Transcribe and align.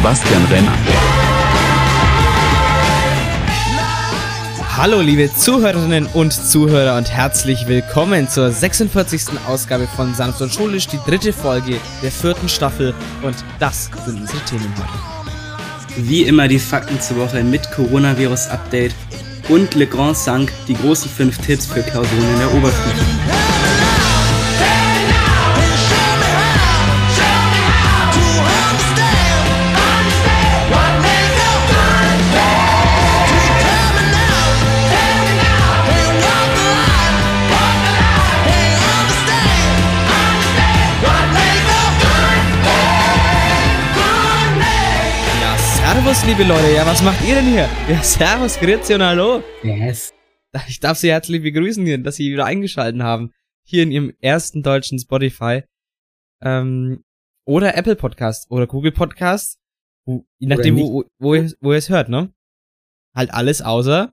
Sebastian 0.00 0.42
Renner. 0.46 0.72
Hallo 4.74 5.02
liebe 5.02 5.30
Zuhörerinnen 5.30 6.06
und 6.14 6.32
Zuhörer 6.32 6.96
und 6.96 7.10
herzlich 7.10 7.66
willkommen 7.66 8.26
zur 8.26 8.50
46. 8.50 9.38
Ausgabe 9.46 9.86
von 9.86 10.14
Sanft 10.14 10.40
und 10.40 10.54
Schulisch, 10.54 10.86
die 10.86 10.96
dritte 11.06 11.34
Folge 11.34 11.76
der 12.02 12.10
vierten 12.10 12.48
Staffel 12.48 12.94
und 13.20 13.36
das 13.58 13.90
sind 14.06 14.22
unsere 14.22 14.42
Themen 14.46 14.72
heute. 14.74 16.08
Wie 16.08 16.22
immer 16.22 16.48
die 16.48 16.58
Fakten 16.58 16.98
zur 16.98 17.18
Woche 17.18 17.44
mit 17.44 17.70
Coronavirus-Update 17.70 18.94
und 19.50 19.74
Le 19.74 19.86
Grand 19.86 20.16
Sank, 20.16 20.50
die 20.66 20.76
großen 20.76 21.10
fünf 21.10 21.36
Tipps 21.44 21.66
für 21.66 21.82
Klausuren 21.82 22.32
in 22.32 22.38
der 22.38 22.54
Oberstufe. 22.54 23.49
Servus 46.10 46.26
liebe 46.26 46.42
Leute, 46.42 46.72
ja 46.74 46.84
was 46.84 47.02
macht 47.04 47.24
ihr 47.24 47.36
denn 47.36 47.46
hier? 47.46 47.68
Ja, 47.88 48.02
servus, 48.02 48.58
grüezi 48.58 48.94
und 48.94 49.02
hallo. 49.02 49.44
Yes. 49.62 50.12
Ich 50.66 50.80
darf 50.80 50.98
Sie 50.98 51.08
herzlich 51.08 51.40
begrüßen, 51.40 51.86
hier, 51.86 51.98
dass 51.98 52.16
Sie 52.16 52.32
wieder 52.32 52.46
eingeschaltet 52.46 53.00
haben. 53.00 53.32
Hier 53.62 53.84
in 53.84 53.92
Ihrem 53.92 54.12
ersten 54.20 54.64
deutschen 54.64 54.98
Spotify. 54.98 55.62
Ähm, 56.42 57.04
oder 57.46 57.76
Apple 57.76 57.94
Podcast 57.94 58.50
oder 58.50 58.66
Google 58.66 58.90
Podcast. 58.90 59.60
Wo, 60.04 60.26
je 60.38 60.48
nachdem, 60.48 60.78
wo, 60.78 61.04
wo, 61.20 61.34
ihr, 61.36 61.52
wo 61.60 61.70
ihr 61.70 61.78
es 61.78 61.90
hört, 61.90 62.08
ne? 62.08 62.32
Halt 63.14 63.32
alles 63.32 63.62
außer. 63.62 64.12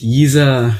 Dieser. 0.00 0.76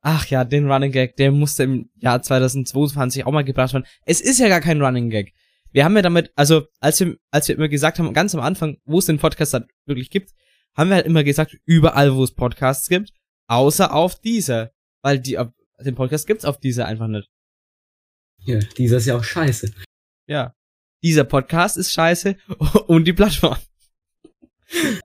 Ach 0.00 0.26
ja, 0.26 0.42
den 0.42 0.68
Running 0.68 0.90
Gag, 0.90 1.14
der 1.14 1.30
musste 1.30 1.62
im 1.62 1.90
Jahr 1.94 2.20
2022 2.20 3.24
auch 3.24 3.32
mal 3.32 3.44
gebracht 3.44 3.72
werden. 3.72 3.86
Es 4.04 4.20
ist 4.20 4.40
ja 4.40 4.48
gar 4.48 4.60
kein 4.60 4.82
Running 4.82 5.10
Gag. 5.10 5.32
Wir 5.72 5.84
haben 5.84 5.94
ja 5.96 6.02
damit, 6.02 6.32
also 6.36 6.66
als 6.80 7.00
wir, 7.00 7.16
als 7.30 7.48
wir 7.48 7.54
immer 7.56 7.68
gesagt 7.68 7.98
haben, 7.98 8.12
ganz 8.12 8.34
am 8.34 8.40
Anfang, 8.40 8.78
wo 8.84 8.98
es 8.98 9.06
den 9.06 9.18
Podcast 9.18 9.54
halt 9.54 9.68
wirklich 9.86 10.10
gibt, 10.10 10.30
haben 10.76 10.90
wir 10.90 10.96
halt 10.96 11.06
immer 11.06 11.24
gesagt, 11.24 11.56
überall, 11.64 12.14
wo 12.14 12.24
es 12.24 12.34
Podcasts 12.34 12.88
gibt, 12.88 13.12
außer 13.48 13.92
auf 13.94 14.20
dieser. 14.20 14.70
Weil 15.02 15.18
die, 15.20 15.38
auf- 15.38 15.48
den 15.80 15.94
Podcast 15.94 16.26
gibt's 16.26 16.44
auf 16.44 16.58
dieser 16.58 16.86
einfach 16.86 17.08
nicht. 17.08 17.28
Ja, 18.44 18.58
dieser 18.58 18.98
ist 18.98 19.06
ja 19.06 19.16
auch 19.16 19.24
scheiße. 19.24 19.72
Ja. 20.26 20.54
Dieser 21.02 21.24
Podcast 21.24 21.76
ist 21.76 21.92
scheiße 21.92 22.36
und 22.86 23.04
die 23.06 23.12
Plattform. 23.12 23.56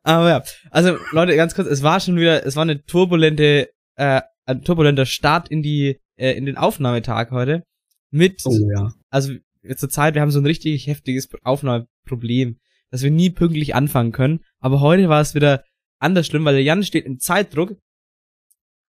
Aber 0.04 0.30
ja, 0.30 0.44
also 0.70 0.98
Leute, 1.12 1.36
ganz 1.36 1.56
kurz, 1.56 1.68
es 1.68 1.82
war 1.82 2.00
schon 2.00 2.18
wieder, 2.18 2.46
es 2.46 2.56
war 2.56 2.62
eine 2.64 2.84
turbulente, 2.86 3.72
äh, 3.96 4.22
ein 4.46 4.64
turbulenter 4.64 5.06
Start 5.06 5.50
in 5.50 5.64
die, 5.64 6.00
äh, 6.18 6.34
in 6.34 6.46
den 6.46 6.58
Aufnahmetag 6.58 7.32
heute. 7.32 7.64
Mit, 8.12 8.42
Oh 8.46 8.54
ja. 8.72 8.94
also 9.10 9.34
zur 9.76 9.90
Zeit, 9.90 10.16
wir 10.16 10.22
haben 10.22 10.32
so 10.32 10.40
ein 10.40 10.46
richtig 10.46 10.88
heftiges 10.88 11.30
Aufnahmeproblem, 11.44 12.60
dass 12.92 13.04
wir 13.04 13.12
nie 13.12 13.30
pünktlich 13.30 13.76
anfangen 13.76 14.12
können. 14.12 14.42
Aber 14.60 14.80
heute 14.80 15.10
war 15.10 15.22
es 15.22 15.36
wieder 15.36 15.64
anders 16.00 16.28
schlimm, 16.28 16.46
weil 16.46 16.56
der 16.56 16.64
Jan 16.64 16.84
steht 16.84 17.06
im 17.06 17.20
Zeitdruck 17.20 17.78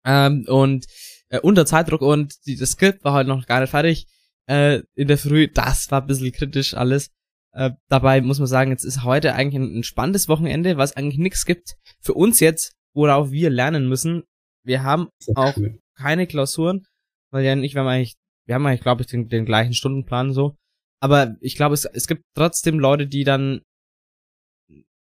ähm, 0.04 0.44
und 0.48 0.86
äh, 1.28 1.40
unter 1.40 1.66
Zeitdruck 1.66 2.02
und 2.02 2.34
die, 2.46 2.56
das 2.56 2.72
Skript 2.72 3.04
war 3.04 3.14
heute 3.14 3.28
noch 3.28 3.46
gar 3.46 3.60
nicht 3.60 3.70
fertig. 3.70 4.06
Äh, 4.46 4.82
in 4.94 5.08
der 5.08 5.18
Früh, 5.18 5.48
das 5.48 5.90
war 5.90 6.02
ein 6.02 6.06
bisschen 6.06 6.32
kritisch 6.32 6.74
alles. 6.74 7.10
Äh, 7.52 7.72
dabei 7.88 8.20
muss 8.20 8.38
man 8.38 8.48
sagen, 8.48 8.70
jetzt 8.70 8.84
ist 8.84 9.04
heute 9.04 9.34
eigentlich 9.34 9.60
ein, 9.60 9.78
ein 9.78 9.82
spannendes 9.82 10.28
Wochenende, 10.28 10.76
was 10.76 10.96
eigentlich 10.96 11.18
nichts 11.18 11.44
gibt 11.44 11.74
für 12.00 12.14
uns 12.14 12.40
jetzt, 12.40 12.74
worauf 12.94 13.30
wir 13.30 13.50
lernen 13.50 13.88
müssen. 13.88 14.24
Wir 14.64 14.82
haben 14.82 15.08
auch 15.34 15.56
keine 15.96 16.26
Klausuren, 16.26 16.86
weil 17.30 17.44
Jan 17.44 17.58
und 17.58 17.64
ich, 17.64 17.74
wir 17.74 17.80
haben 17.80 17.88
eigentlich, 17.88 18.16
wir 18.50 18.56
haben 18.56 18.66
eigentlich, 18.66 18.80
glaube 18.80 19.02
ich, 19.02 19.06
den, 19.06 19.28
den 19.28 19.44
gleichen 19.44 19.74
Stundenplan 19.74 20.32
so. 20.32 20.56
Aber 21.00 21.36
ich 21.40 21.54
glaube, 21.54 21.74
es, 21.74 21.84
es 21.84 22.08
gibt 22.08 22.24
trotzdem 22.34 22.80
Leute, 22.80 23.06
die 23.06 23.22
dann 23.22 23.60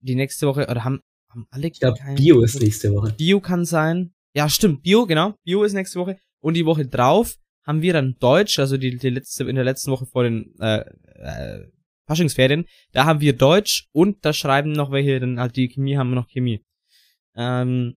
die 0.01 0.13
nächste 0.13 0.45
Woche, 0.45 0.67
oder 0.69 0.83
haben, 0.83 0.99
haben 1.31 1.47
alle 1.49 1.67
Ich 1.67 1.79
glaube, 1.79 1.97
Bio 2.15 2.41
ist 2.41 2.61
nächste 2.61 2.93
Woche. 2.93 3.11
Bio 3.17 3.39
kann 3.39 3.65
sein. 3.65 4.13
Ja, 4.35 4.49
stimmt, 4.49 4.83
Bio, 4.83 5.07
genau. 5.07 5.33
Bio 5.43 5.63
ist 5.63 5.73
nächste 5.73 5.99
Woche. 5.99 6.19
Und 6.39 6.53
die 6.53 6.67
Woche 6.67 6.85
drauf 6.85 7.38
haben 7.65 7.81
wir 7.81 7.93
dann 7.93 8.17
Deutsch, 8.19 8.59
also 8.59 8.77
die, 8.77 8.97
die 8.97 9.09
letzte, 9.09 9.45
in 9.45 9.55
der 9.55 9.65
letzten 9.65 9.89
Woche 9.89 10.05
vor 10.05 10.25
den 10.25 10.53
äh, 10.59 10.85
äh, 11.15 11.71
Faschingsferien, 12.05 12.65
da 12.91 13.05
haben 13.05 13.19
wir 13.19 13.35
Deutsch 13.35 13.88
und 13.91 14.23
da 14.23 14.31
schreiben 14.31 14.73
noch 14.73 14.91
welche, 14.91 15.19
dann 15.19 15.39
halt 15.39 15.55
die 15.55 15.69
Chemie 15.69 15.97
haben 15.97 16.11
wir 16.11 16.15
noch 16.17 16.29
Chemie. 16.29 16.63
Ähm, 17.35 17.95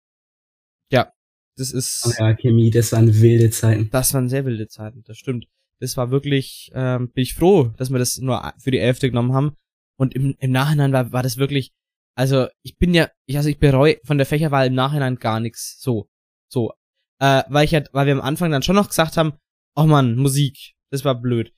das 1.57 1.71
ist, 1.71 2.03
Oh 2.07 2.11
ja, 2.19 2.33
Chemie, 2.35 2.71
das 2.71 2.91
waren 2.91 3.21
wilde 3.21 3.49
Zeiten. 3.49 3.89
das 3.91 4.13
waren 4.13 4.29
sehr 4.29 4.45
wilde 4.45 4.67
Zeiten, 4.67 5.03
das 5.05 5.17
stimmt. 5.17 5.47
Das 5.79 5.97
war 5.97 6.11
wirklich, 6.11 6.71
ähm, 6.73 7.09
bin 7.11 7.23
ich 7.23 7.33
froh, 7.33 7.71
dass 7.77 7.89
wir 7.89 7.99
das 7.99 8.17
nur 8.19 8.53
für 8.57 8.71
die 8.71 8.77
Elfte 8.79 9.09
genommen 9.09 9.33
haben. 9.33 9.55
Und 9.97 10.15
im, 10.15 10.35
im 10.39 10.51
Nachhinein 10.51 10.93
war, 10.93 11.11
war 11.11 11.23
das 11.23 11.37
wirklich, 11.37 11.71
also 12.15 12.47
ich 12.63 12.77
bin 12.77 12.93
ja, 12.93 13.09
ich, 13.25 13.37
also 13.37 13.49
ich 13.49 13.59
bereue 13.59 13.97
von 14.03 14.17
der 14.17 14.25
Fächerwahl 14.27 14.67
im 14.67 14.75
Nachhinein 14.75 15.17
gar 15.17 15.39
nichts. 15.39 15.77
So, 15.81 16.07
so. 16.47 16.71
Äh, 17.19 17.43
weil 17.49 17.65
ich 17.65 17.73
halt, 17.73 17.89
weil 17.93 18.05
wir 18.07 18.13
am 18.13 18.21
Anfang 18.21 18.51
dann 18.51 18.63
schon 18.63 18.75
noch 18.75 18.87
gesagt 18.89 19.17
haben, 19.17 19.33
oh 19.75 19.83
man, 19.85 20.15
Musik, 20.15 20.73
das 20.91 21.03
war 21.05 21.19
blöd. 21.19 21.53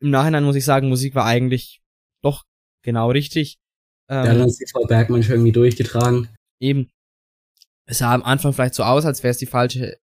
Im 0.00 0.10
Nachhinein 0.10 0.44
muss 0.44 0.56
ich 0.56 0.64
sagen, 0.64 0.88
Musik 0.88 1.14
war 1.14 1.24
eigentlich 1.24 1.80
doch 2.22 2.44
genau 2.82 3.10
richtig. 3.10 3.58
Ähm, 4.08 4.24
Da 4.24 4.30
hat 4.32 4.38
uns 4.38 4.58
die 4.58 4.66
Frau 4.70 4.84
Bergmann 4.86 5.22
schon 5.22 5.34
irgendwie 5.36 5.52
durchgetragen. 5.52 6.28
eben, 6.60 6.90
es 7.86 7.98
sah 7.98 8.12
am 8.12 8.22
Anfang 8.22 8.52
vielleicht 8.52 8.74
so 8.74 8.82
aus, 8.82 9.04
als 9.04 9.22
wäre 9.22 9.30
es 9.30 9.38
die 9.38 9.46
falsche 9.46 9.98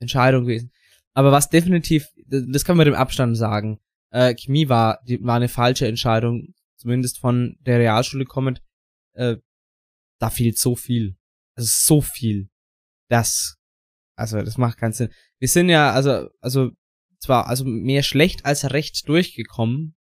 Entscheidung 0.00 0.42
gewesen. 0.44 0.72
Aber 1.14 1.32
was 1.32 1.48
definitiv, 1.48 2.08
das 2.26 2.64
kann 2.64 2.76
man 2.76 2.86
mit 2.86 2.94
dem 2.94 3.00
Abstand 3.00 3.36
sagen, 3.36 3.80
äh, 4.10 4.34
Chemie 4.34 4.68
war, 4.68 5.00
die, 5.06 5.22
war 5.22 5.36
eine 5.36 5.48
falsche 5.48 5.86
Entscheidung, 5.86 6.54
zumindest 6.76 7.18
von 7.18 7.56
der 7.60 7.78
Realschule 7.78 8.24
kommend, 8.24 8.62
äh, 9.14 9.36
da 10.18 10.30
fehlt 10.30 10.58
so 10.58 10.74
viel. 10.74 11.16
Also 11.56 11.68
so 11.70 12.00
viel. 12.00 12.48
Das, 13.08 13.56
also 14.16 14.42
das 14.42 14.58
macht 14.58 14.78
keinen 14.78 14.92
Sinn. 14.92 15.10
Wir 15.38 15.48
sind 15.48 15.68
ja, 15.68 15.92
also, 15.92 16.28
also, 16.40 16.70
zwar, 17.20 17.46
also 17.46 17.64
mehr 17.64 18.02
schlecht 18.02 18.44
als 18.44 18.70
recht 18.72 19.08
durchgekommen, 19.08 19.94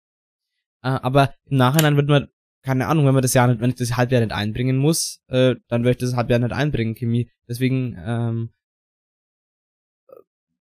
äh, 0.82 0.88
aber 0.88 1.34
im 1.44 1.59
Nachhinein 1.59 1.97
wird 1.97 2.09
man 2.09 2.28
keine 2.62 2.87
Ahnung, 2.87 3.06
wenn 3.06 3.15
man 3.15 3.22
das 3.22 3.34
Jahr 3.34 3.48
nicht, 3.48 3.60
wenn 3.60 3.71
ich 3.71 3.76
das 3.76 3.97
Halbjahr 3.97 4.21
nicht 4.21 4.32
einbringen 4.32 4.76
muss, 4.76 5.21
äh, 5.28 5.56
dann 5.69 5.84
werde 5.84 5.91
ich 5.93 5.97
das 5.98 6.15
Halbjahr 6.16 6.38
nicht 6.38 6.53
einbringen, 6.53 6.94
Chemie. 6.94 7.31
Deswegen 7.48 7.97
ähm, 8.04 8.50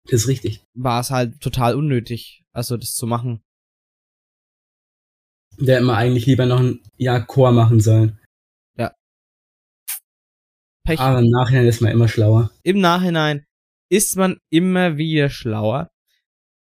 Das 0.04 0.22
ist 0.22 0.28
richtig. 0.28 0.65
war 0.75 1.00
es 1.00 1.10
halt 1.10 1.41
total 1.41 1.75
unnötig, 1.75 2.44
also 2.53 2.76
das 2.76 2.94
zu 2.94 3.06
machen. 3.06 3.43
Der 5.59 5.76
hätte 5.76 5.87
man 5.87 5.97
eigentlich 5.97 6.26
lieber 6.26 6.47
noch 6.47 6.60
ein 6.60 6.81
Jahr 6.97 7.25
Chor 7.26 7.53
machen 7.53 7.81
sollen. 7.81 8.19
Pech. 10.84 10.99
Aber 10.99 11.20
im 11.20 11.31
Nachhinein 11.31 11.67
ist 11.67 11.81
man 11.81 11.93
immer 11.93 12.08
schlauer. 12.08 12.50
Im 12.62 12.81
Nachhinein 12.81 13.46
ist 13.88 14.17
man 14.17 14.38
immer 14.50 14.96
wieder 14.96 15.31
schlauer. 15.31 15.90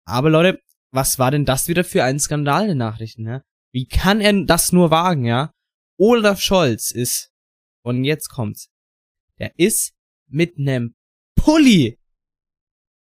Aber 0.04 0.30
Leute, 0.30 0.60
was 0.90 1.18
war 1.18 1.30
denn 1.30 1.44
das 1.44 1.68
wieder 1.68 1.84
für 1.84 2.02
ein 2.04 2.18
Skandal 2.18 2.62
in 2.62 2.68
den 2.68 2.78
Nachrichten, 2.78 3.26
ja? 3.26 3.42
Wie 3.72 3.86
kann 3.86 4.20
er 4.20 4.44
das 4.44 4.72
nur 4.72 4.90
wagen, 4.90 5.24
ja? 5.24 5.52
Olaf 5.98 6.40
Scholz 6.40 6.90
ist, 6.90 7.30
und 7.82 8.04
jetzt 8.04 8.28
kommt's, 8.28 8.70
der 9.38 9.58
ist 9.58 9.94
mit 10.28 10.58
nem 10.58 10.94
Pulli 11.34 11.98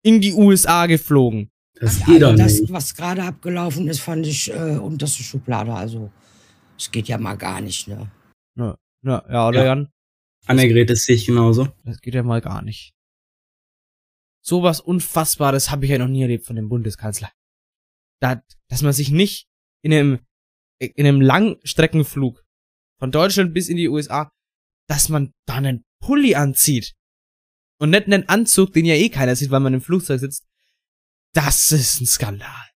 in 0.02 0.20
die 0.20 0.32
USA 0.32 0.86
geflogen. 0.86 1.50
Das 1.78 2.04
geht 2.04 2.22
doch 2.22 2.30
also 2.30 2.42
das, 2.42 2.60
nicht. 2.60 2.72
was 2.72 2.94
gerade 2.94 3.22
abgelaufen 3.22 3.88
ist, 3.88 4.00
fand 4.00 4.26
ich 4.26 4.50
äh, 4.50 4.76
unterste 4.76 5.22
Schublade. 5.22 5.72
Also, 5.74 6.10
es 6.78 6.90
geht 6.90 7.08
ja 7.08 7.18
mal 7.18 7.36
gar 7.36 7.60
nicht, 7.60 7.88
ne? 7.88 8.10
Ja, 8.56 8.78
ja, 9.02 9.24
ja 9.28 9.48
oder 9.48 9.60
Ja. 9.60 9.64
Jan? 9.66 9.88
Annegret 10.46 10.90
ist 10.90 11.06
sich 11.06 11.26
genauso. 11.26 11.68
Das 11.84 12.00
geht 12.00 12.14
ja 12.14 12.22
mal 12.22 12.40
gar 12.40 12.62
nicht. 12.62 12.94
Sowas 14.40 14.80
Unfassbares 14.80 15.70
habe 15.70 15.84
ich 15.84 15.90
ja 15.90 15.98
noch 15.98 16.08
nie 16.08 16.22
erlebt 16.22 16.46
von 16.46 16.56
dem 16.56 16.68
Bundeskanzler. 16.68 17.32
Da, 18.20 18.42
dass 18.68 18.82
man 18.82 18.92
sich 18.92 19.10
nicht 19.10 19.48
in 19.82 19.92
einem, 19.92 20.20
in 20.78 21.06
einem 21.06 21.20
Langstreckenflug 21.20 22.44
von 22.98 23.10
Deutschland 23.10 23.54
bis 23.54 23.68
in 23.68 23.76
die 23.76 23.88
USA, 23.88 24.30
dass 24.88 25.08
man 25.08 25.32
da 25.46 25.54
einen 25.54 25.84
Pulli 26.00 26.34
anzieht. 26.34 26.94
Und 27.78 27.90
nicht 27.90 28.06
einen 28.06 28.28
Anzug, 28.28 28.72
den 28.72 28.86
ja 28.86 28.94
eh 28.94 29.10
keiner 29.10 29.36
sieht, 29.36 29.50
weil 29.50 29.60
man 29.60 29.74
im 29.74 29.82
Flugzeug 29.82 30.20
sitzt. 30.20 30.46
Das 31.34 31.70
ist 31.72 32.00
ein 32.00 32.06
Skandal. 32.06 32.70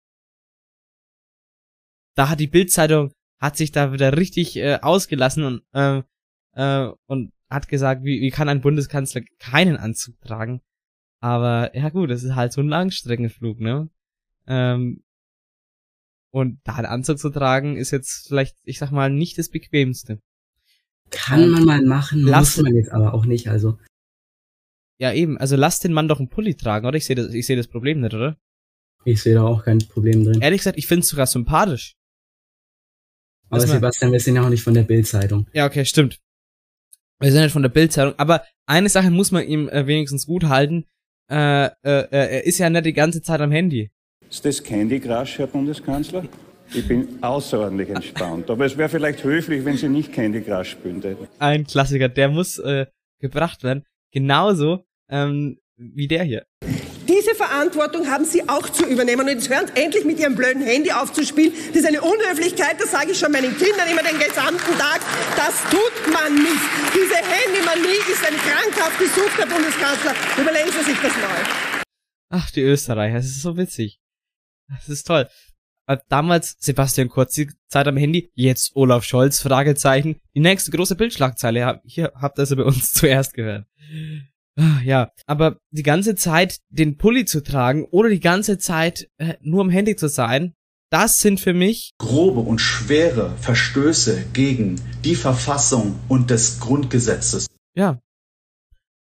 Da 2.15 2.27
hat 2.27 2.39
die 2.41 2.47
Bildzeitung 2.47 3.13
hat 3.39 3.55
sich 3.55 3.71
da 3.71 3.93
wieder 3.93 4.17
richtig 4.17 4.57
äh, 4.57 4.79
ausgelassen 4.81 5.43
und 5.43 5.63
äh, 5.73 6.03
äh, 6.53 6.91
und 7.07 7.31
hat 7.49 7.67
gesagt, 7.67 8.03
wie, 8.03 8.21
wie 8.21 8.31
kann 8.31 8.49
ein 8.49 8.61
Bundeskanzler 8.61 9.21
keinen 9.39 9.77
Anzug 9.77 10.19
tragen? 10.21 10.61
Aber 11.21 11.75
ja 11.75 11.89
gut, 11.89 12.09
das 12.09 12.23
ist 12.23 12.35
halt 12.35 12.53
so 12.53 12.61
ein 12.61 12.67
Langstreckenflug, 12.67 13.59
ne? 13.59 13.89
Ähm, 14.47 15.03
und 16.31 16.59
da 16.63 16.75
einen 16.75 16.85
Anzug 16.85 17.19
zu 17.19 17.29
tragen, 17.29 17.77
ist 17.77 17.91
jetzt 17.91 18.27
vielleicht, 18.27 18.57
ich 18.63 18.77
sag 18.79 18.91
mal, 18.91 19.09
nicht 19.09 19.37
das 19.37 19.49
bequemste. 19.49 20.19
Kann 21.09 21.49
man 21.49 21.65
mal 21.65 21.81
machen, 21.83 22.21
Lass- 22.23 22.57
muss 22.57 22.63
man 22.63 22.75
jetzt 22.75 22.91
aber 22.91 23.13
auch 23.13 23.25
nicht, 23.25 23.47
also. 23.47 23.77
Ja, 24.99 25.13
eben. 25.13 25.37
Also 25.37 25.55
lass 25.55 25.79
den 25.79 25.93
Mann 25.93 26.07
doch 26.07 26.19
einen 26.19 26.29
Pulli 26.29 26.55
tragen, 26.55 26.85
oder? 26.85 26.97
Ich 26.97 27.05
sehe 27.05 27.15
das, 27.15 27.33
ich 27.33 27.45
sehe 27.45 27.55
das 27.55 27.67
Problem 27.67 28.01
nicht, 28.01 28.13
oder? 28.13 28.37
Ich 29.05 29.21
sehe 29.21 29.33
da 29.33 29.43
auch 29.43 29.63
kein 29.63 29.79
Problem 29.79 30.25
drin. 30.25 30.41
Ehrlich 30.41 30.59
gesagt, 30.59 30.77
ich 30.77 30.87
finde 30.87 31.01
es 31.03 31.07
sogar 31.09 31.25
sympathisch. 31.25 31.95
Aber 33.49 33.65
Sebastian, 33.65 34.11
wir 34.11 34.19
sind 34.19 34.35
ja 34.35 34.45
auch 34.45 34.49
nicht 34.49 34.61
von 34.61 34.73
der 34.73 34.83
Bild-Zeitung. 34.83 35.47
Ja, 35.53 35.65
okay, 35.65 35.85
stimmt. 35.85 36.19
Wir 37.19 37.31
sind 37.31 37.41
nicht 37.41 37.53
von 37.53 37.63
der 37.63 37.69
Bildzeitung, 37.69 38.13
aber 38.19 38.45
eine 38.65 38.89
Sache 38.89 39.09
muss 39.09 39.31
man 39.31 39.45
ihm 39.45 39.67
äh, 39.69 39.87
wenigstens 39.87 40.25
gut 40.25 40.43
halten. 40.45 40.85
Äh, 41.29 41.65
äh, 41.65 41.71
äh, 41.83 42.07
er 42.11 42.43
ist 42.45 42.59
ja 42.59 42.69
nicht 42.69 42.85
die 42.85 42.93
ganze 42.93 43.21
Zeit 43.21 43.41
am 43.41 43.51
Handy. 43.51 43.91
Ist 44.29 44.45
das 44.45 44.63
Candy 44.63 44.99
Crush, 44.99 45.39
Herr 45.39 45.47
Bundeskanzler? 45.47 46.23
Ich 46.71 46.87
bin 46.87 47.17
außerordentlich 47.21 47.89
entspannt. 47.89 48.47
Aber 48.51 48.63
es 48.63 48.77
wäre 48.77 48.87
vielleicht 48.87 49.23
höflich, 49.23 49.65
wenn 49.65 49.75
Sie 49.75 49.89
nicht 49.89 50.13
Candy 50.13 50.41
Crush 50.41 50.71
spielen 50.71 51.01
täten. 51.01 51.27
Ein 51.39 51.65
Klassiker, 51.65 52.09
der 52.09 52.29
muss 52.29 52.59
äh, 52.59 52.85
gebracht 53.19 53.63
werden. 53.63 53.85
Genauso 54.11 54.85
ähm, 55.09 55.57
wie 55.77 56.07
der 56.07 56.23
hier. 56.23 56.45
Diese 57.07 57.33
Verantwortung 57.33 58.07
haben 58.07 58.23
Sie 58.23 58.47
auch 58.47 58.69
zu 58.69 58.85
übernehmen. 58.85 59.21
Und 59.21 59.29
jetzt 59.29 59.49
hören 59.49 59.65
Sie 59.65 59.81
endlich 59.81 60.05
mit 60.05 60.19
Ihrem 60.19 60.35
blöden 60.35 60.61
Handy 60.61 60.91
aufzuspielen. 60.91 61.51
Das 61.69 61.77
ist 61.77 61.87
eine 61.87 62.01
Unhöflichkeit, 62.01 62.75
das 62.79 62.91
sage 62.91 63.13
ich 63.13 63.17
schon 63.17 63.31
meinen 63.31 63.57
Kindern 63.57 63.89
immer 63.89 64.03
den 64.03 64.19
gesamten 64.19 64.77
Tag. 64.77 65.01
Das 65.35 65.63
tut 65.71 66.13
man 66.13 66.35
nicht. 66.35 66.69
Diese 66.93 67.15
Handymanie 67.15 67.97
ist 68.11 68.23
ein 68.27 68.37
krankhaft 68.37 68.99
Besuch, 68.99 69.35
Herr 69.37 69.47
Bundeskanzler. 69.47 70.13
Überlegen 70.39 70.69
Sie 70.71 70.91
sich 70.91 71.01
das 71.01 71.13
mal. 71.17 71.81
Ach, 72.29 72.51
die 72.51 72.61
Österreicher, 72.61 73.15
das 73.15 73.25
ist 73.25 73.41
so 73.41 73.57
witzig. 73.57 73.99
Das 74.69 74.89
ist 74.89 75.07
toll. 75.07 75.27
Äh, 75.87 75.97
Damals 76.09 76.55
Sebastian 76.59 77.09
Kurz 77.09 77.33
die 77.33 77.49
Zeit 77.67 77.87
am 77.87 77.97
Handy, 77.97 78.31
jetzt 78.35 78.75
Olaf 78.75 79.03
Scholz, 79.03 79.41
Fragezeichen. 79.41 80.17
Die 80.35 80.39
nächste 80.39 80.71
große 80.71 80.95
Bildschlagzeile, 80.95 81.81
hier 81.85 82.11
habt 82.15 82.37
ihr 82.37 82.45
sie 82.45 82.55
bei 82.55 82.63
uns 82.63 82.93
zuerst 82.93 83.33
gehört. 83.33 83.65
Ah, 84.55 84.79
Ja, 84.83 85.11
aber 85.25 85.57
die 85.71 85.83
ganze 85.83 86.15
Zeit 86.15 86.59
den 86.69 86.97
Pulli 86.97 87.25
zu 87.25 87.41
tragen 87.41 87.85
oder 87.85 88.09
die 88.09 88.19
ganze 88.19 88.57
Zeit 88.57 89.09
äh, 89.17 89.35
nur 89.41 89.61
am 89.61 89.69
Handy 89.69 89.95
zu 89.95 90.07
sein, 90.09 90.53
das 90.91 91.19
sind 91.19 91.39
für 91.39 91.53
mich, 91.53 91.91
grobe 91.99 92.39
und 92.39 92.59
schwere 92.59 93.35
Verstöße 93.37 94.25
gegen 94.33 94.81
die 95.03 95.15
Verfassung 95.15 95.99
und 96.07 96.29
des 96.29 96.59
Grundgesetzes. 96.59 97.47
ja, 97.75 98.01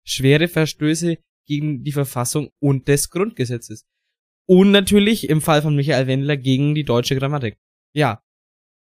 schwere 0.04 0.48
Verstöße 0.48 1.18
gegen 1.48 1.84
die 1.84 1.92
Verfassung 1.92 2.50
und 2.60 2.88
des 2.88 3.10
Grundgesetzes. 3.10 3.84
Und 4.48 4.72
natürlich 4.72 5.30
im 5.30 5.42
Fall 5.42 5.62
von 5.62 5.76
Michael 5.76 6.08
Wendler 6.08 6.38
gegen 6.38 6.76
die 6.76 6.84
deutsche 6.84 7.16
Grammatik. 7.16 7.58
Ja, 7.94 8.22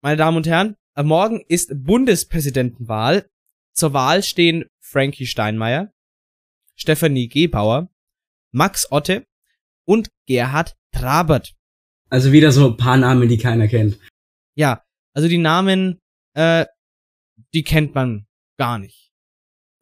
meine 0.03 0.17
Damen 0.17 0.37
und 0.39 0.47
Herren, 0.47 0.77
morgen 0.97 1.43
ist 1.49 1.71
Bundespräsidentenwahl. 1.85 3.29
Zur 3.73 3.93
Wahl 3.93 4.23
stehen 4.23 4.65
Frankie 4.81 5.27
Steinmeier, 5.27 5.93
Stefanie 6.75 7.29
Gebauer, 7.29 7.89
Max 8.53 8.91
Otte 8.91 9.25
und 9.87 10.09
Gerhard 10.27 10.77
Trabert. 10.93 11.55
Also 12.09 12.33
wieder 12.33 12.51
so 12.51 12.71
ein 12.71 12.77
paar 12.77 12.97
Namen, 12.97 13.29
die 13.29 13.39
keiner 13.39 13.69
kennt. 13.69 13.99
Ja, 14.57 14.83
also 15.15 15.29
die 15.29 15.39
Namen, 15.39 16.01
äh, 16.35 16.67
die 17.55 17.63
kennt 17.63 17.95
man 17.95 18.27
gar 18.59 18.79
nicht. 18.79 19.13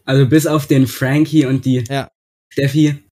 Also 0.04 0.28
bis 0.28 0.46
auf 0.46 0.66
den 0.66 0.86
Frankie 0.86 1.46
und 1.46 1.64
die 1.64 1.84
Ja. 1.88 2.10
Steffi 2.50 3.07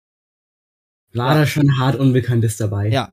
war 1.17 1.35
Ja. 1.35 1.41
da 1.41 1.47
schon 1.47 1.79
hart 1.79 1.97
Unbekanntes 1.99 2.57
dabei. 2.57 2.89
Ja. 2.89 3.11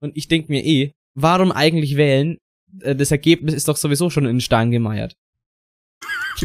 Und 0.00 0.16
ich 0.16 0.28
denk 0.28 0.48
mir 0.48 0.64
eh, 0.64 0.92
warum 1.14 1.50
eigentlich 1.52 1.96
wählen? 1.96 2.38
Äh, 2.80 2.94
Das 2.94 3.10
Ergebnis 3.10 3.54
ist 3.54 3.68
doch 3.68 3.76
sowieso 3.76 4.10
schon 4.10 4.26
in 4.26 4.40
Stein 4.40 4.70
gemeiert. 4.70 5.14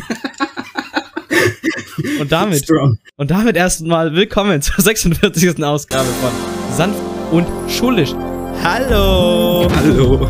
und 2.19 2.31
damit, 2.31 2.63
Strong. 2.63 2.97
und 3.17 3.29
damit 3.31 3.55
erstmal 3.55 4.13
willkommen 4.15 4.61
zur 4.61 4.83
46. 4.83 5.63
Ausgabe 5.63 6.09
von 6.09 6.31
Sanft 6.75 6.99
und 7.31 7.45
Schulisch. 7.71 8.13
Hallo! 8.63 9.67
Hallo. 9.75 10.29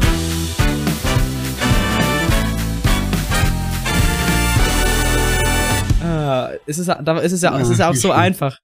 Ah, 6.02 6.52
es 6.66 6.78
ist, 6.80 6.88
da 6.88 7.18
ist 7.20 7.32
es 7.32 7.42
ja, 7.42 7.58
es 7.60 7.70
ist 7.70 7.80
ja 7.80 7.90
auch 7.90 7.96
so 7.96 8.12
einfach. 8.12 8.58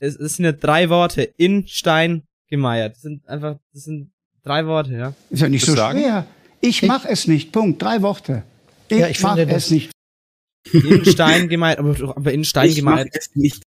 Es, 0.00 0.16
es 0.16 0.36
sind 0.36 0.44
ja 0.44 0.52
drei 0.52 0.88
Worte 0.90 1.22
in 1.22 1.66
Stein 1.68 2.22
gemeiert. 2.48 2.94
Das 2.96 3.02
sind 3.02 3.26
einfach, 3.28 3.58
das 3.72 3.84
sind 3.84 4.12
drei 4.42 4.66
Worte, 4.66 4.92
ja. 4.94 5.14
Ist 5.30 5.40
ja 5.42 5.48
nicht 5.48 5.64
so 5.64 5.74
schwer. 5.74 6.26
Ich 6.60 6.82
mache 6.82 7.08
es 7.08 7.26
nicht. 7.26 7.52
Punkt. 7.52 7.82
Drei 7.82 8.02
Worte. 8.02 8.44
Ich, 8.88 8.98
Ja, 8.98 9.08
ich 9.08 9.20
mache 9.22 9.38
finde, 9.40 9.54
es 9.54 9.64
das- 9.64 9.70
nicht. 9.70 9.90
In 10.72 11.04
Stein 11.04 11.48
gemeiert, 11.48 11.78
aber, 11.78 12.16
aber 12.16 12.32
in 12.32 12.44
Stein 12.44 12.68
Ich 12.68 12.82
mach 12.82 12.96
gemeiert. 12.96 13.14
es 13.16 13.30
nicht. 13.36 13.62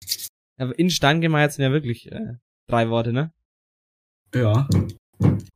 Aber 0.57 0.77
in 0.77 0.89
Stein 0.89 1.21
gemeiert 1.21 1.53
sind 1.53 1.63
ja 1.63 1.71
wirklich 1.71 2.11
äh, 2.11 2.33
drei 2.67 2.89
Worte, 2.89 3.13
ne? 3.13 3.31
Ja. 4.35 4.67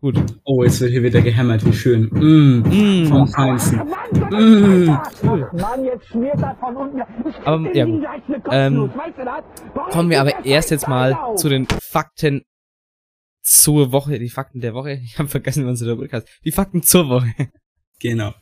Gut. 0.01 0.19
Oh, 0.43 0.63
jetzt 0.63 0.81
wird 0.81 0.91
hier 0.91 1.03
wieder 1.03 1.21
gehämmert, 1.21 1.65
wie 1.65 1.71
schön. 1.73 2.09
Mm, 2.11 3.07
vom 3.07 3.23
Mm. 3.23 3.27
Feinsten. 3.27 3.79
Mm. 3.79 4.85
Mann, 4.87 5.85
jetzt 5.85 6.07
schmiert 6.07 6.35
das 6.41 6.57
von 6.59 6.75
unten. 6.75 7.01
Aber, 7.45 7.73
ja, 7.75 7.85
gut. 7.85 8.03
Ähm, 8.51 8.91
kommen 9.91 10.09
wir 10.09 10.19
aber 10.19 10.43
erst 10.45 10.71
jetzt 10.71 10.87
mal 10.89 11.17
zu 11.37 11.47
den 11.47 11.65
Fakten 11.81 12.43
zur 13.41 13.93
Woche. 13.93 14.19
Die 14.19 14.29
Fakten 14.29 14.59
der 14.59 14.73
Woche. 14.73 14.99
Ich 15.03 15.17
habe 15.17 15.29
vergessen, 15.29 15.65
wann 15.65 15.77
sie 15.77 15.85
der 15.85 15.97
Rückkast. 15.97 16.27
Die 16.43 16.51
Fakten 16.51 16.83
zur 16.83 17.07
Woche. 17.09 17.31
Genau. 17.99 18.33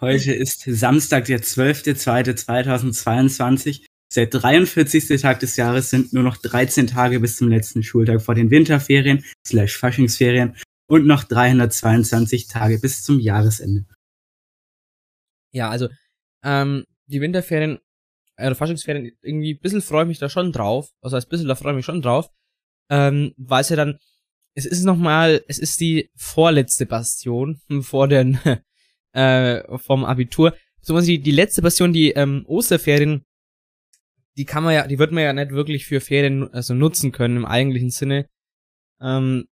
Heute 0.00 0.32
ist 0.32 0.62
Samstag, 0.62 1.26
der 1.26 1.40
12.02.2022. 1.40 3.84
Der 4.16 4.26
43. 4.26 5.20
Tag 5.20 5.38
des 5.40 5.56
Jahres 5.56 5.90
sind 5.90 6.12
nur 6.12 6.22
noch 6.24 6.36
13 6.38 6.86
Tage 6.88 7.20
bis 7.20 7.36
zum 7.36 7.48
letzten 7.48 7.82
Schultag 7.82 8.22
vor 8.22 8.34
den 8.34 8.50
Winterferien 8.50 9.24
slash 9.46 9.76
Faschingsferien 9.76 10.56
und 10.90 11.06
noch 11.06 11.22
322 11.22 12.48
Tage 12.48 12.80
bis 12.80 13.04
zum 13.04 13.20
Jahresende. 13.20 13.84
Ja, 15.52 15.70
also, 15.70 15.88
ähm, 16.42 16.84
die 17.06 17.20
Winterferien, 17.20 17.78
äh, 18.36 18.52
Faschingsferien, 18.56 19.12
irgendwie 19.22 19.54
ein 19.54 19.60
bisschen 19.60 19.82
freue 19.82 20.02
ich 20.02 20.08
mich 20.08 20.18
da 20.18 20.28
schon 20.28 20.50
drauf. 20.50 20.90
Also 21.00 21.14
als 21.14 21.26
bisschen, 21.26 21.46
da 21.46 21.54
freue 21.54 21.72
ich 21.72 21.76
mich 21.76 21.84
schon 21.84 22.02
drauf. 22.02 22.28
Ähm, 22.90 23.34
weil 23.36 23.60
es 23.60 23.68
ja 23.68 23.76
dann, 23.76 23.98
es 24.54 24.66
ist 24.66 24.82
nochmal, 24.82 25.44
es 25.46 25.60
ist 25.60 25.80
die 25.80 26.10
vorletzte 26.16 26.86
Bastion 26.86 27.60
vor 27.82 28.08
den, 28.08 28.40
äh, 29.12 29.78
vom 29.78 30.04
Abitur. 30.04 30.56
Was 30.88 31.04
die, 31.04 31.20
die 31.20 31.30
letzte 31.30 31.62
Bastion, 31.62 31.92
die 31.92 32.10
ähm, 32.12 32.44
Osterferien, 32.46 33.22
die 34.36 34.44
kann 34.44 34.64
man 34.64 34.74
ja, 34.74 34.88
die 34.88 34.98
wird 34.98 35.12
man 35.12 35.22
ja 35.22 35.32
nicht 35.32 35.52
wirklich 35.52 35.86
für 35.86 36.00
Ferien 36.00 36.52
also 36.52 36.74
nutzen 36.74 37.12
können 37.12 37.36
im 37.36 37.46
eigentlichen 37.46 37.90
Sinne. 37.90 38.26
Ähm, 39.00 39.46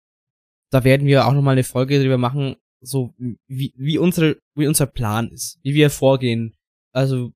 da 0.76 0.84
werden 0.84 1.08
wir 1.08 1.26
auch 1.26 1.32
nochmal 1.32 1.54
eine 1.54 1.64
Folge 1.64 2.02
drüber 2.02 2.18
machen, 2.18 2.58
so 2.82 3.14
wie, 3.48 3.74
wie 3.78 3.98
unsere, 3.98 4.42
wie 4.56 4.68
unser 4.68 4.88
Plan 4.88 5.30
ist, 5.30 5.58
wie 5.64 5.74
wir 5.74 5.90
vorgehen. 5.90 6.54
Also 6.92 7.32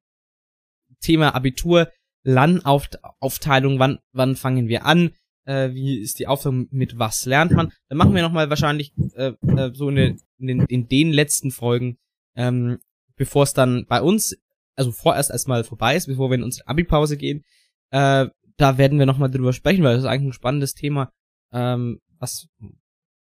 Thema 0.99 1.33
Abitur, 1.33 1.89
Lernaufteilung, 2.23 3.79
wann, 3.79 3.99
wann 4.11 4.35
fangen 4.35 4.67
wir 4.67 4.85
an, 4.85 5.11
äh, 5.45 5.73
wie 5.73 5.99
ist 5.99 6.19
die 6.19 6.27
Aufteilung, 6.27 6.67
mit 6.71 6.99
was 6.99 7.25
lernt 7.25 7.51
man. 7.53 7.71
Dann 7.87 7.97
machen 7.97 8.13
wir 8.13 8.23
nochmal 8.23 8.49
wahrscheinlich 8.49 8.91
äh, 9.15 9.31
äh, 9.47 9.71
so 9.73 9.87
in 9.87 9.95
den, 9.95 10.21
in, 10.37 10.47
den, 10.47 10.61
in 10.65 10.87
den 10.89 11.13
letzten 11.13 11.51
Folgen, 11.51 11.97
ähm, 12.35 12.79
bevor 13.15 13.43
es 13.43 13.53
dann 13.53 13.85
bei 13.87 14.01
uns, 14.01 14.37
also 14.75 14.91
vorerst 14.91 15.31
erstmal 15.31 15.63
vorbei 15.63 15.95
ist, 15.95 16.07
bevor 16.07 16.29
wir 16.29 16.35
in 16.35 16.43
unsere 16.43 16.67
Abi-Pause 16.67 17.15
gehen, 17.15 17.45
äh, 17.91 18.27
da 18.57 18.77
werden 18.77 18.99
wir 18.99 19.05
nochmal 19.05 19.31
drüber 19.31 19.53
sprechen, 19.53 19.85
weil 19.85 19.93
das 19.93 20.03
ist 20.03 20.09
eigentlich 20.09 20.31
ein 20.31 20.33
spannendes 20.33 20.75
Thema, 20.75 21.13
ähm, 21.53 22.01
was, 22.17 22.49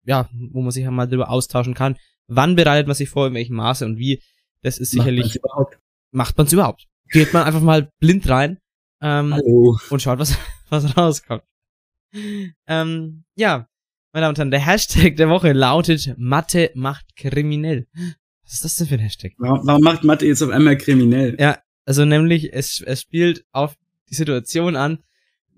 ja, 0.05 0.29
wo 0.33 0.61
man 0.61 0.71
sich 0.71 0.83
ja 0.83 0.91
mal 0.91 1.07
drüber 1.07 1.29
austauschen 1.29 1.73
kann. 1.73 1.97
Wann 2.27 2.55
bereitet 2.55 2.87
man 2.87 2.95
sich 2.95 3.09
vor, 3.09 3.27
in 3.27 3.33
welchem 3.33 3.55
Maße 3.55 3.85
und 3.85 3.97
wie? 3.97 4.21
Das 4.61 4.77
ist 4.77 4.91
sicherlich, 4.91 5.35
überhaupt? 5.35 5.77
macht 6.11 6.37
man 6.37 6.47
es 6.47 6.53
überhaupt? 6.53 6.87
Geht 7.09 7.33
man 7.33 7.43
einfach 7.43 7.61
mal 7.61 7.91
blind 7.99 8.27
rein 8.29 8.59
ähm, 9.01 9.33
Hallo. 9.33 9.77
und 9.89 10.01
schaut, 10.01 10.19
was, 10.19 10.37
was 10.69 10.97
rauskommt. 10.97 11.43
Ähm, 12.67 13.23
ja, 13.35 13.67
meine 14.13 14.25
Damen 14.25 14.31
und 14.31 14.37
Herren, 14.37 14.51
der 14.51 14.65
Hashtag 14.65 15.15
der 15.17 15.29
Woche 15.29 15.51
lautet 15.53 16.13
Mathe 16.17 16.71
macht 16.75 17.15
kriminell. 17.15 17.87
Was 18.43 18.53
ist 18.53 18.63
das 18.63 18.75
denn 18.75 18.87
für 18.87 18.95
ein 18.95 18.99
Hashtag? 18.99 19.33
Warum, 19.37 19.65
warum 19.65 19.81
macht 19.81 20.03
Mathe 20.03 20.27
jetzt 20.27 20.41
auf 20.41 20.49
einmal 20.49 20.77
kriminell? 20.77 21.35
Ja, 21.39 21.57
also 21.85 22.05
nämlich, 22.05 22.53
es, 22.53 22.81
es 22.81 23.01
spielt 23.01 23.45
auf 23.51 23.75
die 24.09 24.15
Situation 24.15 24.75
an, 24.75 24.99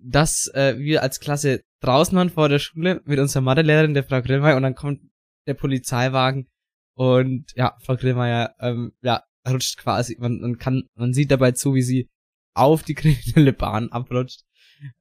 dass 0.06 0.48
äh, 0.54 0.78
wir 0.78 1.02
als 1.02 1.20
Klasse 1.20 1.64
draußen 1.82 2.18
waren 2.18 2.30
vor 2.30 2.50
der 2.50 2.60
Schule 2.60 3.02
mit 3.06 3.20
unserer 3.20 3.42
Mathelehrerin, 3.42 3.94
der 3.94 4.04
Frau 4.04 4.22
Grillmeier, 4.22 4.56
und 4.56 4.64
dann 4.64 4.76
kommt 4.76 5.02
der 5.48 5.56
Polizeiwagen 5.56 6.48
und 6.96 7.52
ja, 7.56 7.76
Frau 7.82 7.96
Grillmeier, 7.96 8.56
ähm, 8.60 8.94
ja, 9.02 9.24
rutscht 9.48 9.78
quasi, 9.78 10.18
man, 10.20 10.40
man 10.40 10.58
kann, 10.58 10.84
man 10.96 11.14
sieht 11.14 11.32
dabei 11.32 11.52
zu, 11.52 11.74
wie 11.76 11.82
sie 11.82 12.10
auf 12.54 12.84
die 12.84 12.96
kriminelle 12.96 13.54
Bahn 13.54 13.90
abrutscht. 13.90 14.42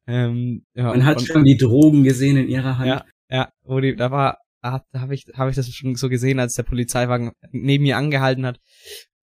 Ähm, 0.07 0.65
ja, 0.75 0.85
Man 0.85 1.05
hat 1.05 1.19
und, 1.19 1.27
schon 1.27 1.45
die 1.45 1.57
Drogen 1.57 2.05
gesehen 2.05 2.37
in 2.37 2.49
ihrer 2.49 2.79
Hand. 2.79 2.89
Ja. 2.89 3.05
ja, 3.29 3.53
wo 3.63 3.81
die, 3.81 3.97
da 3.97 4.11
war 4.11 4.39
Da 4.63 4.83
habe 4.95 5.15
ich, 5.15 5.27
hab 5.35 5.49
ich 5.51 5.57
das 5.57 5.69
schon 5.69 5.95
so 5.97 6.09
gesehen, 6.09 6.39
als 6.39 6.55
der 6.55 6.63
Polizeiwagen 6.63 7.33
neben 7.51 7.85
mir 7.85 7.97
angehalten 7.97 8.47
hat. 8.47 8.59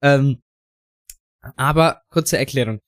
Ähm, 0.02 0.42
aber 1.56 2.02
kurze 2.10 2.38
Erklärung. 2.38 2.80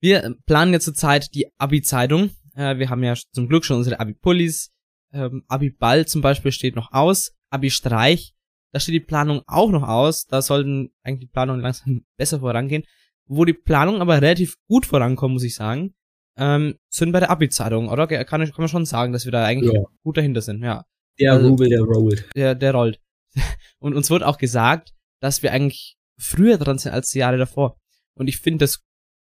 Wir 0.00 0.34
planen 0.46 0.72
ja 0.72 0.80
zurzeit 0.80 1.34
die 1.34 1.46
Abi-Zeitung. 1.58 2.30
Äh, 2.54 2.78
wir 2.78 2.90
haben 2.90 3.02
ja 3.02 3.14
zum 3.14 3.48
Glück 3.48 3.64
schon 3.64 3.78
unsere 3.78 4.00
Abi-Pullis. 4.00 4.70
Ähm, 5.12 5.44
Abi-Ball 5.48 6.06
zum 6.06 6.22
Beispiel 6.22 6.52
steht 6.52 6.76
noch 6.76 6.92
aus. 6.92 7.32
Abi-Streich, 7.50 8.34
da 8.72 8.80
steht 8.80 8.94
die 8.94 9.00
Planung 9.00 9.42
auch 9.46 9.70
noch 9.70 9.82
aus. 9.82 10.26
Da 10.26 10.42
sollten 10.42 10.90
eigentlich 11.02 11.28
die 11.28 11.32
Planungen 11.32 11.60
langsam 11.60 12.04
besser 12.16 12.40
vorangehen. 12.40 12.84
Wo 13.26 13.44
die 13.44 13.52
Planung 13.52 14.00
aber 14.00 14.20
relativ 14.20 14.56
gut 14.68 14.86
vorankommt, 14.86 15.34
muss 15.34 15.44
ich 15.44 15.54
sagen, 15.54 15.94
ähm, 16.36 16.76
sind 16.88 17.12
bei 17.12 17.20
der 17.20 17.30
Abi-Zeitung, 17.30 17.88
oder? 17.88 18.06
Kann, 18.06 18.42
ich, 18.42 18.50
kann 18.50 18.62
man 18.62 18.68
schon 18.68 18.86
sagen, 18.86 19.12
dass 19.12 19.24
wir 19.24 19.32
da 19.32 19.44
eigentlich 19.44 19.72
ja. 19.72 19.82
gut 20.02 20.16
dahinter 20.16 20.40
sind, 20.40 20.62
ja. 20.62 20.84
Der 21.18 21.34
also, 21.34 21.48
Rubel, 21.48 21.68
der 21.68 21.82
rollt. 21.82 22.28
Der, 22.34 22.54
der 22.54 22.72
rollt. 22.72 23.00
Und 23.78 23.94
uns 23.94 24.10
wird 24.10 24.22
auch 24.22 24.38
gesagt, 24.38 24.92
dass 25.20 25.42
wir 25.42 25.52
eigentlich 25.52 25.96
früher 26.18 26.58
dran 26.58 26.78
sind 26.78 26.92
als 26.92 27.10
die 27.10 27.18
Jahre 27.18 27.36
davor. 27.36 27.78
Und 28.14 28.28
ich 28.28 28.38
finde 28.38 28.64
das, 28.64 28.82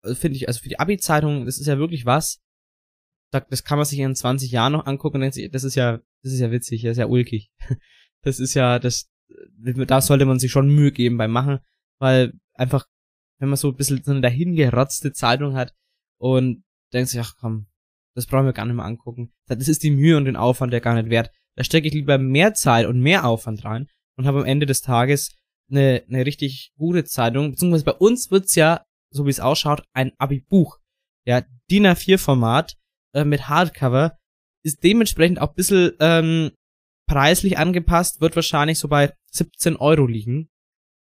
finde 0.03 0.37
ich, 0.37 0.47
also 0.47 0.59
für 0.59 0.69
die 0.69 0.79
Abi-Zeitung, 0.79 1.45
das 1.45 1.57
ist 1.59 1.67
ja 1.67 1.77
wirklich 1.77 2.05
was, 2.05 2.39
das 3.31 3.63
kann 3.63 3.77
man 3.77 3.85
sich 3.85 3.99
in 3.99 4.15
20 4.15 4.51
Jahren 4.51 4.73
noch 4.73 4.85
angucken 4.85 5.15
und 5.15 5.21
denkt 5.21 5.35
sich, 5.35 5.49
das 5.51 5.63
ist 5.63 5.75
ja, 5.75 5.99
das 6.23 6.33
ist 6.33 6.39
ja 6.39 6.51
witzig, 6.51 6.81
das 6.83 6.91
ist 6.91 6.97
ja 6.97 7.07
ulkig. 7.07 7.51
Das 8.23 8.39
ist 8.39 8.55
ja, 8.55 8.79
das, 8.79 9.09
da 9.59 10.01
sollte 10.01 10.25
man 10.25 10.39
sich 10.39 10.51
schon 10.51 10.73
Mühe 10.73 10.91
geben 10.91 11.17
beim 11.17 11.31
Machen, 11.31 11.59
weil 11.99 12.33
einfach, 12.55 12.85
wenn 13.39 13.47
man 13.47 13.55
so 13.55 13.69
ein 13.69 13.75
bisschen 13.75 14.03
so 14.03 14.11
eine 14.11 14.21
dahingerotzte 14.21 15.13
Zeitung 15.13 15.55
hat 15.55 15.73
und 16.17 16.63
denkt 16.91 17.09
sich, 17.09 17.21
ach 17.21 17.35
komm, 17.39 17.67
das 18.15 18.25
brauchen 18.25 18.45
wir 18.45 18.53
gar 18.53 18.65
nicht 18.65 18.75
mehr 18.75 18.85
angucken. 18.85 19.31
Das 19.45 19.67
ist 19.67 19.83
die 19.83 19.91
Mühe 19.91 20.17
und 20.17 20.25
den 20.25 20.35
Aufwand 20.35 20.73
der 20.73 20.81
gar 20.81 20.95
nicht 20.95 21.11
wert. 21.11 21.31
Da 21.55 21.63
stecke 21.63 21.87
ich 21.87 21.93
lieber 21.93 22.17
mehr 22.17 22.55
Zeit 22.55 22.87
und 22.87 22.99
mehr 22.99 23.25
Aufwand 23.25 23.63
rein 23.63 23.87
und 24.17 24.25
habe 24.25 24.39
am 24.39 24.45
Ende 24.45 24.65
des 24.65 24.81
Tages 24.81 25.35
eine, 25.69 26.03
eine 26.07 26.25
richtig 26.25 26.73
gute 26.75 27.03
Zeitung. 27.03 27.51
Beziehungsweise 27.51 27.85
bei 27.85 27.93
uns 27.93 28.31
wird's 28.31 28.55
ja, 28.55 28.83
so 29.11 29.25
wie 29.25 29.29
es 29.29 29.39
ausschaut, 29.39 29.83
ein 29.93 30.11
Abi-Buch. 30.17 30.79
Ja, 31.25 31.43
DIN 31.69 31.85
A4-Format 31.85 32.75
äh, 33.13 33.23
mit 33.23 33.47
Hardcover. 33.49 34.17
Ist 34.63 34.83
dementsprechend 34.83 35.39
auch 35.39 35.49
ein 35.49 35.55
bisschen 35.55 35.91
ähm, 35.99 36.51
preislich 37.07 37.57
angepasst, 37.57 38.21
wird 38.21 38.35
wahrscheinlich 38.35 38.79
so 38.79 38.87
bei 38.87 39.13
17 39.31 39.77
Euro 39.77 40.05
liegen. 40.05 40.49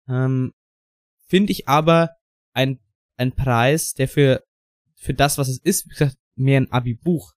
Ähm, 0.09 0.53
Finde 1.27 1.53
ich 1.53 1.69
aber 1.69 2.11
ein, 2.55 2.79
ein 3.17 3.33
Preis, 3.33 3.95
der 3.95 4.09
für, 4.09 4.43
für 4.97 5.15
das, 5.15 5.39
was 5.39 5.49
es 5.49 5.59
ist, 5.59 5.87
wie 5.87 5.91
gesagt, 5.91 6.17
mehr 6.37 6.61
ein 6.61 6.71
Abi-Buch. 6.71 7.33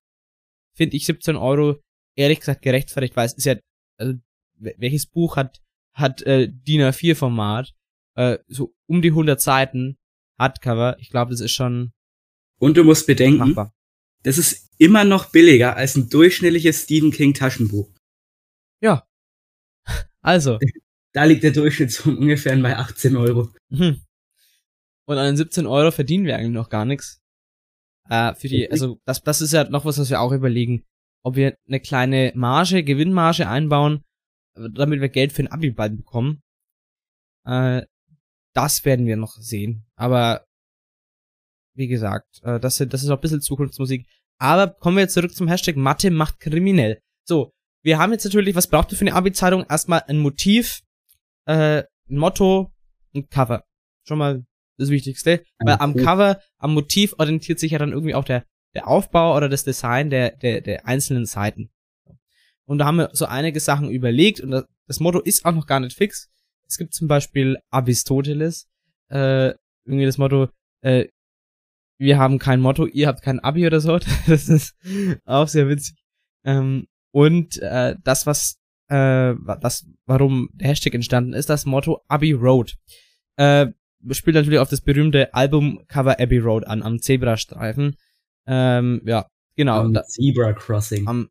Finde 0.76 0.96
ich 0.96 1.06
17 1.06 1.36
Euro 1.36 1.80
ehrlich 2.16 2.40
gesagt 2.40 2.62
gerechtfertigt, 2.62 3.16
weil 3.16 3.26
es 3.26 3.34
ist 3.34 3.46
ja, 3.46 3.56
also, 3.98 4.16
welches 4.58 5.06
Buch 5.08 5.36
hat, 5.36 5.62
hat 5.94 6.22
äh, 6.24 6.50
DIN 6.50 6.82
A4-Format, 6.82 7.74
äh, 8.16 8.38
so 8.48 8.74
um 8.88 9.02
die 9.02 9.10
100 9.10 9.40
Seiten, 9.40 9.98
Hardcover, 10.40 10.98
ich 11.00 11.10
glaube, 11.10 11.32
das 11.32 11.42
ist 11.42 11.54
schon 11.54 11.94
Und 12.60 12.78
du 12.78 12.84
musst 12.84 13.08
bedenken, 13.08 13.40
machbar. 13.40 13.74
Das 14.26 14.38
ist 14.38 14.70
immer 14.78 15.04
noch 15.04 15.32
billiger 15.32 15.76
als 15.76 15.96
ein 15.96 16.10
durchschnittliches 16.10 16.84
Stephen 16.84 17.12
King 17.12 17.34
Taschenbuch. 17.34 17.90
Ja. 18.82 19.08
Also. 20.22 20.60
Da 21.14 21.24
liegt 21.24 21.44
der 21.44 21.52
Durchschnitt 21.52 21.92
so 21.92 22.10
ungefähr 22.10 22.58
bei 22.58 22.76
18 22.76 23.16
Euro. 23.16 23.54
Mhm. 23.70 24.02
Und 25.08 25.18
an 25.18 25.28
den 25.28 25.38
17 25.38 25.66
Euro 25.66 25.92
verdienen 25.92 26.26
wir 26.26 26.36
eigentlich 26.36 26.52
noch 26.52 26.70
gar 26.70 26.84
nichts. 26.84 27.22
Äh, 28.10 28.36
für 28.36 28.50
die, 28.50 28.70
also 28.70 29.00
das, 29.06 29.22
das 29.22 29.40
ist 29.42 29.54
ja 29.54 29.64
noch 29.70 29.86
was, 29.86 29.98
was 29.98 30.10
wir 30.10 30.20
auch 30.20 30.34
überlegen 30.34 30.84
ob 31.26 31.36
wir 31.36 31.58
eine 31.68 31.80
kleine 31.80 32.32
Marge, 32.36 32.84
Gewinnmarge 32.84 33.50
einbauen, 33.50 34.04
damit 34.56 35.02
wir 35.02 35.10
Geld 35.10 35.34
für 35.34 35.42
den 35.42 35.52
Abi-Ball 35.52 35.90
bekommen. 35.90 36.44
Äh, 37.48 37.82
das 38.54 38.86
werden 38.86 39.08
wir 39.08 39.18
noch 39.18 39.34
sehen. 39.34 39.88
Aber 39.96 40.46
wie 41.76 41.88
gesagt, 41.88 42.42
äh, 42.44 42.60
das, 42.60 42.78
das 42.78 43.04
ist 43.04 43.10
auch 43.10 43.18
ein 43.18 43.22
bisschen 43.22 43.42
Zukunftsmusik. 43.42 44.08
Aber 44.38 44.68
kommen 44.68 44.98
wir 44.98 45.02
jetzt 45.02 45.14
zurück 45.14 45.34
zum 45.34 45.48
Hashtag 45.48 45.76
Mathe 45.76 46.12
macht 46.12 46.40
kriminell. 46.40 47.00
So, 47.24 47.54
wir 47.84 47.98
haben 48.00 48.12
jetzt 48.12 48.26
natürlich, 48.26 48.56
was 48.56 48.68
braucht 48.68 48.92
ihr 48.92 48.98
für 48.98 49.06
eine 49.06 49.14
Abi-Zeitung? 49.14 49.66
Erstmal 49.70 50.04
ein 50.08 50.18
Motiv, 50.18 50.82
äh, 51.46 51.84
ein 52.10 52.18
Motto, 52.18 52.72
ein 53.14 53.30
Cover. 53.30 53.64
Schon 54.08 54.18
mal 54.18 54.44
das 54.78 54.90
Wichtigste. 54.90 55.44
Weil 55.60 55.78
am 55.80 55.96
Cover, 55.96 56.42
am 56.58 56.74
Motiv 56.74 57.16
orientiert 57.18 57.60
sich 57.60 57.72
ja 57.72 57.80
dann 57.80 57.92
irgendwie 57.92 58.16
auch 58.16 58.26
der 58.26 58.46
der 58.76 58.88
Aufbau 58.88 59.36
oder 59.36 59.50
das 59.50 59.64
Design 59.64 60.10
der, 60.10 60.36
der, 60.36 60.62
der 60.62 60.86
einzelnen 60.86 61.26
Seiten. 61.26 61.72
Und 62.66 62.80
da 62.80 62.86
haben 62.86 62.98
wir 62.98 63.10
so 63.14 63.26
einige 63.26 63.60
Sachen 63.60 63.90
überlegt 63.90 64.42
und 64.42 64.52
das, 64.52 64.66
das 64.88 65.00
Motto 65.00 65.20
ist 65.20 65.46
auch 65.46 65.54
noch 65.54 65.66
gar 65.66 65.80
nicht 65.80 65.96
fix. 65.96 66.30
Es 66.68 66.78
gibt 66.78 66.94
zum 66.94 67.08
Beispiel 67.08 67.58
Aristoteles, 67.70 68.68
äh, 69.10 69.54
irgendwie 69.86 70.06
das 70.06 70.18
Motto, 70.18 70.50
äh, 70.82 71.08
wir 71.98 72.18
haben 72.18 72.40
kein 72.40 72.62
Motto, 72.62 72.86
ihr 72.86 73.08
habt 73.08 73.22
kein 73.22 73.40
Abi 73.40 73.66
oder 73.66 73.80
so. 73.80 74.00
Das 74.28 74.50
ist 74.50 74.76
auch 75.26 75.48
sehr 75.48 75.70
witzig. 75.70 75.96
Ähm, 76.44 76.88
und 77.12 77.58
äh, 77.62 77.96
das, 78.04 78.26
was, 78.26 78.60
äh, 78.90 79.34
was, 79.38 79.88
warum 80.06 80.50
der 80.54 80.70
Hashtag 80.70 80.94
entstanden 80.94 81.34
ist, 81.34 81.50
das 81.50 81.66
Motto 81.66 82.02
Abbey 82.08 82.34
Road. 82.34 82.76
Äh, 83.38 83.68
spielt 84.12 84.36
natürlich 84.36 84.60
auf 84.60 84.70
das 84.70 84.82
berühmte 84.82 85.34
Albumcover 85.34 86.20
Abbey 86.20 86.40
Road 86.40 86.68
an, 86.68 86.84
am 86.84 87.00
Zebrastreifen. 87.02 87.96
Ähm, 88.46 89.02
ja, 89.06 89.28
genau. 89.56 89.80
Am 89.80 89.98
Zebra 90.08 90.54
Crossing. 90.54 91.08
Am 91.08 91.30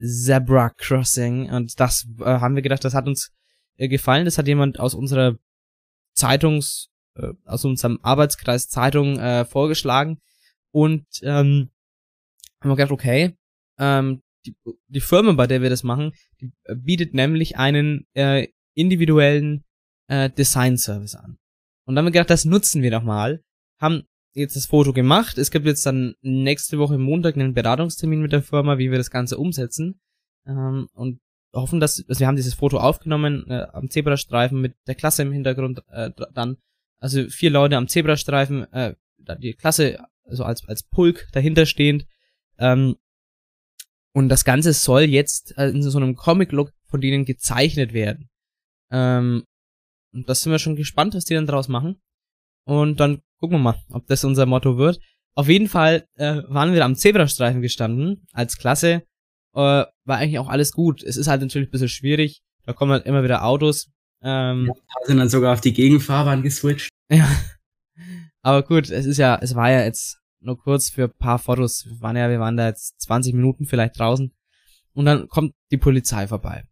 Zebra 0.00 0.70
Crossing. 0.70 1.50
Und 1.50 1.78
das 1.80 2.06
äh, 2.20 2.24
haben 2.24 2.54
wir 2.54 2.62
gedacht, 2.62 2.84
das 2.84 2.94
hat 2.94 3.06
uns 3.06 3.32
äh, 3.76 3.88
gefallen. 3.88 4.24
Das 4.24 4.38
hat 4.38 4.46
jemand 4.46 4.80
aus 4.80 4.94
unserer 4.94 5.36
Zeitungs, 6.14 6.88
äh, 7.18 7.32
aus 7.44 7.64
unserem 7.64 7.98
Arbeitskreis 8.02 8.68
Zeitung 8.68 9.18
äh, 9.18 9.44
vorgeschlagen. 9.44 10.18
Und 10.70 11.06
ähm, 11.22 11.70
haben 12.60 12.70
wir 12.70 12.76
gedacht, 12.76 12.92
okay, 12.92 13.36
ähm, 13.78 14.22
die, 14.46 14.54
die 14.88 15.00
Firma, 15.00 15.32
bei 15.32 15.46
der 15.46 15.62
wir 15.62 15.70
das 15.70 15.82
machen, 15.82 16.12
die 16.40 16.52
äh, 16.64 16.74
bietet 16.74 17.14
nämlich 17.14 17.56
einen 17.56 18.06
äh, 18.14 18.48
individuellen 18.74 19.64
äh, 20.08 20.30
Design-Service 20.30 21.14
an. 21.14 21.38
Und 21.84 21.94
dann 21.94 22.04
haben 22.04 22.06
wir 22.06 22.12
gedacht, 22.12 22.30
das 22.30 22.44
nutzen 22.44 22.82
wir 22.82 22.90
doch 22.90 23.02
mal. 23.02 23.42
Haben 23.80 24.04
jetzt 24.34 24.56
das 24.56 24.66
Foto 24.66 24.92
gemacht. 24.92 25.38
Es 25.38 25.50
gibt 25.50 25.66
jetzt 25.66 25.86
dann 25.86 26.14
nächste 26.20 26.78
Woche 26.78 26.98
Montag 26.98 27.34
einen 27.34 27.54
Beratungstermin 27.54 28.20
mit 28.20 28.32
der 28.32 28.42
Firma, 28.42 28.78
wie 28.78 28.90
wir 28.90 28.98
das 28.98 29.10
Ganze 29.10 29.38
umsetzen. 29.38 30.00
Ähm, 30.46 30.88
und 30.92 31.20
hoffen, 31.54 31.80
dass 31.80 32.04
also 32.08 32.20
wir 32.20 32.26
haben 32.26 32.36
dieses 32.36 32.54
Foto 32.54 32.78
aufgenommen 32.78 33.46
äh, 33.48 33.66
am 33.72 33.90
Zebrastreifen 33.90 34.60
mit 34.60 34.76
der 34.86 34.94
Klasse 34.94 35.22
im 35.22 35.32
Hintergrund 35.32 35.82
äh, 35.88 36.10
dann. 36.34 36.58
Also 36.98 37.28
vier 37.28 37.50
Leute 37.50 37.76
am 37.76 37.88
Zebrastreifen, 37.88 38.72
äh, 38.72 38.94
die 39.40 39.54
Klasse 39.54 39.98
also 40.24 40.44
als 40.44 40.66
als 40.68 40.82
Pulk 40.82 41.28
dahinter 41.32 41.66
stehend. 41.66 42.06
Ähm, 42.58 42.96
und 44.12 44.28
das 44.28 44.44
Ganze 44.44 44.72
soll 44.72 45.02
jetzt 45.02 45.56
äh, 45.56 45.68
in 45.68 45.82
so 45.82 45.96
einem 45.98 46.16
Comic-Look 46.16 46.72
von 46.86 47.00
denen 47.00 47.24
gezeichnet 47.24 47.92
werden. 47.92 48.28
Ähm, 48.90 49.44
und 50.12 50.28
das 50.28 50.40
sind 50.40 50.52
wir 50.52 50.58
schon 50.58 50.76
gespannt, 50.76 51.14
was 51.14 51.24
die 51.24 51.34
dann 51.34 51.46
draus 51.46 51.68
machen. 51.68 52.00
Und 52.64 53.00
dann 53.00 53.22
gucken 53.38 53.58
wir 53.58 53.62
mal, 53.62 53.82
ob 53.90 54.06
das 54.06 54.24
unser 54.24 54.46
Motto 54.46 54.76
wird. 54.78 54.98
Auf 55.34 55.48
jeden 55.48 55.68
Fall 55.68 56.06
äh, 56.16 56.42
waren 56.48 56.72
wir 56.72 56.84
am 56.84 56.96
Zebrastreifen 56.96 57.62
gestanden 57.62 58.26
als 58.32 58.56
Klasse. 58.56 59.04
Äh, 59.54 59.84
war 59.84 59.92
eigentlich 60.06 60.38
auch 60.38 60.48
alles 60.48 60.72
gut. 60.72 61.02
Es 61.02 61.16
ist 61.16 61.28
halt 61.28 61.42
natürlich 61.42 61.68
ein 61.68 61.72
bisschen 61.72 61.88
schwierig. 61.88 62.42
Da 62.64 62.72
kommen 62.72 62.92
halt 62.92 63.06
immer 63.06 63.22
wieder 63.22 63.44
Autos. 63.44 63.90
Ähm, 64.22 64.66
ja, 64.66 65.06
sind 65.06 65.18
dann 65.18 65.28
sogar 65.28 65.52
auf 65.52 65.60
die 65.60 65.72
Gegenfahrbahn 65.72 66.42
geswitcht. 66.42 66.90
Ja. 67.10 67.26
Aber 68.42 68.62
gut, 68.62 68.90
es 68.90 69.06
ist 69.06 69.16
ja, 69.16 69.38
es 69.40 69.54
war 69.54 69.70
ja 69.70 69.82
jetzt 69.82 70.18
nur 70.40 70.58
kurz 70.58 70.90
für 70.90 71.04
ein 71.04 71.18
paar 71.18 71.38
Fotos. 71.38 71.86
Wir 71.86 72.00
waren 72.02 72.16
ja, 72.16 72.28
wir 72.28 72.38
waren 72.38 72.56
da 72.56 72.68
jetzt 72.68 73.00
20 73.00 73.32
Minuten 73.32 73.64
vielleicht 73.64 73.98
draußen. 73.98 74.30
Und 74.92 75.04
dann 75.04 75.26
kommt 75.28 75.54
die 75.70 75.78
Polizei 75.78 76.26
vorbei. 76.26 76.64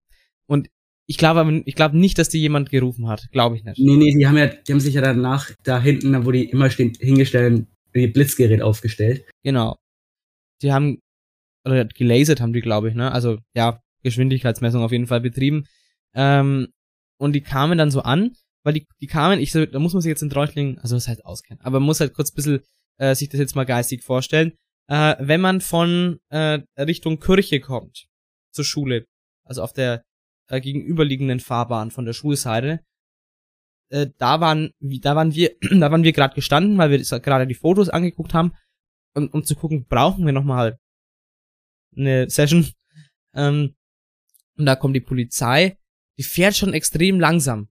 Und 0.47 0.69
ich 1.07 1.19
glaube 1.19 1.63
ich 1.65 1.75
glaube 1.75 1.97
nicht, 1.97 2.19
dass 2.19 2.29
die 2.29 2.41
jemand 2.41 2.71
gerufen 2.71 3.09
hat. 3.09 3.29
Glaube 3.33 3.57
ich 3.57 3.65
nicht. 3.65 3.79
Nee, 3.79 3.97
nee, 3.97 4.15
die 4.15 4.27
haben 4.27 4.37
ja, 4.37 4.47
die 4.47 4.73
haben 4.73 4.81
sich 4.81 4.95
ja 4.95 5.01
danach 5.01 5.51
da 5.63 5.81
hinten, 5.81 6.27
wo 6.27 6.33
die 6.33 6.45
immer 6.45 6.69
stehen, 6.71 6.93
hingestellt, 7.01 7.67
die 7.95 8.09
Blitzgerät 8.09 8.63
aufgestellt. 8.63 9.25
Genau. 9.43 9.77
Die 10.63 10.73
haben, 10.73 10.99
oder 11.65 11.85
gelasert 11.85 12.41
haben 12.41 12.53
die, 12.53 12.61
glaube 12.61 12.89
ich, 12.89 12.95
ne? 12.95 13.13
Also, 13.13 13.39
ja, 13.55 13.81
Geschwindigkeitsmessung 14.03 14.83
auf 14.83 14.93
jeden 14.93 15.07
Fall 15.07 15.21
betrieben. 15.21 15.65
Ähm, 16.15 16.69
und 17.19 17.33
die 17.33 17.41
kamen 17.41 17.79
dann 17.79 17.91
so 17.91 18.03
an, 18.03 18.35
weil 18.63 18.75
die, 18.75 18.87
die 19.01 19.07
kamen, 19.07 19.41
ich 19.41 19.53
so, 19.53 19.65
da 19.65 19.79
muss 19.79 19.93
man 19.93 20.03
sich 20.03 20.11
jetzt 20.11 20.23
in 20.23 20.31
Treuchtlingen, 20.31 20.79
also 20.79 20.97
das 20.97 21.09
halt 21.09 21.25
auskennen, 21.25 21.63
aber 21.63 21.81
man 21.81 21.87
muss 21.87 22.01
halt 22.01 22.15
kurz 22.15 22.33
ein 22.33 22.37
bisschen 22.37 22.61
äh, 22.99 23.15
sich 23.15 23.29
das 23.29 23.41
jetzt 23.41 23.57
mal 23.57 23.65
geistig 23.65 24.03
vorstellen. 24.03 24.53
Äh, 24.89 25.17
wenn 25.19 25.41
man 25.41 25.61
von 25.61 26.19
äh, 26.31 26.61
Richtung 26.79 27.19
Kirche 27.19 27.61
kommt, 27.61 28.07
zur 28.53 28.65
Schule, 28.65 29.05
also 29.45 29.63
auf 29.63 29.73
der 29.73 30.05
äh, 30.49 30.61
gegenüberliegenden 30.61 31.41
Fahrbahn 31.41 31.91
von 31.91 32.05
der 32.05 32.13
Schulseite. 32.13 32.81
Äh, 33.91 34.09
da 34.19 34.41
waren, 34.41 34.71
da 34.81 35.15
waren 35.15 35.35
wir, 35.35 35.57
da 35.71 35.91
waren 35.91 36.03
wir 36.03 36.13
gerade 36.13 36.35
gestanden, 36.35 36.79
weil 36.79 36.91
wir 36.91 37.21
gerade 37.21 37.47
die 37.47 37.55
Fotos 37.55 37.89
angeguckt 37.89 38.35
haben, 38.35 38.53
um, 39.15 39.29
um 39.29 39.45
zu 39.45 39.55
gucken, 39.55 39.87
brauchen 39.87 40.27
wir 40.27 40.33
noch 40.33 40.45
mal 40.45 40.79
eine 41.97 42.29
Session. 42.29 42.69
Ähm, 43.35 43.75
Und 44.57 44.67
da 44.67 44.77
kommt 44.77 44.97
die 44.97 45.01
Polizei, 45.01 45.77
die 46.19 46.23
fährt 46.23 46.57
schon 46.57 46.75
extrem 46.75 47.21
langsam. 47.21 47.69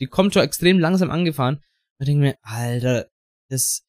Die 0.00 0.06
kommt 0.06 0.34
schon 0.34 0.42
extrem 0.42 0.78
langsam 0.78 1.10
angefahren. 1.10 1.62
Da 1.98 2.04
denke 2.04 2.26
ich 2.26 2.32
mir, 2.32 2.38
Alter, 2.42 3.08
das, 3.48 3.84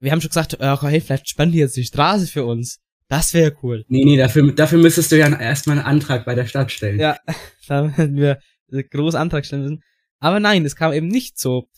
wir 0.00 0.12
haben 0.12 0.20
schon 0.20 0.30
gesagt, 0.30 0.56
oh, 0.60 0.82
hey, 0.82 1.00
vielleicht 1.00 1.28
spannen 1.28 1.52
die 1.52 1.58
jetzt 1.58 1.76
die 1.76 1.84
Straße 1.84 2.26
für 2.26 2.44
uns. 2.44 2.80
Das 3.08 3.34
wäre 3.34 3.56
cool. 3.62 3.84
Nee, 3.88 4.04
nee, 4.04 4.16
dafür, 4.16 4.52
dafür 4.52 4.78
müsstest 4.78 5.10
du 5.10 5.18
ja 5.18 5.28
erstmal 5.28 5.78
einen 5.78 5.86
Antrag 5.86 6.24
bei 6.24 6.34
der 6.36 6.46
Stadt 6.46 6.70
stellen. 6.70 7.00
Ja, 7.00 7.18
da 7.66 7.88
hätten 7.88 8.16
wir 8.16 8.40
einen 8.70 8.88
großen 8.88 9.18
Antrag 9.18 9.44
stellen 9.44 9.62
müssen. 9.62 9.82
Aber 10.20 10.38
nein, 10.38 10.64
es 10.64 10.76
kam 10.76 10.92
eben 10.92 11.08
nicht 11.08 11.38
so. 11.38 11.68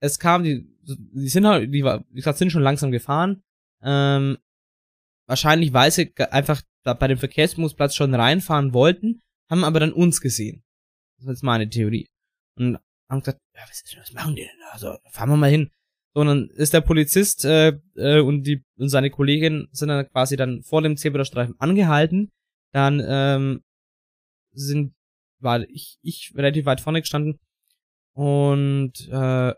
Es 0.00 0.18
kam, 0.18 0.44
die, 0.44 0.68
die 0.82 1.28
sind 1.28 1.46
halt, 1.46 1.72
die, 1.72 1.82
wie 1.82 2.14
gesagt, 2.14 2.38
sind 2.38 2.52
schon 2.52 2.62
langsam 2.62 2.90
gefahren. 2.90 3.42
Ähm, 3.82 4.36
wahrscheinlich, 5.26 5.72
weil 5.72 5.90
sie 5.90 6.12
einfach 6.30 6.60
da 6.82 6.92
bei 6.92 7.08
dem 7.08 7.18
Verkehrsmusplatz 7.18 7.94
schon 7.94 8.14
reinfahren 8.14 8.74
wollten, 8.74 9.21
haben 9.52 9.64
aber 9.64 9.80
dann 9.80 9.92
uns 9.92 10.22
gesehen. 10.22 10.64
Das 11.16 11.24
ist 11.24 11.28
jetzt 11.28 11.42
meine 11.42 11.68
Theorie. 11.68 12.08
Und 12.56 12.78
haben 13.08 13.20
gesagt, 13.20 13.38
ja, 13.54 13.60
was, 13.68 13.82
ist, 13.82 13.96
was 13.98 14.12
machen 14.14 14.34
die 14.34 14.42
denn 14.42 14.58
da? 14.60 14.70
Also, 14.72 14.96
fahren 15.10 15.28
wir 15.28 15.36
mal 15.36 15.50
hin. 15.50 15.70
So, 16.14 16.22
und 16.22 16.26
dann 16.26 16.48
ist 16.48 16.72
der 16.72 16.80
Polizist 16.80 17.44
äh, 17.44 17.78
äh, 17.96 18.20
und 18.20 18.44
die 18.44 18.64
und 18.78 18.88
seine 18.88 19.10
Kollegin 19.10 19.68
sind 19.72 19.88
dann 19.88 20.08
quasi 20.08 20.36
dann 20.36 20.62
vor 20.62 20.80
dem 20.80 20.96
Zebrastreifen 20.96 21.54
angehalten. 21.60 22.30
Dann 22.72 23.02
ähm, 23.06 23.62
sind 24.52 24.94
war 25.38 25.60
ich 25.68 25.98
ich 26.02 26.32
relativ 26.34 26.64
weit 26.64 26.80
vorne 26.80 27.00
gestanden 27.00 27.38
und 28.14 29.08
äh, 29.10 29.54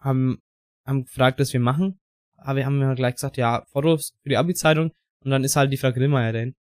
haben 0.00 0.42
haben 0.86 1.04
gefragt, 1.04 1.38
was 1.38 1.52
wir 1.52 1.60
machen. 1.60 2.00
Aber 2.36 2.56
wir 2.56 2.66
haben 2.66 2.80
ja 2.80 2.94
gleich 2.94 3.14
gesagt, 3.14 3.36
ja, 3.36 3.64
Fotos 3.70 4.14
für 4.22 4.30
die 4.30 4.36
Abi-Zeitung 4.38 4.90
und 5.22 5.30
dann 5.30 5.44
ist 5.44 5.56
halt 5.56 5.72
die 5.72 5.76
Frau 5.76 5.92
Grillmeier 5.92 6.32
dahin. 6.32 6.54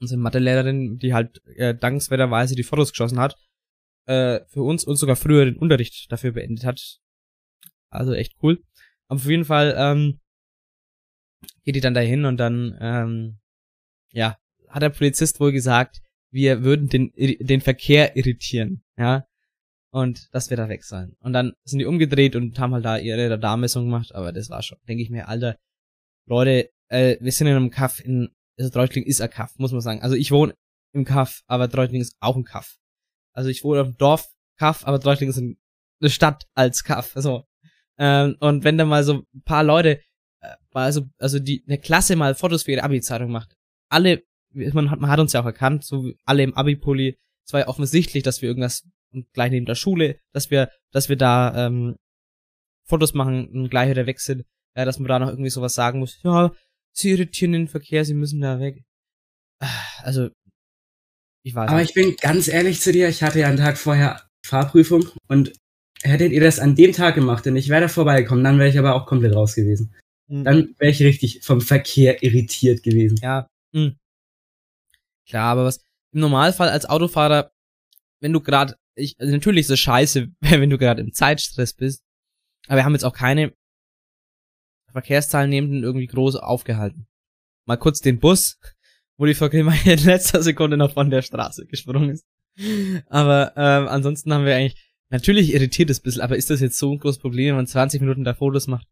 Unsere 0.00 0.20
Mathelehrerin, 0.20 0.98
die 0.98 1.14
halt 1.14 1.42
äh, 1.56 1.74
dankenswerterweise 1.74 2.54
die 2.54 2.62
Fotos 2.62 2.90
geschossen 2.90 3.20
hat, 3.20 3.36
äh, 4.06 4.40
für 4.48 4.62
uns 4.62 4.84
und 4.84 4.96
sogar 4.96 5.16
früher 5.16 5.44
den 5.44 5.56
Unterricht 5.56 6.10
dafür 6.10 6.32
beendet 6.32 6.64
hat. 6.64 6.98
Also 7.90 8.12
echt 8.12 8.34
cool. 8.42 8.62
Aber 9.08 9.20
auf 9.20 9.26
jeden 9.26 9.44
Fall 9.44 9.74
ähm, 9.76 10.20
geht 11.64 11.76
die 11.76 11.80
dann 11.80 11.94
dahin 11.94 12.24
und 12.24 12.36
dann 12.38 12.76
ähm, 12.80 13.38
ja 14.12 14.36
hat 14.68 14.82
der 14.82 14.90
Polizist 14.90 15.38
wohl 15.40 15.52
gesagt, 15.52 16.00
wir 16.30 16.64
würden 16.64 16.88
den 16.88 17.12
den 17.14 17.60
Verkehr 17.60 18.16
irritieren, 18.16 18.82
ja. 18.96 19.26
Und 19.90 20.28
das 20.34 20.50
wird 20.50 20.58
da 20.58 20.68
weg 20.68 20.82
sein. 20.82 21.14
Und 21.20 21.34
dann 21.34 21.52
sind 21.62 21.78
die 21.78 21.84
umgedreht 21.84 22.34
und 22.34 22.58
haben 22.58 22.74
halt 22.74 22.84
da 22.84 22.98
ihre 22.98 23.30
Radarmessung 23.30 23.84
gemacht, 23.84 24.12
aber 24.12 24.32
das 24.32 24.50
war 24.50 24.60
schon, 24.60 24.78
denke 24.88 25.04
ich 25.04 25.10
mir, 25.10 25.28
Alter, 25.28 25.56
Leute, 26.26 26.70
äh, 26.88 27.16
wir 27.20 27.30
sind 27.30 27.46
in 27.46 27.54
einem 27.54 27.70
Kaff 27.70 28.00
in, 28.00 28.30
also 28.58 28.70
Treutling 28.70 29.04
ist 29.04 29.20
ein 29.20 29.30
Kaff, 29.30 29.58
muss 29.58 29.72
man 29.72 29.80
sagen. 29.80 30.02
Also 30.02 30.16
ich 30.16 30.30
wohne 30.30 30.54
im 30.92 31.04
Kaff, 31.04 31.42
aber 31.46 31.68
Treutling 31.68 32.00
ist 32.00 32.16
auch 32.20 32.36
ein 32.36 32.44
Kaff. 32.44 32.76
Also 33.32 33.50
ich 33.50 33.64
wohne 33.64 33.80
im 33.80 33.96
Dorf 33.96 34.26
Kaff, 34.58 34.86
aber 34.86 35.00
Treutling 35.00 35.30
ist 35.30 35.38
eine 35.38 36.10
Stadt 36.10 36.44
als 36.54 36.84
Kaff. 36.84 37.16
Also, 37.16 37.44
ähm, 37.98 38.36
und 38.40 38.64
wenn 38.64 38.78
da 38.78 38.84
mal 38.84 39.04
so 39.04 39.24
ein 39.34 39.42
paar 39.44 39.64
Leute, 39.64 40.00
äh, 40.40 40.54
also, 40.72 41.02
also 41.18 41.38
die, 41.38 41.64
eine 41.66 41.78
Klasse 41.78 42.16
mal 42.16 42.34
Fotos 42.34 42.62
für 42.62 42.72
ihre 42.72 42.84
Abi-Zeitung 42.84 43.30
macht, 43.30 43.56
alle, 43.88 44.22
man 44.52 44.90
hat, 44.90 45.00
man 45.00 45.10
hat 45.10 45.20
uns 45.20 45.32
ja 45.32 45.40
auch 45.40 45.46
erkannt, 45.46 45.84
so 45.84 46.12
alle 46.24 46.42
im 46.42 46.54
Abi-Pulli, 46.54 47.18
es 47.46 47.52
war 47.52 47.60
ja 47.60 47.68
offensichtlich, 47.68 48.22
dass 48.22 48.40
wir 48.40 48.48
irgendwas 48.48 48.88
gleich 49.32 49.50
neben 49.50 49.66
der 49.66 49.74
Schule, 49.74 50.18
dass 50.32 50.50
wir, 50.50 50.70
dass 50.92 51.08
wir 51.08 51.16
da 51.16 51.66
ähm, 51.66 51.96
Fotos 52.86 53.14
machen 53.14 53.48
und 53.48 53.70
gleich 53.70 53.90
wieder 53.90 54.06
weg 54.06 54.20
sind, 54.20 54.44
ja, 54.76 54.84
dass 54.84 54.98
man 54.98 55.08
da 55.08 55.18
noch 55.18 55.28
irgendwie 55.28 55.50
sowas 55.50 55.74
sagen 55.74 56.00
muss, 56.00 56.20
ja, 56.22 56.52
sie 56.96 57.10
irritieren 57.10 57.52
den 57.52 57.68
Verkehr, 57.68 58.04
sie 58.04 58.14
müssen 58.14 58.40
da 58.40 58.60
weg. 58.60 58.84
Also, 60.02 60.30
ich 61.44 61.54
weiß 61.54 61.68
Aber 61.68 61.80
nicht. 61.80 61.90
ich 61.90 61.94
bin 61.94 62.16
ganz 62.16 62.48
ehrlich 62.48 62.80
zu 62.80 62.92
dir, 62.92 63.08
ich 63.08 63.22
hatte 63.22 63.40
ja 63.40 63.48
einen 63.48 63.58
Tag 63.58 63.76
vorher 63.78 64.28
Fahrprüfung 64.44 65.08
und 65.28 65.52
hättet 66.02 66.32
ihr 66.32 66.40
das 66.40 66.58
an 66.58 66.74
dem 66.74 66.92
Tag 66.92 67.14
gemacht 67.14 67.46
und 67.46 67.56
ich 67.56 67.68
wäre 67.68 67.82
da 67.82 67.88
vorbeigekommen, 67.88 68.44
dann 68.44 68.58
wäre 68.58 68.68
ich 68.68 68.78
aber 68.78 68.94
auch 68.94 69.06
komplett 69.06 69.34
raus 69.34 69.54
gewesen. 69.54 69.94
Mhm. 70.28 70.44
Dann 70.44 70.74
wäre 70.78 70.90
ich 70.90 71.02
richtig 71.02 71.42
vom 71.42 71.60
Verkehr 71.60 72.22
irritiert 72.22 72.82
gewesen. 72.82 73.18
Ja, 73.22 73.48
mh. 73.72 73.94
Klar, 75.26 75.52
aber 75.52 75.64
was 75.64 75.80
im 76.12 76.20
Normalfall 76.20 76.68
als 76.68 76.86
Autofahrer, 76.86 77.52
wenn 78.20 78.32
du 78.32 78.40
gerade, 78.40 78.76
ich, 78.94 79.18
also 79.18 79.32
natürlich 79.32 79.62
ist 79.62 79.70
es 79.70 79.80
scheiße, 79.80 80.28
wenn 80.40 80.70
du 80.70 80.78
gerade 80.78 81.00
im 81.00 81.12
Zeitstress 81.12 81.72
bist, 81.72 82.02
aber 82.66 82.76
wir 82.76 82.84
haben 82.84 82.92
jetzt 82.92 83.04
auch 83.04 83.14
keine 83.14 83.52
Verkehrsteilnehmenden 84.94 85.82
irgendwie 85.82 86.06
groß 86.06 86.36
aufgehalten. 86.36 87.06
Mal 87.66 87.76
kurz 87.76 88.00
den 88.00 88.20
Bus, 88.20 88.58
wo 89.16 89.26
die 89.26 89.34
Verkehrmeier 89.34 89.84
in 89.86 90.04
letzter 90.04 90.42
Sekunde 90.42 90.76
noch 90.76 90.92
von 90.92 91.10
der 91.10 91.22
Straße 91.22 91.66
gesprungen 91.66 92.10
ist. 92.10 92.24
Aber 93.08 93.52
ähm, 93.56 93.88
ansonsten 93.88 94.32
haben 94.32 94.44
wir 94.44 94.54
eigentlich, 94.54 94.80
natürlich 95.10 95.52
irritiert 95.52 95.90
es 95.90 95.98
ein 95.98 96.04
bisschen, 96.04 96.22
aber 96.22 96.36
ist 96.36 96.50
das 96.50 96.60
jetzt 96.60 96.78
so 96.78 96.92
ein 96.92 97.00
großes 97.00 97.18
Problem, 97.18 97.48
wenn 97.48 97.56
man 97.56 97.66
20 97.66 98.00
Minuten 98.00 98.22
da 98.24 98.34
Fotos 98.34 98.68
macht? 98.68 98.86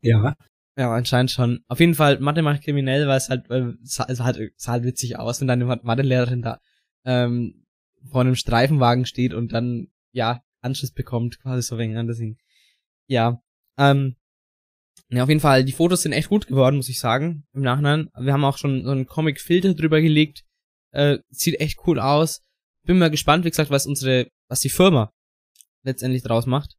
Ja. 0.00 0.36
Ja, 0.76 0.94
anscheinend 0.94 1.32
schon. 1.32 1.64
Auf 1.66 1.80
jeden 1.80 1.96
Fall, 1.96 2.20
Mathe 2.20 2.42
macht 2.42 2.62
kriminell, 2.62 3.08
weil 3.08 3.16
es 3.16 3.28
halt, 3.28 3.50
äh, 3.50 3.72
sah, 3.82 4.06
es 4.08 4.20
halt, 4.20 4.52
sah 4.56 4.72
halt 4.72 4.84
witzig 4.84 5.18
aus, 5.18 5.40
wenn 5.40 5.48
deine 5.48 5.64
Mathelehrerin 5.64 6.40
da 6.40 6.60
ähm, 7.04 7.66
vor 8.08 8.20
einem 8.20 8.36
Streifenwagen 8.36 9.04
steht 9.04 9.34
und 9.34 9.52
dann, 9.52 9.88
ja, 10.12 10.40
Anschluss 10.60 10.92
bekommt, 10.92 11.40
quasi 11.40 11.62
so 11.62 11.78
wegen 11.78 11.96
an 11.96 12.06
deswegen. 12.06 12.38
Ja. 13.08 13.42
Ähm, 13.76 14.14
ja, 15.10 15.22
auf 15.22 15.28
jeden 15.28 15.40
Fall, 15.40 15.64
die 15.64 15.72
Fotos 15.72 16.02
sind 16.02 16.12
echt 16.12 16.28
gut 16.28 16.46
geworden, 16.46 16.76
muss 16.76 16.88
ich 16.88 17.00
sagen, 17.00 17.44
im 17.54 17.62
Nachhinein. 17.62 18.10
Wir 18.18 18.32
haben 18.32 18.44
auch 18.44 18.58
schon 18.58 18.84
so 18.84 18.90
einen 18.90 19.06
Comic-Filter 19.06 19.74
drüber 19.74 20.00
gelegt. 20.00 20.44
Äh, 20.92 21.18
sieht 21.30 21.60
echt 21.60 21.78
cool 21.86 21.98
aus. 21.98 22.42
Bin 22.84 22.98
mal 22.98 23.10
gespannt, 23.10 23.44
wie 23.44 23.50
gesagt, 23.50 23.70
was 23.70 23.86
unsere, 23.86 24.28
was 24.48 24.60
die 24.60 24.68
Firma 24.68 25.12
letztendlich 25.82 26.22
draus 26.22 26.46
macht. 26.46 26.76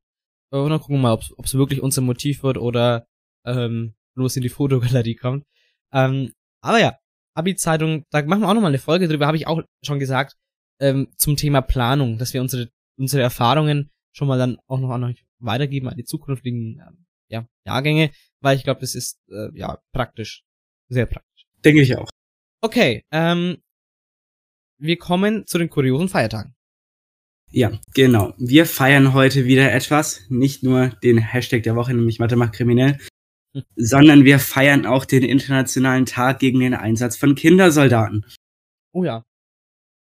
Und 0.52 0.70
dann 0.70 0.80
gucken 0.80 0.98
wir 0.98 1.02
mal, 1.02 1.14
ob 1.14 1.46
es 1.46 1.54
wirklich 1.54 1.82
unser 1.82 2.02
Motiv 2.02 2.44
wird 2.44 2.58
oder 2.58 3.08
ähm, 3.46 3.96
bloß 4.16 4.36
in 4.36 4.44
die 4.44 4.50
Fotogalerie 4.50 5.16
kommt. 5.16 5.46
Ähm, 5.92 6.34
aber 6.62 6.80
ja, 6.80 6.98
Abi-Zeitung, 7.36 8.04
da 8.12 8.22
machen 8.24 8.42
wir 8.42 8.50
auch 8.50 8.54
nochmal 8.54 8.70
eine 8.70 8.80
Folge 8.80 9.08
drüber, 9.08 9.28
habe 9.28 9.38
ich 9.38 9.48
auch 9.48 9.62
schon 9.84 10.00
gesagt, 10.00 10.36
ähm, 10.80 11.08
zum 11.16 11.36
Thema 11.36 11.62
Planung, 11.62 12.18
dass 12.18 12.34
wir 12.34 12.42
unsere, 12.42 12.70
unsere 12.98 13.22
Erfahrungen 13.24 13.92
schon 14.12 14.28
mal 14.28 14.38
dann 14.38 14.58
auch 14.68 14.80
noch 14.80 14.90
an 14.90 15.04
euch 15.04 15.26
weitergeben, 15.40 15.88
an 15.88 15.98
die 15.98 16.04
zukünftigen 16.04 16.82
ähm, 16.86 17.06
ja, 17.30 17.48
Jahrgänge, 17.66 18.12
weil 18.42 18.58
ich 18.58 18.64
glaube, 18.64 18.82
das 18.82 18.96
ist 18.96 19.20
äh, 19.30 19.50
ja 19.54 19.80
praktisch. 19.94 20.44
Sehr 20.90 21.06
praktisch. 21.06 21.46
Denke 21.64 21.82
ich 21.82 21.96
auch. 21.96 22.10
Okay, 22.62 23.04
ähm, 23.12 23.58
wir 24.78 24.98
kommen 24.98 25.46
zu 25.46 25.58
den 25.58 25.70
kuriosen 25.70 26.10
Feiertagen. 26.10 26.56
Ja, 27.52 27.80
genau. 27.94 28.34
Wir 28.38 28.66
feiern 28.66 29.14
heute 29.14 29.46
wieder 29.46 29.72
etwas. 29.72 30.22
Nicht 30.30 30.64
nur 30.64 30.90
den 31.04 31.18
Hashtag 31.18 31.64
der 31.64 31.76
Woche, 31.76 31.94
nämlich 31.94 32.20
Mathe 32.20 32.36
macht 32.36 32.54
kriminell, 32.54 33.00
Hm. 33.54 33.64
sondern 33.76 34.26
wir 34.26 34.40
feiern 34.40 34.86
auch 34.86 35.06
den 35.06 35.24
Internationalen 35.24 36.06
Tag 36.06 36.40
gegen 36.40 36.60
den 36.60 36.74
Einsatz 36.74 37.18
von 37.18 37.36
Kindersoldaten. 37.36 38.26
Oh 38.94 39.04
ja. 39.04 39.24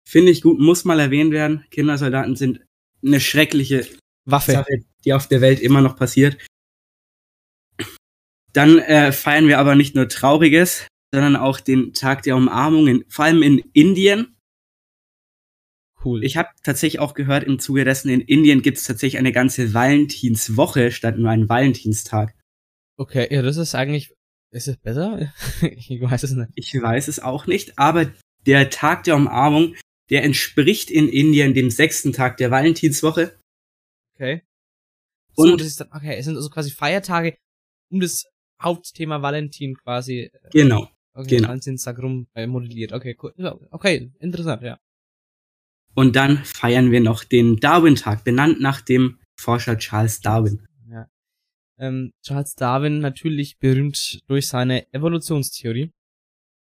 Finde 0.07 0.31
ich 0.31 0.41
gut, 0.41 0.59
muss 0.59 0.85
mal 0.85 0.99
erwähnt 0.99 1.31
werden. 1.31 1.65
Kindersoldaten 1.69 2.35
sind 2.35 2.61
eine 3.05 3.19
schreckliche 3.19 3.85
Waffe. 4.25 4.53
Sache, 4.53 4.83
die 5.03 5.13
auf 5.13 5.27
der 5.27 5.41
Welt 5.41 5.59
immer 5.59 5.81
noch 5.81 5.95
passiert. 5.97 6.37
Dann 8.57 8.79
äh, 8.79 9.11
feiern 9.11 9.47
wir 9.47 9.59
aber 9.59 9.75
nicht 9.75 9.93
nur 9.93 10.09
Trauriges, 10.09 10.87
sondern 11.13 11.35
auch 11.35 11.59
den 11.59 11.93
Tag 11.93 12.23
der 12.23 12.35
Umarmung, 12.35 12.87
in, 12.87 13.05
vor 13.07 13.25
allem 13.25 13.43
in 13.43 13.59
Indien. 13.73 14.35
Cool. 16.03 16.23
Ich 16.23 16.37
habe 16.37 16.49
tatsächlich 16.63 16.99
auch 16.99 17.13
gehört, 17.13 17.43
im 17.43 17.59
Zuge 17.59 17.85
dessen 17.85 18.09
in 18.09 18.19
Indien 18.19 18.63
gibt 18.63 18.79
es 18.79 18.85
tatsächlich 18.85 19.19
eine 19.19 19.31
ganze 19.31 19.75
Valentinswoche 19.75 20.89
statt 20.89 21.19
nur 21.19 21.29
einen 21.29 21.47
Valentinstag. 21.47 22.33
Okay, 22.97 23.27
ja, 23.29 23.43
das 23.43 23.57
ist 23.57 23.75
eigentlich, 23.75 24.15
ist 24.51 24.67
es 24.67 24.77
besser? 24.77 25.31
ich 25.61 26.01
weiß 26.01 26.23
es 26.23 26.31
nicht. 26.31 26.49
Ich 26.55 26.73
weiß 26.73 27.09
es 27.09 27.19
auch 27.19 27.45
nicht, 27.45 27.77
aber 27.77 28.11
der 28.47 28.71
Tag 28.71 29.03
der 29.03 29.17
Umarmung, 29.17 29.75
der 30.09 30.23
entspricht 30.23 30.89
in 30.89 31.09
Indien 31.09 31.53
dem 31.53 31.69
sechsten 31.69 32.11
Tag 32.11 32.37
der 32.37 32.49
Valentinswoche. 32.49 33.37
Okay. 34.15 34.41
So, 35.35 35.43
Und- 35.43 35.61
das 35.61 35.67
ist 35.67 35.79
dann, 35.79 35.91
okay, 35.91 36.15
es 36.17 36.25
sind 36.25 36.37
also 36.37 36.49
quasi 36.49 36.71
Feiertage 36.71 37.37
um 37.91 37.99
das 37.99 38.25
Hauptthema 38.61 39.21
Valentin 39.21 39.75
quasi, 39.75 40.21
äh, 40.31 40.49
Genau. 40.51 40.89
okay, 41.13 41.37
genau. 41.37 41.49
Valentinstag 41.49 41.99
rum 41.99 42.27
äh, 42.33 42.47
modelliert. 42.47 42.93
Okay, 42.93 43.15
cool. 43.21 43.33
Okay, 43.71 44.11
interessant, 44.19 44.63
ja. 44.63 44.79
Und 45.93 46.15
dann 46.15 46.43
feiern 46.45 46.91
wir 46.91 47.01
noch 47.01 47.23
den 47.23 47.57
Darwin-Tag, 47.57 48.23
benannt 48.23 48.59
nach 48.61 48.81
dem 48.81 49.19
Forscher 49.39 49.77
Charles 49.77 50.21
Darwin. 50.21 50.67
ja. 50.89 51.07
Ähm, 51.79 52.11
Charles 52.23 52.55
Darwin 52.55 52.99
natürlich 52.99 53.57
berühmt 53.59 54.19
durch 54.27 54.47
seine 54.47 54.91
Evolutionstheorie. 54.93 55.91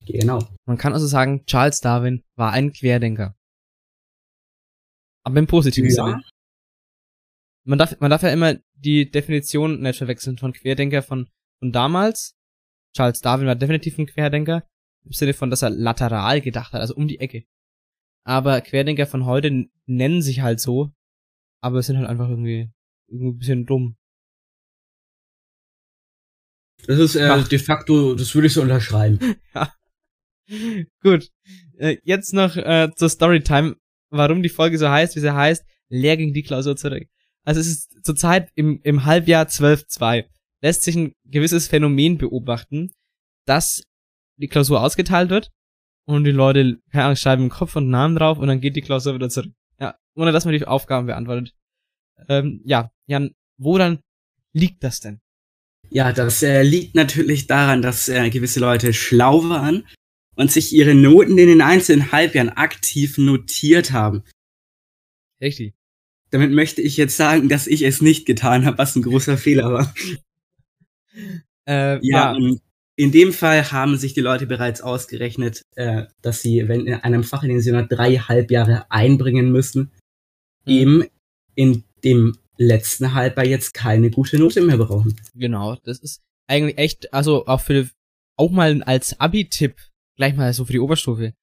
Genau. 0.06 0.40
Man 0.66 0.78
kann 0.78 0.94
also 0.94 1.08
sagen, 1.08 1.46
Charles 1.46 1.80
Darwin 1.82 2.24
war 2.36 2.52
ein 2.54 2.72
Querdenker. 2.74 3.36
Aber 5.24 5.38
im 5.40 5.48
positiven 5.48 5.90
Ja. 5.90 6.06
Sinne. 6.06 6.24
Man 7.66 7.78
darf, 7.78 8.00
man 8.00 8.10
darf 8.10 8.24
ja 8.24 8.30
immer 8.30 8.56
die 8.74 9.10
Definition 9.12 9.82
nicht 9.82 9.98
verwechseln 9.98 10.38
von 10.38 10.54
Querdenker 10.54 11.04
von, 11.04 11.28
von 11.60 11.72
damals. 11.72 12.36
Charles 12.96 13.22
Darwin 13.22 13.48
war 13.48 13.56
definitiv 13.56 13.98
ein 13.98 14.08
Querdenker. 14.08 14.68
Im 15.06 15.12
Sinne 15.12 15.34
von, 15.34 15.50
dass 15.50 15.62
er 15.62 15.70
lateral 15.70 16.42
gedacht 16.42 16.74
hat, 16.74 16.82
also 16.82 16.96
um 16.96 17.08
die 17.08 17.20
Ecke. 17.20 17.46
Aber 18.26 18.62
Querdenker 18.62 19.08
von 19.08 19.26
heute 19.26 19.68
nennen 19.86 20.22
sich 20.22 20.42
halt 20.42 20.60
so, 20.60 20.92
aber 21.62 21.82
sind 21.82 21.98
halt 21.98 22.08
einfach 22.08 22.30
irgendwie, 22.30 22.72
irgendwie 23.08 23.30
ein 23.30 23.38
bisschen 23.38 23.66
dumm. 23.66 23.96
Das 26.86 27.00
ist 27.00 27.16
äh, 27.16 27.44
de 27.44 27.60
facto, 27.60 28.16
das 28.16 28.34
würde 28.34 28.48
ich 28.48 28.54
so 28.54 28.62
unterschreiben. 28.62 29.20
ja. 29.54 29.74
Gut. 31.02 31.30
Äh, 31.78 31.98
jetzt 32.04 32.34
noch 32.34 32.56
äh, 32.56 32.90
zur 32.96 33.10
Storytime, 33.10 33.76
warum 34.10 34.42
die 34.42 34.50
Folge 34.50 34.78
so 34.78 34.90
heißt, 34.90 35.16
wie 35.16 35.20
sie 35.20 35.34
heißt. 35.34 35.64
Leer 35.90 36.18
ging 36.18 36.34
die 36.34 36.44
Klausur 36.44 36.76
zurück. 36.76 37.08
Also 37.44 37.62
es 37.62 37.68
ist 37.68 38.06
zurzeit 38.06 38.50
im, 38.56 38.80
im 38.84 39.06
Halbjahr 39.06 39.46
12.2 39.46 40.26
lässt 40.62 40.84
sich 40.84 40.96
ein 40.96 41.14
gewisses 41.26 41.68
Phänomen 41.68 42.18
beobachten, 42.18 42.92
dass 43.46 43.84
die 44.38 44.48
Klausur 44.48 44.82
ausgeteilt 44.82 45.30
wird 45.30 45.52
und 46.06 46.24
die 46.24 46.32
Leute, 46.32 46.80
keine 46.92 47.06
Ahnung, 47.06 47.16
schreiben 47.16 47.50
Kopf 47.50 47.76
und 47.76 47.90
Namen 47.90 48.16
drauf 48.16 48.38
und 48.38 48.48
dann 48.48 48.62
geht 48.62 48.76
die 48.76 48.82
Klausur 48.82 49.16
wieder 49.16 49.30
zurück. 49.30 49.54
Ja, 49.80 49.98
ohne 50.16 50.32
dass 50.32 50.46
man 50.46 50.54
die 50.54 50.66
Aufgaben 50.66 51.08
beantwortet. 51.08 51.54
Ähm, 52.28 52.62
ja, 52.66 52.92
Jan, 53.08 53.32
woran 53.58 54.00
liegt 54.54 54.84
das 54.84 55.00
denn? 55.00 55.20
Ja, 55.90 56.14
das 56.14 56.44
äh, 56.44 56.62
liegt 56.62 56.96
natürlich 56.96 57.48
daran, 57.48 57.82
dass 57.82 58.10
äh, 58.10 58.30
gewisse 58.30 58.60
Leute 58.60 58.94
schlau 58.94 59.50
waren 59.50 59.88
und 60.36 60.52
sich 60.52 60.74
ihre 60.74 60.94
Noten 60.94 61.38
in 61.38 61.48
den 61.48 61.62
einzelnen 61.62 62.12
Halbjahren 62.12 62.50
aktiv 62.50 63.18
notiert 63.18 63.92
haben. 63.92 64.24
Richtig. 65.42 65.74
Damit 66.32 66.52
möchte 66.52 66.82
ich 66.82 66.98
jetzt 66.98 67.18
sagen, 67.18 67.50
dass 67.50 67.66
ich 67.66 67.82
es 67.82 68.02
nicht 68.02 68.26
getan 68.26 68.66
habe, 68.66 68.78
was 68.78 68.96
ein 68.96 69.02
großer 69.02 69.38
Fehler 69.38 69.72
war. 69.74 69.94
Äh, 71.68 72.00
ja, 72.06 72.36
ja. 72.38 72.56
in 72.96 73.12
dem 73.12 73.34
Fall 73.34 73.72
haben 73.72 73.98
sich 73.98 74.14
die 74.14 74.22
Leute 74.22 74.48
bereits 74.48 74.82
ausgerechnet, 74.82 75.64
äh, 75.76 76.06
dass 76.22 76.42
sie, 76.42 76.68
wenn 76.68 76.88
in 76.88 76.96
einem 76.96 77.24
Fach, 77.24 77.44
in 77.44 77.50
dem 77.50 77.60
sie 77.60 77.72
nur 77.72 77.84
drei 77.84 78.18
Halbjahre 78.18 78.90
einbringen 78.90 79.52
müssen, 79.52 79.92
mhm. 80.66 80.72
eben 80.72 81.04
in 81.56 81.84
dem 82.04 82.38
letzten 82.58 83.14
Halbjahr 83.14 83.46
jetzt 83.46 83.74
keine 83.74 84.10
gute 84.12 84.38
Note 84.38 84.62
mehr 84.62 84.78
brauchen. 84.78 85.16
Genau, 85.34 85.76
das 85.84 86.00
ist 86.00 86.22
eigentlich 86.48 86.78
echt, 86.78 87.14
also 87.14 87.46
auch 87.46 87.62
für, 87.62 87.90
auch 88.36 88.52
mal 88.52 88.84
als 88.84 89.20
Abi-Tipp, 89.20 89.76
gleich 90.18 90.36
mal 90.36 90.52
so 90.54 90.66
für 90.66 90.74
die 90.74 90.80
Oberstufe. 90.80 91.34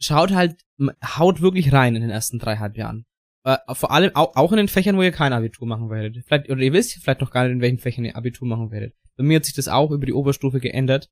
Schaut 0.00 0.30
halt, 0.30 0.56
haut 1.04 1.40
wirklich 1.40 1.72
rein 1.72 1.96
in 1.96 2.02
den 2.02 2.10
ersten 2.10 2.38
drei 2.38 2.56
Halbjahren. 2.56 3.04
Äh, 3.44 3.56
vor 3.72 3.90
allem 3.92 4.14
auch, 4.14 4.36
auch 4.36 4.52
in 4.52 4.58
den 4.58 4.68
Fächern, 4.68 4.96
wo 4.96 5.02
ihr 5.02 5.12
kein 5.12 5.32
Abitur 5.32 5.66
machen 5.66 5.90
werdet. 5.90 6.24
Vielleicht, 6.26 6.50
oder 6.50 6.60
ihr 6.60 6.72
wisst 6.72 6.92
vielleicht 7.02 7.20
noch 7.20 7.30
gar 7.30 7.44
nicht, 7.44 7.52
in 7.52 7.60
welchen 7.60 7.78
Fächern 7.78 8.04
ihr 8.04 8.16
Abitur 8.16 8.46
machen 8.46 8.70
werdet. 8.70 8.94
Bei 9.16 9.24
mir 9.24 9.36
hat 9.36 9.44
sich 9.44 9.54
das 9.54 9.68
auch 9.68 9.90
über 9.90 10.06
die 10.06 10.12
Oberstufe 10.12 10.60
geändert. 10.60 11.08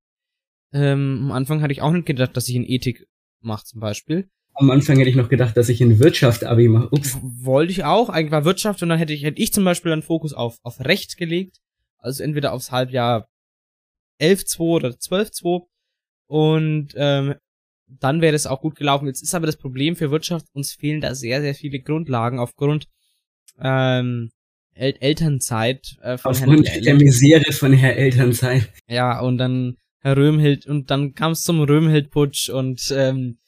Ähm, 0.73 1.21
am 1.25 1.33
Anfang 1.33 1.63
hatte 1.63 1.73
ich 1.73 1.83
auch 1.83 1.93
nicht 1.93 2.07
gedacht, 2.07 2.37
dass 2.37 2.49
ich 2.49 2.57
in 2.57 2.65
Ethik 2.65 3.07
mache 3.41 3.65
zum 3.65 3.81
Beispiel. 3.81 4.29
Am 4.55 4.71
Anfang 4.71 4.97
hätte 4.97 5.11
ich 5.11 5.17
noch 5.17 5.29
gedacht, 5.29 5.57
dass 5.57 5.69
ich 5.69 5.81
in 5.81 5.99
Wirtschaft 5.99 6.45
Abi 6.45 6.69
mache. 6.69 6.89
Ups. 6.91 7.19
Wollte 7.23 7.73
ich 7.73 7.85
auch. 7.85 8.09
Eigentlich 8.09 8.31
war 8.31 8.45
Wirtschaft 8.47 8.83
und 8.83 8.89
dann 8.89 8.99
hätte 8.99 9.13
ich, 9.13 9.23
hätte 9.23 9.41
ich 9.41 9.53
zum 9.53 9.65
Beispiel 9.65 9.93
einen 9.93 10.03
Fokus 10.03 10.33
auf, 10.33 10.59
auf 10.63 10.81
Recht 10.81 11.19
gelegt. 11.19 11.59
Also 11.99 12.23
entweder 12.23 12.53
aufs 12.53 12.73
Halbjahr 12.73 13.29
11.2 14.21 14.61
oder 14.61 14.89
12.2. 14.91 15.67
Und 16.29 16.95
ähm, 16.97 17.35
dann 17.87 18.21
wäre 18.21 18.35
es 18.35 18.47
auch 18.47 18.61
gut 18.61 18.77
gelaufen. 18.77 19.07
Jetzt 19.07 19.23
ist 19.23 19.35
aber 19.35 19.47
das 19.47 19.57
Problem 19.57 19.97
für 19.97 20.11
Wirtschaft, 20.11 20.47
uns 20.53 20.73
fehlen 20.73 21.01
da 21.01 21.15
sehr, 21.15 21.41
sehr 21.41 21.55
viele 21.55 21.81
Grundlagen 21.81 22.39
aufgrund 22.39 22.87
ähm, 23.61 24.31
El 24.75 24.95
Elternzeit 25.01 25.97
äh, 26.03 26.19
von 26.19 26.33
Aufgrund 26.33 26.69
Herrn 26.69 26.83
der 26.83 26.95
Misere 26.97 27.53
von 27.53 27.73
Herr 27.73 27.97
Elternzeit. 27.97 28.71
Ja, 28.89 29.21
und 29.21 29.39
dann 29.39 29.77
Herr 30.01 30.17
Röhmhild 30.17 30.67
und 30.67 30.91
dann 30.91 31.15
kam 31.15 31.33
es 31.33 31.43
zum 31.43 31.61
Röhmhild-Putsch 31.63 32.51
und 32.51 32.93
ähm, 32.95 33.39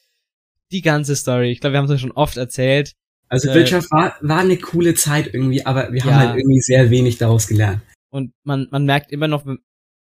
die 0.73 0.83
ganze 0.83 1.17
Story. 1.17 1.51
Ich 1.51 1.61
glaube, 1.61 1.75
wir 1.75 1.79
haben 1.79 1.85
es 1.85 1.91
ja 1.93 1.99
schon 1.99 2.13
oft 2.13 2.37
erzählt. 2.37 2.93
Also 3.29 3.51
äh, 3.51 3.55
Wirtschaft 3.55 3.91
war, 3.91 4.17
war 4.23 4.41
eine 4.41 4.57
coole 4.57 4.95
Zeit 4.95 5.33
irgendwie, 5.33 5.65
aber 5.67 5.93
wir 5.93 6.03
haben 6.03 6.11
ja. 6.11 6.19
halt 6.19 6.39
irgendwie 6.39 6.61
sehr 6.61 6.91
wenig 6.91 7.19
daraus 7.19 7.47
gelernt. 7.47 7.83
Und 8.11 8.33
man, 8.43 8.69
man 8.71 8.87
merkt 8.87 9.13
immer 9.13 9.29
noch, 9.29 9.45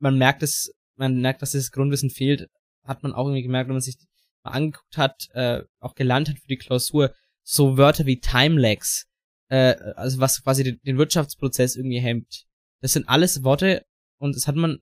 man 0.00 0.18
merkt 0.18 0.42
es, 0.42 0.72
man 0.96 1.20
merkt, 1.20 1.40
dass 1.42 1.52
das 1.52 1.70
Grundwissen 1.70 2.10
fehlt, 2.10 2.48
hat 2.84 3.04
man 3.04 3.12
auch 3.12 3.26
irgendwie 3.26 3.44
gemerkt, 3.44 3.68
wenn 3.68 3.76
man 3.76 3.80
sich 3.80 3.96
mal 4.44 4.52
angeguckt 4.52 4.96
hat, 4.96 5.28
äh, 5.32 5.62
auch 5.80 5.94
gelernt 5.94 6.28
hat 6.28 6.38
für 6.38 6.48
die 6.48 6.56
Klausur, 6.56 7.14
so 7.42 7.76
Wörter 7.76 8.06
wie 8.06 8.20
Timelags, 8.20 9.06
äh, 9.48 9.74
also 9.96 10.20
was 10.20 10.42
quasi 10.42 10.64
den, 10.64 10.80
den 10.82 10.98
Wirtschaftsprozess 10.98 11.76
irgendwie 11.76 12.00
hemmt. 12.00 12.44
Das 12.80 12.92
sind 12.92 13.08
alles 13.08 13.44
Worte 13.44 13.84
und 14.18 14.36
das 14.36 14.46
hat 14.46 14.56
man 14.56 14.78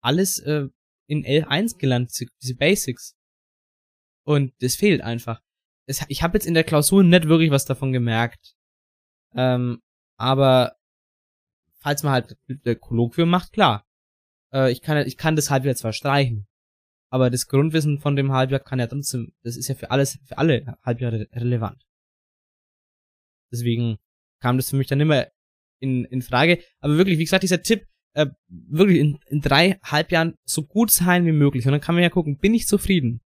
alles 0.00 0.38
äh, 0.40 0.68
in 1.08 1.24
L1 1.24 1.78
gelernt, 1.78 2.10
diese 2.42 2.54
Basics. 2.54 3.14
Und 4.24 4.52
das 4.60 4.74
fehlt 4.74 5.02
einfach. 5.02 5.40
Das, 5.86 6.04
ich 6.08 6.22
habe 6.22 6.36
jetzt 6.36 6.46
in 6.46 6.54
der 6.54 6.64
Klausur 6.64 7.04
nicht 7.04 7.28
wirklich 7.28 7.50
was 7.50 7.64
davon 7.64 7.92
gemerkt. 7.92 8.56
Ähm, 9.34 9.80
aber 10.18 10.76
falls 11.78 12.02
man 12.02 12.12
halt 12.12 12.36
der 12.46 12.76
Kolloquium 12.76 13.28
macht, 13.28 13.52
klar. 13.52 13.86
Äh, 14.52 14.72
ich 14.72 14.80
kann 14.80 15.06
ich 15.06 15.16
kann 15.16 15.36
das 15.36 15.50
Halbjahr 15.50 15.76
zwar 15.76 15.92
streichen, 15.92 16.48
aber 17.16 17.30
das 17.30 17.48
Grundwissen 17.48 17.98
von 17.98 18.14
dem 18.14 18.30
Halbjahr 18.30 18.60
kann 18.60 18.78
ja 18.78 18.86
trotzdem, 18.86 19.32
das 19.42 19.56
ist 19.56 19.68
ja 19.68 19.74
für 19.74 19.90
alles, 19.90 20.18
für 20.26 20.36
alle 20.36 20.76
Halbjahre 20.84 21.26
relevant. 21.32 21.82
Deswegen 23.50 23.96
kam 24.42 24.58
das 24.58 24.68
für 24.68 24.76
mich 24.76 24.86
dann 24.86 25.00
immer 25.00 25.28
in, 25.80 26.04
in 26.04 26.20
Frage. 26.20 26.62
Aber 26.80 26.98
wirklich, 26.98 27.18
wie 27.18 27.24
gesagt, 27.24 27.42
dieser 27.42 27.62
Tipp, 27.62 27.86
äh, 28.12 28.26
wirklich 28.48 28.98
in, 28.98 29.18
in 29.28 29.40
drei 29.40 29.78
Halbjahren 29.82 30.34
so 30.44 30.66
gut 30.66 30.90
sein 30.90 31.24
wie 31.24 31.32
möglich. 31.32 31.64
Und 31.64 31.72
dann 31.72 31.80
kann 31.80 31.94
man 31.94 32.04
ja 32.04 32.10
gucken, 32.10 32.36
bin 32.36 32.52
ich 32.52 32.66
zufrieden? 32.66 33.22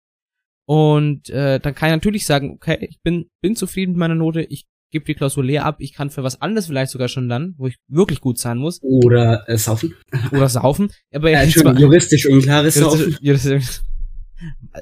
Und 0.68 1.30
äh, 1.30 1.60
dann 1.60 1.76
kann 1.76 1.90
ich 1.90 1.96
natürlich 1.96 2.26
sagen, 2.26 2.54
okay, 2.54 2.88
ich 2.90 3.00
bin, 3.02 3.30
bin 3.44 3.56
zufrieden 3.56 3.92
mit 3.92 4.00
meiner 4.00 4.16
Note, 4.16 4.42
ich 4.42 4.66
gebe 4.92 5.06
die 5.06 5.16
Klausur 5.16 5.44
leer 5.44 5.66
ab, 5.66 5.78
ich 5.80 5.94
kann 5.94 6.10
für 6.10 6.24
was 6.24 6.42
anderes 6.42 6.68
vielleicht 6.68 6.92
sogar 6.92 7.08
schon 7.08 7.28
lernen, 7.28 7.56
wo 7.58 7.68
ich 7.68 7.78
wirklich 7.88 8.22
gut 8.22 8.38
sein 8.38 8.58
muss. 8.58 8.82
Oder 8.82 9.48
äh, 9.50 9.58
saufen. 9.58 9.96
Oder 10.32 10.50
saufen. 10.50 10.92
Aber 11.14 11.30
ja, 11.30 11.48
schon 11.50 11.78
juristisch 11.78 12.26
unklares 12.26 12.76
Saufen. 12.76 13.18
Juristisch, 13.22 13.82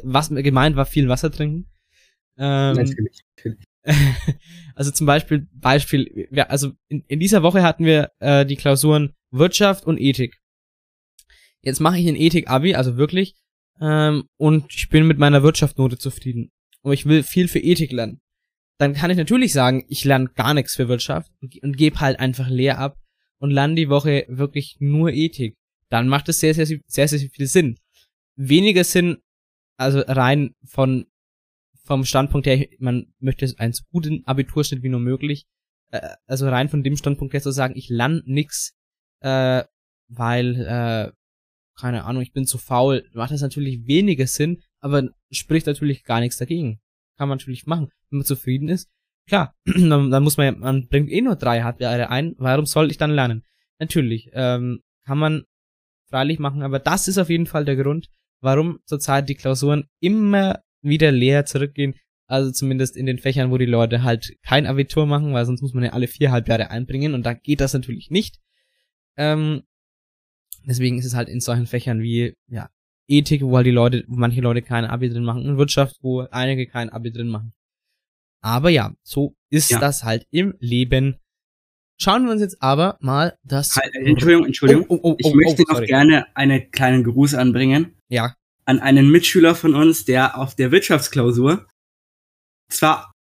was 0.04 0.30
gemeint 0.30 0.76
war, 0.76 0.86
viel 0.86 1.10
Wasser 1.10 1.32
trinken. 1.32 1.70
Ähm, 2.38 2.76
natürlich, 2.76 3.24
natürlich. 3.38 3.66
also 4.76 4.92
zum 4.92 5.08
Beispiel, 5.08 5.48
Beispiel, 5.54 6.28
ja, 6.32 6.48
also 6.48 6.72
in, 6.88 7.04
in 7.08 7.20
dieser 7.20 7.44
Woche 7.44 7.63
hatten 7.63 7.86
wir 7.86 8.12
äh, 8.20 8.46
die 8.46 8.56
Klausuren 8.56 9.13
Wirtschaft 9.32 9.86
und 9.86 10.00
Ethik. 10.00 10.39
Jetzt 11.62 11.80
mache 11.80 11.98
ich 11.98 12.06
in 12.06 12.16
Ethik 12.16 12.50
Abi, 12.50 12.76
also 12.76 12.98
wirklich, 12.98 13.36
ähm, 13.82 14.30
und 14.38 14.66
ich 14.74 14.89
bin 14.89 15.08
mit 15.08 15.18
meiner 15.18 15.44
Wirtschaftsnote 15.44 15.98
zufrieden. 15.98 16.52
Und 16.82 16.94
ich 16.94 17.06
will 17.06 17.24
viel 17.24 17.48
für 17.48 17.60
Ethik 17.60 17.92
lernen. 17.92 18.22
Dann 18.84 18.96
kann 18.96 19.10
ich 19.12 19.15
natürlich 19.15 19.54
sagen, 19.54 19.86
ich 19.88 20.04
lerne 20.04 20.28
gar 20.36 20.54
nichts 20.54 20.76
für 20.76 20.89
Wirtschaft 20.89 21.32
und, 21.39 21.78
gebe 21.78 22.02
halt 22.02 22.19
einfach 22.19 22.50
leer 22.50 22.80
ab 22.80 22.98
und 23.38 23.50
lerne 23.50 23.76
die 23.76 23.88
Woche 23.88 24.26
wirklich 24.28 24.76
nur 24.80 25.10
Ethik. 25.10 25.56
Dann 25.88 26.10
macht 26.10 26.28
es 26.28 26.41
sehr, 26.41 26.54
sehr, 26.54 26.65
sehr, 26.65 26.80
sehr, 26.86 27.08
sehr 27.08 27.30
viel 27.30 27.48
Sinn. 27.48 27.80
Weniger 28.36 28.84
Sinn, 28.84 29.19
also 29.78 30.02
rein 30.02 30.54
von 30.65 31.06
vom 31.86 32.04
Standpunkt 32.04 32.46
her, 32.46 32.67
man 32.78 33.13
möchte 33.19 33.50
einen 33.58 33.72
so 33.72 33.84
guten 33.89 34.26
Abiturschnitt 34.26 34.84
wie 34.84 34.89
nur 34.89 35.00
möglich. 35.00 35.46
Äh, 35.91 36.10
also 36.26 36.50
rein 36.50 36.67
von 36.67 36.84
dem 36.84 36.98
Standpunkt 36.98 37.34
her 37.34 37.41
zu 37.41 37.52
sagen, 37.52 37.78
ich 37.78 37.88
lerne 37.88 38.22
nix, 38.26 38.74
äh, 39.22 39.63
weil, 40.10 40.60
äh, 40.60 41.12
keine 41.80 42.04
Ahnung, 42.04 42.22
ich 42.22 42.34
bin 42.34 42.46
zu 42.46 42.58
faul, 42.58 43.10
macht 43.13 43.32
das 43.32 43.39
natürlich 43.39 43.88
weniger 43.88 44.28
Sinn, 44.28 44.62
aber 44.82 45.08
spricht 45.32 45.67
natürlich 45.67 46.04
gar 46.04 46.19
nichts 46.19 46.36
dagegen. 46.36 46.82
Kann 47.17 47.30
man 47.30 47.38
natürlich 47.38 47.65
machen. 47.65 47.89
Wenn 48.10 48.19
man 48.19 48.26
zufrieden 48.26 48.69
ist, 48.69 48.89
klar, 49.28 49.56
dann, 49.65 50.12
dann 50.12 50.23
muss 50.23 50.38
man, 50.38 50.60
man 50.60 50.88
bringt 50.88 51.10
eh 51.10 51.21
nur 51.21 51.36
drei 51.36 51.62
Halbjahre 51.62 52.10
ein, 52.10 52.36
warum 52.38 52.65
soll 52.65 52.91
ich 52.91 52.97
dann 52.97 53.12
lernen? 53.12 53.43
Natürlich, 53.80 54.30
ähm, 54.34 54.82
kann 55.06 55.17
man 55.17 55.43
freilich 56.10 56.39
machen, 56.39 56.62
aber 56.62 56.80
das 56.80 57.08
ist 57.08 57.17
auf 57.17 57.30
jeden 57.30 57.47
Fall 57.47 57.65
der 57.65 57.76
Grund, 57.76 58.08
warum 58.39 58.80
zurzeit 58.86 59.30
die 59.30 59.36
Klausuren 59.36 59.86
immer 59.99 60.62
wieder 60.82 61.12
leer 61.12 61.45
zurückgehen. 61.45 61.95
Also 62.28 62.52
zumindest 62.52 62.95
in 62.95 63.06
den 63.06 63.19
Fächern, 63.19 63.52
wo 63.52 63.58
die 63.58 63.65
Leute 63.65 64.04
halt 64.04 64.34
kein 64.43 64.65
Abitur 64.65 65.06
machen, 65.06 65.34
weil 65.34 65.45
sonst 65.45 65.62
muss 65.62 65.73
man 65.73 65.84
ja 65.84 65.91
alle 65.91 66.08
vier 66.08 66.32
Halbjahre 66.32 66.69
einbringen 66.69 67.13
und 67.13 67.26
da 67.26 67.34
geht 67.34 67.62
das 67.62 67.73
natürlich 67.73 68.10
nicht. 68.12 68.39
Ähm, 69.17 69.63
deswegen 70.65 70.97
ist 70.97 71.06
es 71.06 71.15
halt 71.15 71.30
in 71.30 71.41
solchen 71.41 71.67
Fächern 71.67 72.02
wie, 72.02 72.36
ja, 72.47 72.69
Ethik, 73.17 73.41
wo 73.41 73.56
halt 73.56 73.65
die 73.65 73.71
Leute, 73.71 74.04
manche 74.08 74.41
Leute 74.41 74.62
keine 74.62 74.89
Abi 74.89 75.10
drin 75.10 75.23
machen 75.23 75.47
und 75.47 75.58
Wirtschaft, 75.58 75.97
wo 76.02 76.21
einige 76.21 76.67
kein 76.67 76.89
Abi 76.89 77.12
drin 77.12 77.30
machen. 77.30 77.54
Aber 78.41 78.69
ja, 78.69 78.93
so 79.04 79.36
ist 79.49 79.71
ja. 79.71 79.80
das 79.80 80.04
halt 80.04 80.28
im 80.32 80.54
Leben. 80.60 81.17
Schauen 82.02 82.26
wir 82.26 82.32
uns 82.32 82.41
jetzt 82.41 82.62
aber 82.62 82.97
mal 82.99 83.38
das. 83.43 83.76
Halt, 83.76 83.93
Entschuldigung, 83.95 84.45
Entschuldigung. 84.45 84.86
Oh, 84.89 84.99
oh, 85.02 85.12
oh, 85.12 85.15
ich 85.17 85.28
oh, 85.28 85.36
möchte 85.36 85.63
oh, 85.69 85.73
noch 85.73 85.84
gerne 85.84 86.26
einen 86.36 86.69
kleinen 86.71 87.04
Gruß 87.04 87.36
anbringen. 87.36 87.95
Ja 88.10 88.36
an 88.65 88.80
einen 88.80 89.10
Mitschüler 89.10 89.56
von 89.56 89.76
uns, 89.76 90.06
der 90.06 90.38
auf 90.38 90.56
der 90.56 90.71
Wirtschaftsklausur 90.71 91.67
zwar 92.69 93.12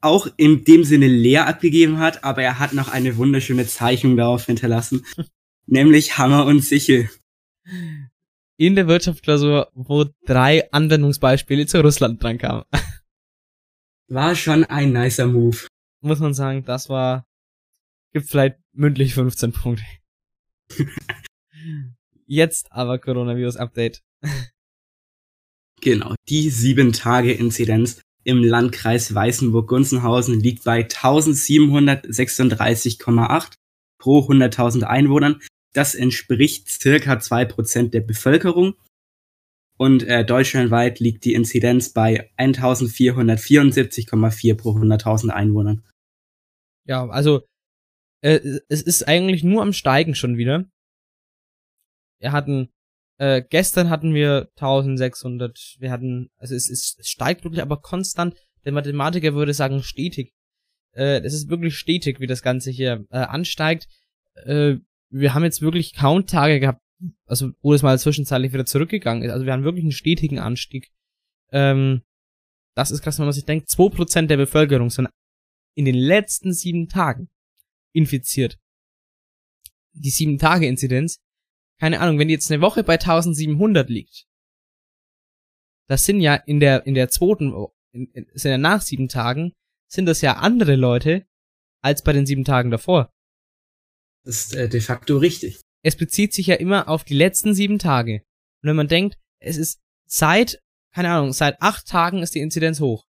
auch 0.00 0.26
in 0.36 0.64
dem 0.64 0.84
Sinne 0.84 1.06
leer 1.06 1.46
abgegeben 1.46 1.98
hat, 1.98 2.24
aber 2.24 2.42
er 2.42 2.58
hat 2.58 2.72
noch 2.72 2.88
eine 2.88 3.16
wunderschöne 3.16 3.66
Zeichnung 3.66 4.16
darauf 4.16 4.46
hinterlassen, 4.46 5.04
nämlich 5.66 6.18
Hammer 6.18 6.44
und 6.44 6.60
Sichel. 6.60 7.08
In 8.56 8.76
der 8.76 8.86
Wirtschaftsklausur, 8.86 9.70
wo 9.74 10.04
drei 10.26 10.70
Anwendungsbeispiele 10.72 11.66
zu 11.66 11.80
Russland 11.80 12.22
dran 12.22 12.38
kamen. 12.38 12.64
War 14.08 14.34
schon 14.34 14.64
ein 14.64 14.92
nicer 14.92 15.26
Move. 15.26 15.66
Muss 16.00 16.20
man 16.20 16.32
sagen, 16.34 16.64
das 16.64 16.88
war, 16.88 17.26
gibt 18.12 18.28
vielleicht 18.28 18.58
mündlich 18.72 19.14
15 19.14 19.52
Punkte. 19.52 19.84
Jetzt 22.26 22.72
aber 22.72 22.98
Coronavirus-Update. 22.98 24.02
Genau, 25.80 26.14
die 26.28 26.50
7-Tage-Inzidenz 26.50 28.02
im 28.24 28.42
Landkreis 28.44 29.14
Weißenburg-Gunzenhausen 29.14 30.40
liegt 30.40 30.64
bei 30.64 30.82
1736,8 30.82 33.52
pro 33.98 34.20
100.000 34.20 34.84
Einwohnern. 34.84 35.40
Das 35.72 35.94
entspricht 35.94 36.68
circa 36.68 37.14
2% 37.14 37.90
der 37.90 38.00
Bevölkerung. 38.00 38.74
Und 39.78 40.02
äh, 40.04 40.24
deutschlandweit 40.24 41.00
liegt 41.00 41.24
die 41.24 41.34
Inzidenz 41.34 41.92
bei 41.92 42.30
1474,4 42.36 44.56
pro 44.56 44.70
100.000 44.70 45.30
Einwohnern. 45.30 45.84
Ja, 46.84 47.08
also 47.08 47.42
äh, 48.20 48.60
es 48.68 48.82
ist 48.82 49.08
eigentlich 49.08 49.42
nur 49.42 49.62
am 49.62 49.72
Steigen 49.72 50.14
schon 50.14 50.36
wieder. 50.36 50.66
Wir 52.20 52.32
hatten 52.32 52.68
äh, 53.22 53.44
gestern 53.48 53.88
hatten 53.88 54.14
wir 54.14 54.48
1600, 54.56 55.76
wir 55.78 55.92
hatten, 55.92 56.30
also 56.38 56.56
es, 56.56 56.68
es, 56.68 56.96
es 56.98 57.08
steigt 57.08 57.44
wirklich 57.44 57.62
aber 57.62 57.80
konstant. 57.80 58.34
Der 58.64 58.72
Mathematiker 58.72 59.34
würde 59.34 59.54
sagen 59.54 59.84
stetig. 59.84 60.32
Äh, 60.92 61.20
es 61.20 61.32
ist 61.32 61.48
wirklich 61.48 61.76
stetig, 61.76 62.18
wie 62.18 62.26
das 62.26 62.42
Ganze 62.42 62.72
hier 62.72 63.06
äh, 63.10 63.18
ansteigt. 63.18 63.86
Äh, 64.34 64.78
wir 65.12 65.34
haben 65.34 65.44
jetzt 65.44 65.62
wirklich 65.62 65.94
kaum 65.94 66.26
Tage 66.26 66.60
gehabt, 66.60 66.80
also 67.26 67.50
wo 67.60 67.74
es 67.74 67.82
mal 67.82 67.98
zwischenzeitlich 67.98 68.52
wieder 68.52 68.66
zurückgegangen 68.66 69.22
ist. 69.22 69.30
Also 69.32 69.46
wir 69.46 69.52
haben 69.52 69.64
wirklich 69.64 69.84
einen 69.84 69.92
stetigen 69.92 70.38
Anstieg. 70.38 70.90
Ähm, 71.50 72.02
das 72.74 72.90
ist 72.90 73.02
krass, 73.02 73.18
wenn 73.18 73.26
man 73.26 73.34
sich 73.34 73.44
denkt, 73.44 73.68
2% 73.68 74.26
der 74.26 74.36
Bevölkerung 74.36 74.90
sind 74.90 75.08
in 75.74 75.84
den 75.84 75.94
letzten 75.94 76.52
sieben 76.52 76.88
Tagen 76.88 77.28
infiziert. 77.94 78.58
Die 79.94 80.10
sieben 80.10 80.38
Tage 80.38 80.66
Inzidenz 80.66 81.18
keine 81.82 81.98
Ahnung, 81.98 82.20
wenn 82.20 82.28
die 82.28 82.34
jetzt 82.34 82.48
eine 82.52 82.62
Woche 82.62 82.84
bei 82.84 82.92
1700 82.92 83.90
liegt, 83.90 84.28
das 85.88 86.04
sind 86.04 86.20
ja 86.20 86.36
in 86.36 86.60
der, 86.60 86.86
in 86.86 86.94
der 86.94 87.08
zweiten, 87.08 87.52
in, 87.90 88.06
in, 88.12 88.26
sind 88.34 88.52
ja 88.52 88.58
nach 88.58 88.80
sieben 88.80 89.08
Tagen, 89.08 89.52
sind 89.90 90.06
das 90.06 90.20
ja 90.20 90.36
andere 90.36 90.76
Leute 90.76 91.26
als 91.82 92.04
bei 92.04 92.12
den 92.12 92.24
sieben 92.24 92.44
Tagen 92.44 92.70
davor. 92.70 93.11
Ist 94.24 94.54
äh, 94.54 94.68
de 94.68 94.80
facto 94.80 95.16
richtig. 95.16 95.60
Es 95.82 95.96
bezieht 95.96 96.32
sich 96.32 96.46
ja 96.46 96.54
immer 96.56 96.88
auf 96.88 97.04
die 97.04 97.14
letzten 97.14 97.54
sieben 97.54 97.78
Tage. 97.78 98.22
Und 98.62 98.68
wenn 98.68 98.76
man 98.76 98.88
denkt, 98.88 99.18
es 99.40 99.56
ist 99.56 99.80
seit, 100.06 100.60
keine 100.94 101.10
Ahnung, 101.10 101.32
seit 101.32 101.60
acht 101.60 101.86
Tagen 101.86 102.22
ist 102.22 102.34
die 102.34 102.40
Inzidenz 102.40 102.80
hoch. 102.80 103.04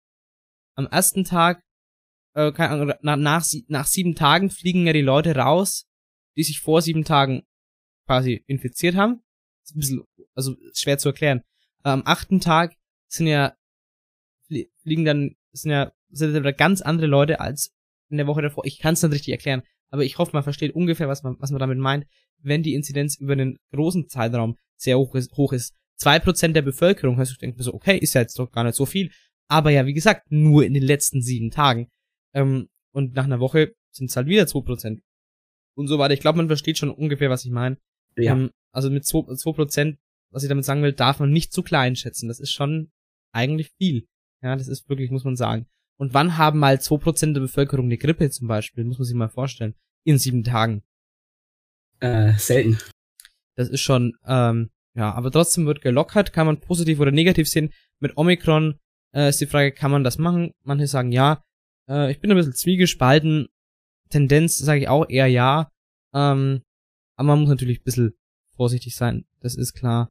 Am 0.76 0.88
ersten 0.88 1.26
Tag, 1.26 1.62
äh, 2.34 2.52
keine 2.54 2.70
Ahnung, 2.70 2.94
nach, 3.02 3.18
nach, 3.18 3.46
nach 3.68 3.88
sieben 3.88 4.16
Tagen 4.16 4.50
fliegen 4.50 4.88
ja 4.88 4.94
die 4.94 5.02
Leute 5.02 5.36
raus, 5.36 5.86
die 6.38 6.44
sich 6.44 6.62
vor 6.62 6.82
sieben 6.82 7.04
Tagen 7.04 7.44
quasi 8.06 8.44
infiziert 8.48 8.96
haben. 8.96 9.22
Ist 9.64 9.76
ein 9.76 9.80
bisschen, 9.80 10.04
also 10.34 10.56
schwer 10.74 10.98
zu 10.98 11.10
erklären. 11.10 11.42
Am 11.84 12.04
achten 12.06 12.40
Tag 12.40 12.76
sind 13.08 13.28
ja, 13.28 13.56
fliegen 14.48 15.06
dann, 15.06 15.36
sind 15.52 15.72
ja, 15.72 15.92
sind 16.10 16.34
ja 16.34 16.52
ganz 16.52 16.82
andere 16.82 17.08
Leute 17.08 17.42
als 17.42 17.74
in 18.10 18.18
der 18.18 18.28
Woche 18.28 18.42
davor. 18.42 18.66
Ich 18.66 18.80
kann 18.80 18.94
es 18.94 19.02
nicht 19.02 19.14
richtig 19.14 19.32
erklären, 19.32 19.64
aber 19.92 20.04
ich 20.04 20.18
hoffe, 20.18 20.32
man 20.34 20.44
versteht 20.44 20.74
ungefähr, 20.74 21.08
was 21.08 21.22
man, 21.22 21.36
was 21.40 21.52
man 21.52 21.60
damit 21.60 21.78
meint, 21.78 22.08
wenn 22.40 22.64
die 22.64 22.74
Inzidenz 22.74 23.16
über 23.18 23.34
einen 23.34 23.60
großen 23.72 24.10
Zeitraum 24.10 24.58
sehr 24.78 24.98
hoch 24.98 25.14
ist. 25.16 25.32
Hoch 25.34 25.54
ist. 25.54 25.76
Zwei 25.98 26.18
Prozent 26.18 26.56
der 26.56 26.64
Bevölkerung, 26.64 27.18
heißt, 27.18 27.32
ich 27.32 27.38
denke 27.38 27.58
mir 27.58 27.64
so, 27.64 27.74
okay, 27.74 27.98
ist 27.98 28.16
ja 28.16 28.22
jetzt 28.22 28.40
doch 28.40 28.52
gar 28.52 28.64
nicht 28.64 28.76
so 28.76 28.88
viel. 28.88 29.12
Aber 29.48 29.70
ja, 29.70 29.86
wie 29.86 29.94
gesagt, 29.94 30.32
nur 30.32 30.66
in 30.66 30.74
den 30.74 30.82
letzten 30.82 31.22
sieben 31.22 31.52
Tagen. 31.52 31.90
Ähm, 32.34 32.70
und 32.94 33.14
nach 33.14 33.26
einer 33.26 33.40
Woche 33.40 33.74
sind 33.92 34.10
es 34.10 34.16
halt 34.16 34.28
wieder 34.28 34.48
zwei 34.48 34.62
Prozent. 34.62 35.02
Und 35.76 35.88
so 35.88 36.00
weiter. 36.00 36.14
Ich 36.14 36.22
glaube, 36.22 36.38
man 36.38 36.48
versteht 36.48 36.78
schon 36.78 36.90
ungefähr, 36.90 37.30
was 37.30 37.46
ich 37.46 37.52
meine. 37.52 37.78
Ja. 38.18 38.34
Ähm, 38.34 38.52
also 38.72 38.90
mit 38.90 39.04
2%, 39.04 39.42
2%, 39.42 39.98
was 40.32 40.44
ich 40.44 40.50
damit 40.50 40.66
sagen 40.66 40.82
will, 40.82 40.94
darf 40.94 41.20
man 41.20 41.32
nicht 41.32 41.54
zu 41.54 41.62
klein 41.64 41.96
schätzen. 41.96 42.30
Das 42.30 42.40
ist 42.40 42.52
schon 42.52 42.92
eigentlich 43.34 43.72
viel. 43.78 44.08
Ja, 44.42 44.56
das 44.56 44.68
ist 44.68 44.90
wirklich, 44.90 45.12
muss 45.12 45.24
man 45.24 45.36
sagen. 45.36 45.68
Und 46.02 46.16
wann 46.16 46.40
haben 46.40 46.58
mal 46.58 46.78
2% 46.78 47.34
der 47.34 47.42
Bevölkerung 47.42 47.86
eine 47.86 48.00
Grippe 48.00 48.32
zum 48.32 48.48
Beispiel? 48.48 48.84
Muss 48.86 48.98
man 48.98 49.06
sich 49.06 49.16
mal 49.16 49.30
vorstellen. 49.30 49.76
In 50.04 50.18
sieben 50.18 50.44
Tagen. 50.44 50.82
Äh, 52.00 52.34
selten. 52.40 52.80
Das 53.54 53.70
ist 53.70 53.82
schon, 53.82 54.18
ähm, 54.26 54.72
ja, 54.96 55.14
aber 55.14 55.30
trotzdem 55.30 55.68
wird 55.68 55.82
gelockert, 55.82 56.34
kann 56.34 56.48
man 56.48 56.60
positiv 56.60 57.00
oder 57.00 57.12
negativ 57.12 57.48
sehen. 57.48 57.72
Mit 58.00 58.18
Omikron 58.18 58.80
äh, 59.14 59.30
ist 59.30 59.42
die 59.42 59.46
Frage, 59.46 59.74
kann 59.74 59.92
man 59.92 60.04
das 60.04 60.18
machen? 60.18 60.56
Manche 60.64 60.88
sagen 60.88 61.12
ja. 61.12 61.44
Äh, 61.88 62.12
ich 62.12 62.20
bin 62.20 62.32
ein 62.32 62.38
bisschen 62.38 62.56
zwiegespalten. 62.56 63.50
Tendenz 64.10 64.58
sage 64.58 64.80
ich 64.80 64.88
auch 64.88 65.08
eher 65.08 65.28
ja. 65.28 65.70
Ähm, 66.16 66.64
aber 67.16 67.28
man 67.28 67.42
muss 67.42 67.50
natürlich 67.50 67.82
ein 67.82 67.84
bisschen 67.84 68.14
vorsichtig 68.56 68.96
sein, 68.96 69.28
das 69.40 69.54
ist 69.54 69.74
klar. 69.74 70.10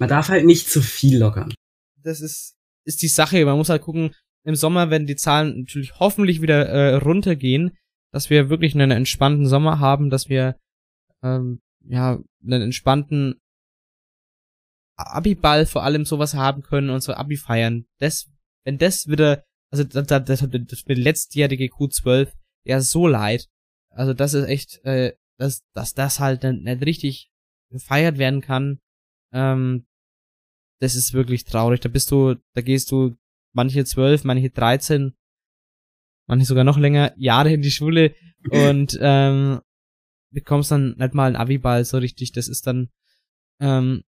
Man 0.00 0.08
darf 0.08 0.30
halt 0.30 0.46
nicht 0.46 0.68
zu 0.68 0.82
viel 0.82 1.18
lockern. 1.18 1.54
Das 2.02 2.20
ist, 2.20 2.56
ist 2.82 3.02
die 3.02 3.08
Sache. 3.08 3.44
Man 3.44 3.56
muss 3.56 3.68
halt 3.68 3.82
gucken, 3.82 4.10
im 4.46 4.54
Sommer 4.54 4.90
werden 4.90 5.06
die 5.06 5.16
Zahlen 5.16 5.60
natürlich 5.60 5.98
hoffentlich 5.98 6.40
wieder 6.40 6.66
äh, 6.66 6.94
runtergehen, 6.94 7.76
dass 8.12 8.30
wir 8.30 8.48
wirklich 8.48 8.74
einen 8.74 8.90
entspannten 8.90 9.46
Sommer 9.46 9.80
haben, 9.80 10.10
dass 10.10 10.28
wir 10.28 10.56
ähm, 11.22 11.60
ja 11.84 12.18
einen 12.42 12.62
entspannten 12.62 13.40
Abiball 14.96 15.66
vor 15.66 15.82
allem 15.82 16.04
sowas 16.04 16.34
haben 16.34 16.62
können 16.62 16.90
und 16.90 17.02
so 17.02 17.12
Abi 17.12 17.36
feiern. 17.36 17.86
Das, 17.98 18.30
wenn 18.64 18.78
das 18.78 19.08
wieder, 19.08 19.44
also 19.70 19.84
das, 19.84 20.06
das, 20.06 20.24
das, 20.24 20.48
das 20.48 20.84
letztjährige 20.86 21.66
Q12 21.66 22.32
ja 22.64 22.80
so 22.80 23.06
leid. 23.06 23.46
Also 23.90 24.14
das 24.14 24.34
ist 24.34 24.46
echt 24.46 24.84
äh, 24.84 25.12
dass, 25.38 25.64
dass 25.74 25.94
das 25.94 26.20
halt 26.20 26.42
nicht 26.42 26.82
richtig 26.82 27.30
gefeiert 27.70 28.18
werden 28.18 28.40
kann, 28.40 28.78
ähm, 29.32 29.86
das 30.80 30.94
ist 30.94 31.12
wirklich 31.12 31.44
traurig. 31.44 31.80
Da 31.80 31.88
bist 31.88 32.10
du, 32.10 32.36
da 32.54 32.60
gehst 32.60 32.90
du 32.90 33.16
manche 33.56 33.84
zwölf, 33.84 34.22
manche 34.24 34.50
dreizehn, 34.50 35.16
manche 36.28 36.46
sogar 36.46 36.62
noch 36.62 36.78
länger 36.78 37.12
Jahre 37.16 37.52
in 37.52 37.62
die 37.62 37.70
Schule 37.70 38.14
und 38.50 38.96
ähm, 39.00 39.60
bekommst 40.30 40.70
dann 40.70 40.94
nicht 40.98 41.14
mal 41.14 41.26
einen 41.26 41.36
Abiball 41.36 41.84
so 41.84 41.98
richtig. 41.98 42.32
Das 42.32 42.46
ist 42.46 42.66
dann, 42.66 42.90
ähm, 43.60 44.04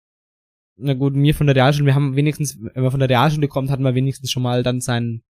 na 0.76 0.94
gut, 0.94 1.14
mir 1.14 1.34
von 1.34 1.46
der 1.46 1.56
Realschule, 1.56 1.86
wir 1.86 1.94
haben 1.94 2.16
wenigstens, 2.16 2.58
wenn 2.60 2.82
man 2.82 2.90
von 2.90 3.00
der 3.00 3.08
Realschule 3.08 3.48
kommt, 3.48 3.70
hatten 3.70 3.84
wir 3.84 3.94
wenigstens 3.94 4.30
schon 4.30 4.42
mal 4.42 4.62
dann 4.62 4.80
sein, 4.80 5.22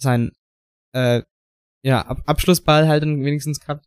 sein, 0.00 0.30
äh, 0.94 1.22
ja, 1.82 2.02
Ab 2.02 2.22
Abschlussball 2.26 2.88
halt 2.88 3.02
dann 3.02 3.24
wenigstens 3.24 3.58
gehabt. 3.58 3.86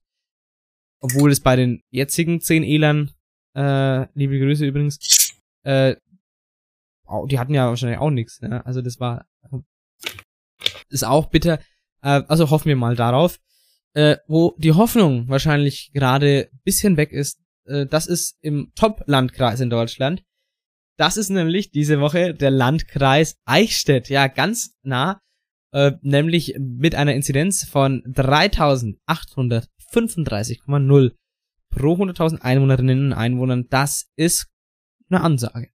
Obwohl 0.99 1.31
es 1.31 1.41
bei 1.41 1.55
den 1.55 1.81
jetzigen 1.91 2.41
10 2.41 2.63
Elern, 2.63 3.11
äh, 3.55 4.07
liebe 4.17 4.39
Grüße 4.39 4.65
übrigens, 4.65 5.37
äh, 5.63 5.95
die 7.27 7.39
hatten 7.39 7.53
ja 7.53 7.67
wahrscheinlich 7.67 7.99
auch 7.99 8.09
nichts. 8.09 8.39
Ja? 8.41 8.61
Also 8.61 8.81
das 8.81 8.99
war 8.99 9.25
ist 10.89 11.03
auch 11.03 11.27
bitter. 11.27 11.59
Äh, 12.01 12.23
also 12.27 12.49
hoffen 12.49 12.69
wir 12.69 12.75
mal 12.75 12.95
darauf. 12.95 13.39
Äh, 13.95 14.17
wo 14.27 14.55
die 14.57 14.73
Hoffnung 14.73 15.27
wahrscheinlich 15.27 15.91
gerade 15.93 16.49
bisschen 16.63 16.97
weg 16.97 17.11
ist, 17.11 17.39
äh, 17.65 17.85
das 17.85 18.07
ist 18.07 18.37
im 18.41 18.71
Top-Landkreis 18.75 19.59
in 19.59 19.69
Deutschland. 19.69 20.23
Das 20.97 21.17
ist 21.17 21.29
nämlich 21.29 21.71
diese 21.71 21.99
Woche 21.99 22.33
der 22.33 22.51
Landkreis 22.51 23.37
Eichstätt. 23.45 24.09
Ja, 24.09 24.27
ganz 24.27 24.75
nah. 24.83 25.19
Äh, 25.71 25.93
nämlich 26.01 26.55
mit 26.59 26.95
einer 26.95 27.13
Inzidenz 27.13 27.65
von 27.65 28.03
3800 28.05 29.67
35,0 29.91 31.11
pro 31.69 31.93
100.000 31.93 32.41
Einwohnerinnen 32.41 33.07
und 33.07 33.13
Einwohnern. 33.13 33.67
Das 33.69 34.11
ist 34.15 34.47
eine 35.09 35.21
Ansage. 35.21 35.69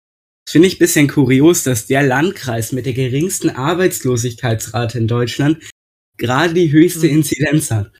Finde 0.49 0.69
ich 0.69 0.75
ein 0.75 0.79
bisschen 0.79 1.09
kurios, 1.09 1.63
dass 1.63 1.87
der 1.87 2.03
Landkreis 2.03 2.71
mit 2.71 2.85
der 2.85 2.93
geringsten 2.93 3.49
Arbeitslosigkeitsrate 3.49 4.97
in 4.97 5.09
Deutschland 5.09 5.61
gerade 6.17 6.53
die 6.53 6.71
höchste 6.71 7.09
hm. 7.09 7.17
Inzidenz 7.17 7.69
hat. 7.69 7.91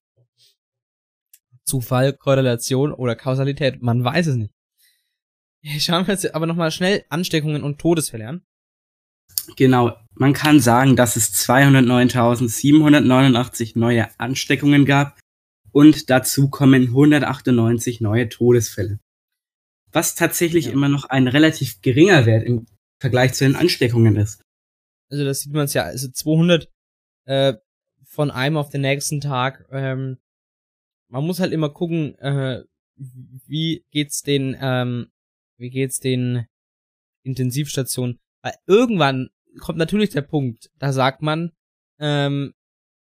Zufall, 1.66 2.14
Korrelation 2.14 2.94
oder 2.94 3.18
Kausalität, 3.18 3.82
man 3.82 4.02
weiß 4.02 4.28
es 4.28 4.38
nicht. 4.38 4.54
Schauen 5.80 6.08
wir 6.08 6.14
jetzt 6.14 6.34
aber 6.34 6.46
nochmal 6.46 6.72
schnell 6.72 7.04
Ansteckungen 7.10 7.64
und 7.64 7.80
Todesfälle 7.80 8.30
an. 8.30 8.44
Genau, 9.58 9.98
man 10.14 10.32
kann 10.32 10.62
sagen, 10.62 10.96
dass 10.96 11.18
es 11.18 11.34
209.789 11.34 13.78
neue 13.78 14.08
Ansteckungen 14.18 14.86
gab 14.86 15.20
und 15.74 16.10
dazu 16.10 16.50
kommen 16.50 16.84
198 16.84 18.00
neue 18.00 18.30
Todesfälle. 18.30 19.00
Was 19.98 20.14
tatsächlich 20.14 20.68
ja. 20.68 20.74
immer 20.74 20.90
noch 20.90 21.06
ein 21.06 21.28
relativ 21.28 21.82
geringer 21.82 22.28
Wert 22.28 22.44
im 22.44 22.68
Vergleich 23.00 23.34
zu 23.34 23.46
den 23.46 23.56
Ansteckungen 23.56 24.16
ist. 24.16 24.44
Also 25.10 25.26
das 25.26 25.40
sieht 25.40 25.54
man 25.54 25.66
es 25.66 25.74
ja, 25.74 25.86
also 25.86 26.08
200 26.08 26.70
äh, 27.26 27.56
von 28.06 28.30
einem 28.30 28.58
auf 28.58 28.70
den 28.70 28.82
nächsten 28.82 29.22
Tag. 29.22 29.68
Ähm, 29.72 30.20
man 31.10 31.26
muss 31.26 31.40
halt 31.40 31.52
immer 31.52 31.72
gucken, 31.72 32.14
äh, 32.20 32.62
wie 32.96 33.86
geht's 33.90 34.22
den 34.22 34.56
ähm, 34.62 35.08
wie 35.58 35.72
geht's 35.72 36.00
den 36.00 36.46
Intensivstationen? 37.24 38.20
Weil 38.44 38.54
irgendwann 38.68 39.30
kommt 39.62 39.80
natürlich 39.80 40.12
der 40.12 40.22
Punkt, 40.22 40.70
da 40.78 40.94
sagt 40.94 41.24
man, 41.24 41.54
ähm, 42.00 42.54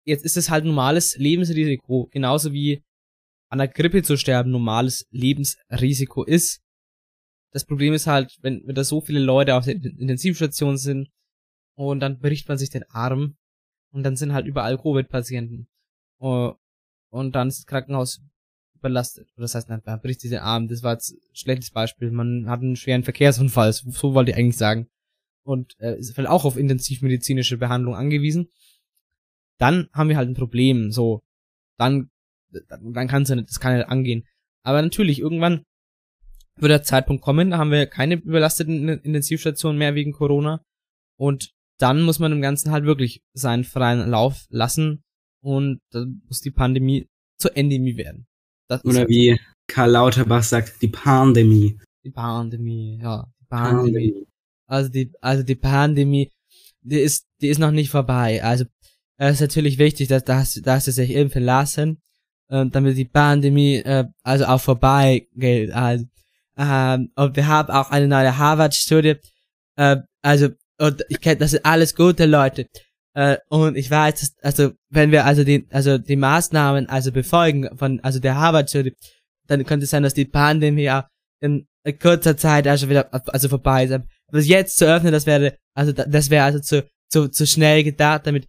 jetzt 0.06 0.24
ist 0.24 0.38
es 0.38 0.52
halt 0.52 0.63
normales 0.63 1.18
Lebensrisiko, 1.18 2.08
genauso 2.12 2.54
wie 2.54 2.84
an 3.50 3.58
der 3.58 3.68
Grippe 3.68 4.04
zu 4.04 4.16
sterben 4.16 4.52
normales 4.52 5.08
Lebensrisiko 5.10 6.24
ist. 6.24 6.62
Das 7.52 7.66
Problem 7.66 7.94
ist 7.94 8.08
halt, 8.08 8.38
wenn, 8.42 8.62
wenn 8.66 8.76
da 8.76 8.84
so 8.84 9.02
viele 9.02 9.20
Leute 9.20 9.56
auf 9.56 9.66
der 9.66 9.76
Intensivstation 9.76 10.78
sind 10.78 11.10
und 11.76 12.00
dann 12.00 12.20
bricht 12.20 12.48
man 12.48 12.58
sich 12.58 12.70
den 12.70 12.84
Arm 12.90 13.38
und 13.92 14.04
dann 14.04 14.16
sind 14.16 14.34
halt 14.34 14.46
überall 14.46 14.78
Covid-Patienten. 14.78 15.68
Und 16.18 17.36
dann 17.36 17.48
ist 17.48 17.60
das 17.60 17.66
Krankenhaus 17.66 18.22
überlastet. 18.76 19.30
Das 19.38 19.56
heißt, 19.56 19.70
man 19.70 19.82
bricht 20.02 20.22
sich 20.22 20.30
den 20.30 20.40
Arm. 20.40 20.68
Das 20.68 20.84
war 20.84 20.94
jetzt 20.94 21.12
ein 21.12 21.36
schlechtes 21.36 21.72
Beispiel. 21.72 22.12
Man 22.12 22.50
hat 22.50 22.62
einen 22.62 22.76
schweren 22.76 23.04
Verkehrsunfall. 23.04 23.74
So 23.74 24.14
wollte 24.14 24.32
ich 24.32 24.38
eigentlich 24.38 24.58
sagen. 24.58 24.88
Und 25.44 25.80
äh, 25.80 25.98
ist 25.98 26.18
halt 26.18 26.28
auch 26.28 26.46
auf 26.46 26.58
intensivmedizinische 26.58 27.58
Behandlung 27.58 27.96
angewiesen. 27.96 28.50
Dann 29.58 29.88
haben 29.94 30.10
wir 30.10 30.18
halt 30.18 30.30
ein 30.30 30.36
Problem. 30.36 30.92
So, 30.92 31.24
dann, 31.78 32.10
dann 32.52 33.08
kann 33.08 33.24
es 33.24 33.30
ja 33.30 33.36
nicht, 33.36 33.50
das 33.50 33.60
kann 33.60 33.72
ja 33.72 33.80
nicht 33.80 33.90
angehen. 33.90 34.28
Aber 34.64 34.82
natürlich, 34.82 35.20
irgendwann 35.20 35.64
wird 36.60 36.72
der 36.72 36.84
Zeitpunkt 36.84 37.24
kommen, 37.24 37.52
da 37.52 37.58
haben 37.58 37.72
wir 37.72 37.86
keine 37.88 38.15
überlasteten 38.15 38.89
Intensivstationen 38.89 39.78
mehr 39.78 39.96
wegen 39.96 40.12
Corona. 40.12 40.62
Und 41.20 41.52
dann 41.80 42.02
muss 42.02 42.20
man 42.20 42.32
dem 42.32 42.41
Ganzen 42.41 42.72
halt 42.72 42.86
wirklich 42.86 43.22
seinen 43.34 43.63
freien 43.63 44.10
Lauf 44.10 44.46
lassen 44.50 45.04
und 45.43 45.80
dann 45.91 46.22
muss 46.28 46.41
die 46.41 46.52
Pandemie 46.52 47.08
zur 47.39 47.56
Endemie 47.56 47.98
werden. 47.98 48.26
Das 48.67 48.84
Oder 48.84 49.00
halt 49.00 49.10
wie 49.10 49.39
Karl 49.67 49.91
Lauterbach 49.91 50.43
sagt, 50.43 50.82
die 50.82 50.88
Pandemie. 50.88 51.78
Die 52.04 52.12
Pandemie, 52.12 53.00
ja. 53.02 53.28
Die 53.39 53.46
Pandemie. 53.46 53.91
Pandemie. 53.91 54.28
Also 54.67 54.89
die, 54.89 55.12
also 55.22 55.43
die 55.43 55.56
Pandemie, 55.56 56.32
die 56.82 57.00
ist, 57.00 57.26
die 57.41 57.48
ist 57.48 57.60
noch 57.60 57.72
nicht 57.72 57.89
vorbei. 57.89 58.43
Also 58.43 58.65
es 59.17 59.36
ist 59.36 59.41
natürlich 59.41 59.78
wichtig, 59.78 60.08
dass, 60.08 60.24
dass, 60.24 60.54
dass 60.56 60.86
sie 60.86 60.91
sich 60.91 61.12
impfen 61.12 61.43
lassen, 61.43 62.02
äh, 62.50 62.65
damit 62.67 62.98
die 62.98 63.06
Pandemie 63.06 63.78
äh, 63.78 64.06
also 64.24 64.46
auch 64.46 64.62
vorbei 64.62 65.28
geht. 65.34 65.72
Also, 65.72 66.06
ähm, 66.58 67.12
und 67.15 67.36
wir 67.36 67.48
haben 67.48 67.70
auch 67.70 67.91
eine 67.91 68.08
neue 68.08 68.38
Harvard-Studie. 68.38 69.15
Äh, 69.76 69.98
also 70.22 70.50
und 70.80 71.04
ich 71.10 71.22
kenne, 71.22 71.38
das 71.38 71.52
sind 71.52 71.65
alles 71.65 71.96
gute 71.96 72.26
Leute. 72.26 72.67
Äh, 73.13 73.38
und 73.50 73.76
ich 73.78 73.89
weiß, 73.89 74.20
dass, 74.20 74.36
also 74.41 74.72
wenn 74.89 75.12
wir 75.12 75.26
also 75.26 75.43
die, 75.43 75.67
also 75.72 75.98
die 75.98 76.15
Maßnahmen 76.15 76.88
also 76.88 77.12
befolgen 77.12 77.70
von 77.78 78.00
also 78.02 78.20
der 78.20 78.36
Harvard 78.36 78.70
Studie, 78.70 78.93
dann 79.48 79.65
könnte 79.65 79.86
es 79.86 79.91
sein, 79.91 80.04
dass 80.04 80.13
die 80.13 80.26
Pandemie 80.26 80.89
auch 80.89 81.04
in 81.39 81.67
kurzer 82.02 82.36
Zeit 82.38 82.67
also 82.67 82.89
wieder 82.89 83.10
also 83.12 83.50
vorbei 83.50 83.86
ist. 83.86 83.91
Aber 83.93 84.39
jetzt 84.39 84.78
zu 84.78 84.86
öffnen, 84.86 85.12
das 85.12 85.26
wäre 85.26 85.58
also 85.74 85.93
das 85.93 86.30
wäre 86.30 86.43
also 86.43 86.60
zu, 86.60 86.88
zu 87.10 87.30
zu 87.30 87.48
schnell 87.48 87.84
gedacht, 87.84 88.28
damit 88.28 88.48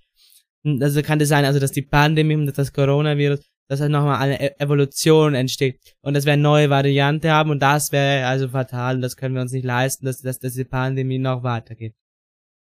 also 0.64 1.02
kann 1.02 1.20
es 1.20 1.28
sein, 1.28 1.44
also 1.44 1.60
dass 1.60 1.72
die 1.72 1.82
Pandemie 1.82 2.34
und 2.34 2.58
das 2.58 2.72
Coronavirus, 2.72 3.40
dass 3.68 3.80
halt 3.80 3.92
nochmal 3.92 4.18
eine 4.18 4.40
e-, 4.40 4.54
Evolution 4.58 5.34
entsteht 5.34 5.78
und 6.00 6.14
dass 6.14 6.24
wir 6.24 6.32
eine 6.32 6.42
neue 6.42 6.70
Variante 6.70 7.30
haben 7.30 7.50
und 7.50 7.60
das 7.60 7.92
wäre 7.92 8.26
also 8.26 8.48
fatal 8.48 8.96
und 8.96 9.02
das 9.02 9.16
können 9.16 9.34
wir 9.34 9.42
uns 9.42 9.52
nicht 9.52 9.64
leisten, 9.64 10.06
dass, 10.06 10.20
dass, 10.20 10.38
dass 10.38 10.54
die 10.54 10.64
Pandemie 10.64 11.18
noch 11.18 11.42
weitergeht. 11.42 11.94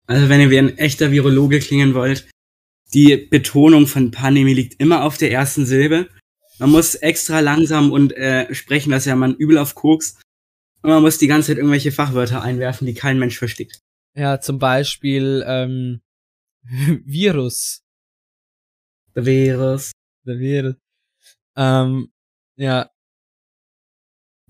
Also 0.06 0.28
wenn 0.28 0.40
ihr 0.40 0.50
wie 0.50 0.58
ein 0.58 0.78
echter 0.78 1.10
Virologe 1.10 1.60
klingen 1.60 1.94
wollt, 1.94 2.28
die 2.94 3.16
Betonung 3.16 3.86
von 3.86 4.10
Pandemie 4.10 4.54
liegt 4.54 4.80
immer 4.80 5.04
auf 5.04 5.16
der 5.16 5.32
ersten 5.32 5.64
Silbe. 5.64 6.08
Man 6.58 6.70
muss 6.70 6.94
extra 6.94 7.40
langsam 7.40 7.90
und 7.90 8.12
äh, 8.12 8.52
sprechen, 8.54 8.90
das 8.90 9.04
ist 9.04 9.06
ja 9.06 9.16
man 9.16 9.34
übel 9.34 9.58
auf 9.58 9.74
Koks. 9.74 10.20
Und 10.82 10.90
man 10.90 11.02
muss 11.02 11.18
die 11.18 11.28
ganze 11.28 11.48
Zeit 11.48 11.58
irgendwelche 11.58 11.92
Fachwörter 11.92 12.42
einwerfen, 12.42 12.86
die 12.86 12.94
kein 12.94 13.18
Mensch 13.18 13.38
versteht. 13.38 13.80
Ja, 14.14 14.40
zum 14.40 14.58
Beispiel 14.58 15.42
ähm, 15.46 16.00
Virus. 17.04 17.82
Der 19.14 19.24
Virus. 19.24 19.92
Der 20.26 20.38
Virus. 20.38 20.81
Ähm, 21.56 22.12
ja. 22.56 22.90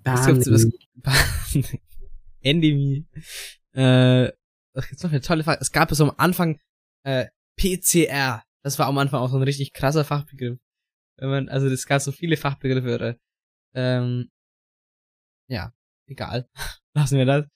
Pandemie. 0.03 0.73
Endemie. 2.41 3.07
Äh, 3.73 4.33
das 4.75 4.91
ist 4.91 5.03
noch 5.03 5.11
eine 5.11 5.21
tolle 5.21 5.45
Frage. 5.45 5.61
Es 5.61 5.73
gab 5.73 5.91
so 5.93 6.05
am 6.05 6.15
Anfang 6.17 6.59
äh, 7.05 7.27
PCR. 7.57 8.43
Das 8.63 8.79
war 8.79 8.87
am 8.87 8.99
Anfang 8.99 9.21
auch 9.21 9.31
so 9.31 9.37
ein 9.37 9.43
richtig 9.43 9.73
krasser 9.73 10.05
Fachbegriff. 10.05 10.59
Wenn 11.17 11.29
man, 11.29 11.49
also 11.49 11.69
es 11.69 11.87
gab 11.87 12.01
so 12.01 12.13
viele 12.13 12.37
Fachbegriffe. 12.37 13.19
Ähm, 13.75 14.31
ja, 15.49 15.73
egal. 16.07 16.49
Lassen 16.95 17.19
wir 17.19 17.27
das. 17.27 17.47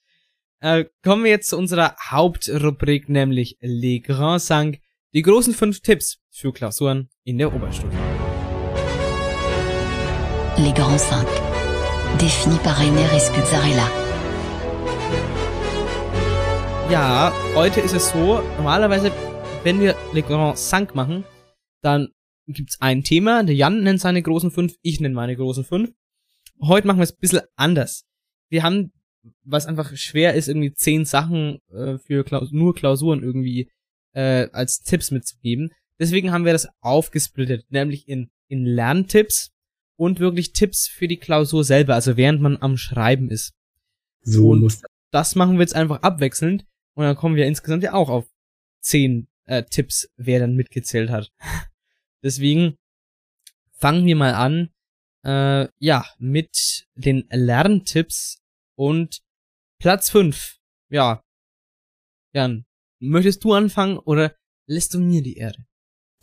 Äh, 0.59 0.85
kommen 1.03 1.23
wir 1.23 1.31
jetzt 1.31 1.49
zu 1.49 1.57
unserer 1.57 1.95
Hauptrubrik, 2.09 3.09
nämlich 3.09 3.57
Les 3.61 4.01
Grands 4.01 4.47
Cinq, 4.47 4.79
die 5.13 5.21
großen 5.21 5.53
fünf 5.53 5.81
Tipps 5.81 6.19
für 6.31 6.51
Klausuren 6.51 7.09
in 7.23 7.37
der 7.37 7.53
Oberstufe. 7.53 8.16
Les 10.59 10.73
Grands 10.73 10.97
Cinq, 10.97 11.27
définis 12.19 12.57
par 12.63 12.79
Rainer 12.79 13.13
Espuzzarella. 13.13 13.87
Ja, 16.89 17.31
heute 17.53 17.79
ist 17.81 17.93
es 17.93 18.09
so, 18.09 18.41
normalerweise, 18.57 19.11
wenn 19.63 19.79
wir 19.79 19.95
Le 20.13 20.23
Grand 20.23 20.57
Cinq 20.57 20.95
machen, 20.95 21.25
dann 21.83 22.07
gibt's 22.47 22.81
ein 22.81 23.03
Thema, 23.03 23.43
der 23.43 23.53
Jan 23.53 23.83
nennt 23.83 24.01
seine 24.01 24.23
großen 24.23 24.49
fünf, 24.49 24.73
ich 24.81 24.99
nenne 24.99 25.13
meine 25.13 25.35
großen 25.35 25.63
fünf. 25.63 25.91
Heute 26.59 26.87
machen 26.87 26.97
wir 26.97 27.03
es 27.03 27.11
ein 27.11 27.19
bisschen 27.19 27.41
anders. 27.55 28.05
Wir 28.49 28.63
haben, 28.63 28.91
was 29.43 29.67
einfach 29.67 29.95
schwer 29.95 30.33
ist, 30.33 30.47
irgendwie 30.47 30.73
zehn 30.73 31.05
Sachen 31.05 31.59
äh, 31.71 31.99
für 31.99 32.23
Klaus 32.23 32.49
nur 32.51 32.73
Klausuren 32.73 33.21
irgendwie 33.21 33.69
äh, 34.13 34.47
als 34.53 34.79
Tipps 34.79 35.11
mitzugeben. 35.11 35.69
Deswegen 35.99 36.31
haben 36.31 36.45
wir 36.45 36.53
das 36.53 36.67
aufgesplittet, 36.81 37.65
nämlich 37.69 38.07
in, 38.07 38.31
in 38.47 38.65
Lerntipps 38.65 39.51
und 39.97 40.19
wirklich 40.19 40.53
Tipps 40.53 40.87
für 40.87 41.07
die 41.07 41.17
Klausur 41.17 41.63
selber, 41.63 41.95
also 41.95 42.15
während 42.15 42.41
man 42.41 42.57
am 42.57 42.77
Schreiben 42.77 43.29
ist. 43.29 43.53
So 44.21 44.49
und 44.49 44.61
muss 44.61 44.81
das 45.11 45.35
machen 45.35 45.53
wir 45.53 45.61
jetzt 45.61 45.75
einfach 45.75 46.01
abwechselnd. 46.01 46.65
Und 46.93 47.05
dann 47.05 47.15
kommen 47.15 47.35
wir 47.35 47.45
insgesamt 47.45 47.83
ja 47.83 47.93
auch 47.93 48.09
auf 48.09 48.27
zehn 48.81 49.27
äh, 49.45 49.63
Tipps, 49.63 50.09
wer 50.17 50.39
dann 50.39 50.55
mitgezählt 50.55 51.09
hat. 51.09 51.31
Deswegen 52.23 52.77
fangen 53.71 54.05
wir 54.05 54.15
mal 54.15 54.33
an, 54.33 54.69
äh, 55.23 55.69
ja, 55.79 56.05
mit 56.17 56.87
den 56.95 57.27
Lerntipps 57.29 58.41
und 58.75 59.21
Platz 59.79 60.09
fünf. 60.09 60.57
Ja. 60.89 61.23
Jan, 62.33 62.65
möchtest 62.99 63.43
du 63.43 63.53
anfangen 63.53 63.97
oder 63.97 64.35
lässt 64.65 64.93
du 64.93 64.99
mir 64.99 65.21
die 65.21 65.37
Ehre? 65.37 65.66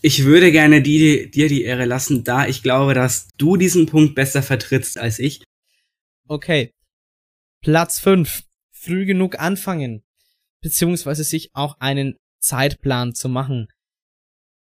Ich 0.04 0.24
würde 0.24 0.52
gerne 0.52 0.82
die, 0.82 1.30
dir 1.30 1.48
die 1.48 1.62
Ehre 1.62 1.86
lassen, 1.86 2.24
da 2.24 2.46
ich 2.46 2.62
glaube, 2.62 2.92
dass 2.92 3.28
du 3.38 3.56
diesen 3.56 3.86
Punkt 3.86 4.14
besser 4.14 4.42
vertrittst 4.42 4.98
als 4.98 5.18
ich. 5.18 5.42
Okay. 6.28 6.72
Platz 7.62 8.00
fünf. 8.00 8.42
Früh 8.70 9.06
genug 9.06 9.38
anfangen 9.40 10.04
beziehungsweise 10.64 11.24
sich 11.24 11.50
auch 11.54 11.78
einen 11.78 12.16
Zeitplan 12.38 13.14
zu 13.14 13.28
machen. 13.28 13.68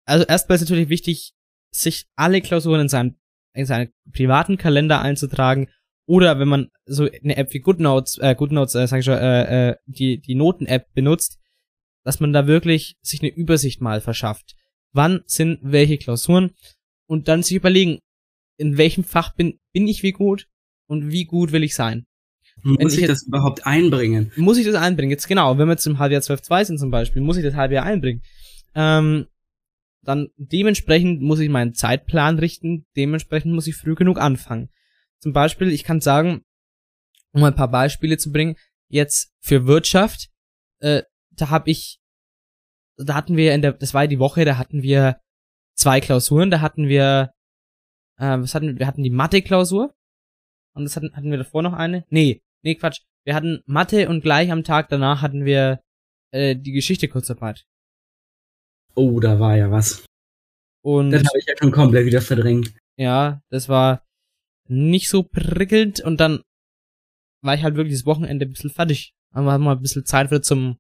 Also 0.05 0.27
erstmal 0.27 0.57
ist 0.57 0.63
natürlich 0.63 0.89
wichtig, 0.89 1.33
sich 1.71 2.07
alle 2.17 2.41
Klausuren 2.41 2.83
in 2.83 2.89
seinen, 2.89 3.17
in 3.55 3.67
seinen 3.67 3.93
privaten 4.13 4.59
Kalender 4.59 5.01
einzutragen 5.01 5.69
oder 6.07 6.41
wenn 6.41 6.49
man 6.49 6.71
so 6.85 7.09
eine 7.09 7.37
App 7.37 7.53
wie 7.53 7.61
GoodNotes, 7.61 8.19
äh, 8.19 8.35
GoodNotes, 8.35 8.75
äh, 8.75 8.87
sag 8.89 8.99
ich 8.99 9.05
schon, 9.05 9.19
äh, 9.19 9.71
äh, 9.71 9.77
die, 9.87 10.21
die 10.21 10.35
Noten-App 10.35 10.93
benutzt, 10.93 11.39
dass 12.05 12.19
man 12.19 12.33
da 12.33 12.47
wirklich 12.49 12.97
sich 13.01 13.23
eine 13.23 13.35
Übersicht 13.35 13.81
mal 13.81 14.01
verschafft. 14.01 14.55
Wann 14.97 15.23
sind 15.27 15.59
welche 15.63 15.99
Klausuren 15.99 16.53
und 17.07 17.29
dann 17.29 17.43
sich 17.43 17.57
überlegen, 17.57 17.99
in 18.59 18.79
welchem 18.79 19.05
Fach 19.05 19.35
bin, 19.35 19.59
bin 19.73 19.87
ich 19.87 20.03
wie 20.03 20.13
gut 20.13 20.49
und 20.89 21.11
wie 21.11 21.25
gut 21.25 21.53
will 21.53 21.63
ich 21.63 21.75
sein. 21.75 22.07
Muss 22.63 22.95
ich, 22.95 23.03
ich 23.03 23.07
das 23.07 23.25
überhaupt 23.25 23.67
einbringen? 23.67 24.33
Muss 24.37 24.57
ich 24.57 24.65
das 24.67 24.75
einbringen? 24.75 25.11
Jetzt 25.11 25.29
genau, 25.29 25.59
wenn 25.59 25.69
wir 25.69 25.73
jetzt 25.75 25.87
im 25.87 25.99
Halbjahr 25.99 26.23
12.2 26.23 26.65
sind 26.65 26.79
zum 26.79 26.91
Beispiel, 26.91 27.21
muss 27.21 27.37
ich 27.37 27.45
das 27.45 27.55
Halbjahr 27.55 27.85
einbringen. 27.85 28.23
Ähm, 28.75 29.27
dann 30.03 30.29
dementsprechend 30.37 31.21
muss 31.21 31.41
ich 31.41 31.51
meinen 31.51 31.75
Zeitplan 31.75 32.39
richten, 32.39 32.87
dementsprechend 32.97 33.53
muss 33.53 33.67
ich 33.67 33.77
früh 33.77 33.95
genug 33.95 34.19
anfangen. 34.19 34.71
Zum 35.19 35.33
Beispiel, 35.33 35.71
ich 35.71 35.85
kann 35.85 36.01
sagen, 36.01 36.43
um 37.33 37.45
ein 37.45 37.55
paar 37.55 37.71
Beispiele 37.71 38.17
zu 38.17 38.33
bringen, 38.33 38.57
jetzt 38.89 39.33
für 39.41 39.67
Wirtschaft, 39.67 40.31
äh, 40.79 41.03
da 41.33 41.51
habe 41.51 41.71
ich, 41.71 41.99
da 42.97 43.15
hatten 43.15 43.37
wir 43.37 43.55
in 43.55 43.63
der, 43.63 43.73
das 43.73 43.95
war 43.95 44.07
die 44.07 44.19
Woche, 44.19 44.45
da 44.45 44.59
hatten 44.59 44.83
wir 44.83 45.21
zwei 45.75 46.01
Klausuren, 46.01 46.51
da 46.51 46.61
hatten 46.61 46.89
wir, 46.89 47.33
äh, 48.19 48.39
was 48.39 48.55
hatten 48.55 48.69
wir, 48.69 48.79
wir 48.79 48.87
hatten 48.87 49.03
die 49.03 49.11
Mathe-Klausur 49.11 49.95
und 50.75 50.85
das 50.85 50.97
hatten, 50.97 51.15
hatten 51.15 51.31
wir 51.31 51.39
davor 51.39 51.63
noch 51.63 51.75
eine, 51.75 52.05
nee, 52.09 52.43
Nee, 52.67 52.75
Quatsch. 52.75 53.03
Wir 53.25 53.37
hatten 53.37 53.63
Mathe 53.67 54.09
und 54.09 54.23
gleich 54.23 54.51
am 54.51 54.65
Tag 54.65 54.89
danach 54.89 55.23
hatten 55.23 55.45
wir 55.45 55.85
äh, 56.33 56.57
die 56.57 56.73
Geschichte 56.73 57.07
Kurzarbeit. 57.07 57.65
Oh, 58.97 59.21
da 59.21 59.39
war 59.39 59.57
ja 59.57 59.71
was. 59.71 60.05
Und 60.83 61.13
das 61.13 61.23
habe 61.25 61.39
ich 61.39 61.47
ja 61.47 61.55
schon 61.57 61.71
komplett 61.71 62.07
wieder 62.07 62.21
verdrängt. 62.21 62.75
Ja, 62.97 63.41
das 63.51 63.69
war 63.69 64.05
nicht 64.69 65.09
so 65.09 65.23
prickelnd 65.23 66.01
und 66.01 66.19
dann 66.19 66.43
war 67.41 67.55
ich 67.55 67.63
halt 67.63 67.77
wirklich 67.77 67.95
das 67.95 68.07
Wochenende 68.07 68.47
ein 68.47 68.51
bisschen 68.51 68.71
fertig. 68.71 69.15
Haben 69.33 69.45
wir 69.45 69.59
mal 69.59 69.77
ein 69.77 69.83
bisschen 69.83 70.05
Zeit 70.05 70.33
wieder 70.33 70.43
zum, 70.43 70.77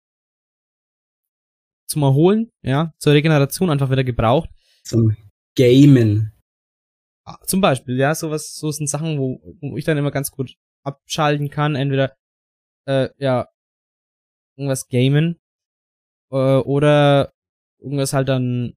zum 1.87 2.03
Erholen, 2.03 2.51
ja, 2.63 2.93
zur 2.99 3.13
Regeneration 3.13 3.71
einfach 3.71 3.91
wieder 3.91 4.05
gebraucht. 4.05 4.51
Zum 4.83 5.17
Gamen. 5.57 6.33
Ah, 7.25 7.39
Zum 7.45 7.61
Beispiel, 7.61 7.97
ja, 7.97 8.15
sowas, 8.15 8.55
so 8.55 8.71
sind 8.71 8.89
Sachen, 8.89 9.19
wo, 9.19 9.41
wo 9.61 9.77
ich 9.77 9.85
dann 9.85 9.99
immer 9.99 10.11
ganz 10.13 10.31
gut 10.31 10.55
abschalten 10.83 11.51
kann. 11.51 11.75
Entweder, 11.75 12.17
äh, 12.87 13.09
ja, 13.19 13.49
irgendwas 14.57 14.89
gamen, 14.89 15.41
äh, 16.31 16.37
oder 16.37 17.33
irgendwas 17.79 18.13
halt 18.13 18.29
dann 18.29 18.75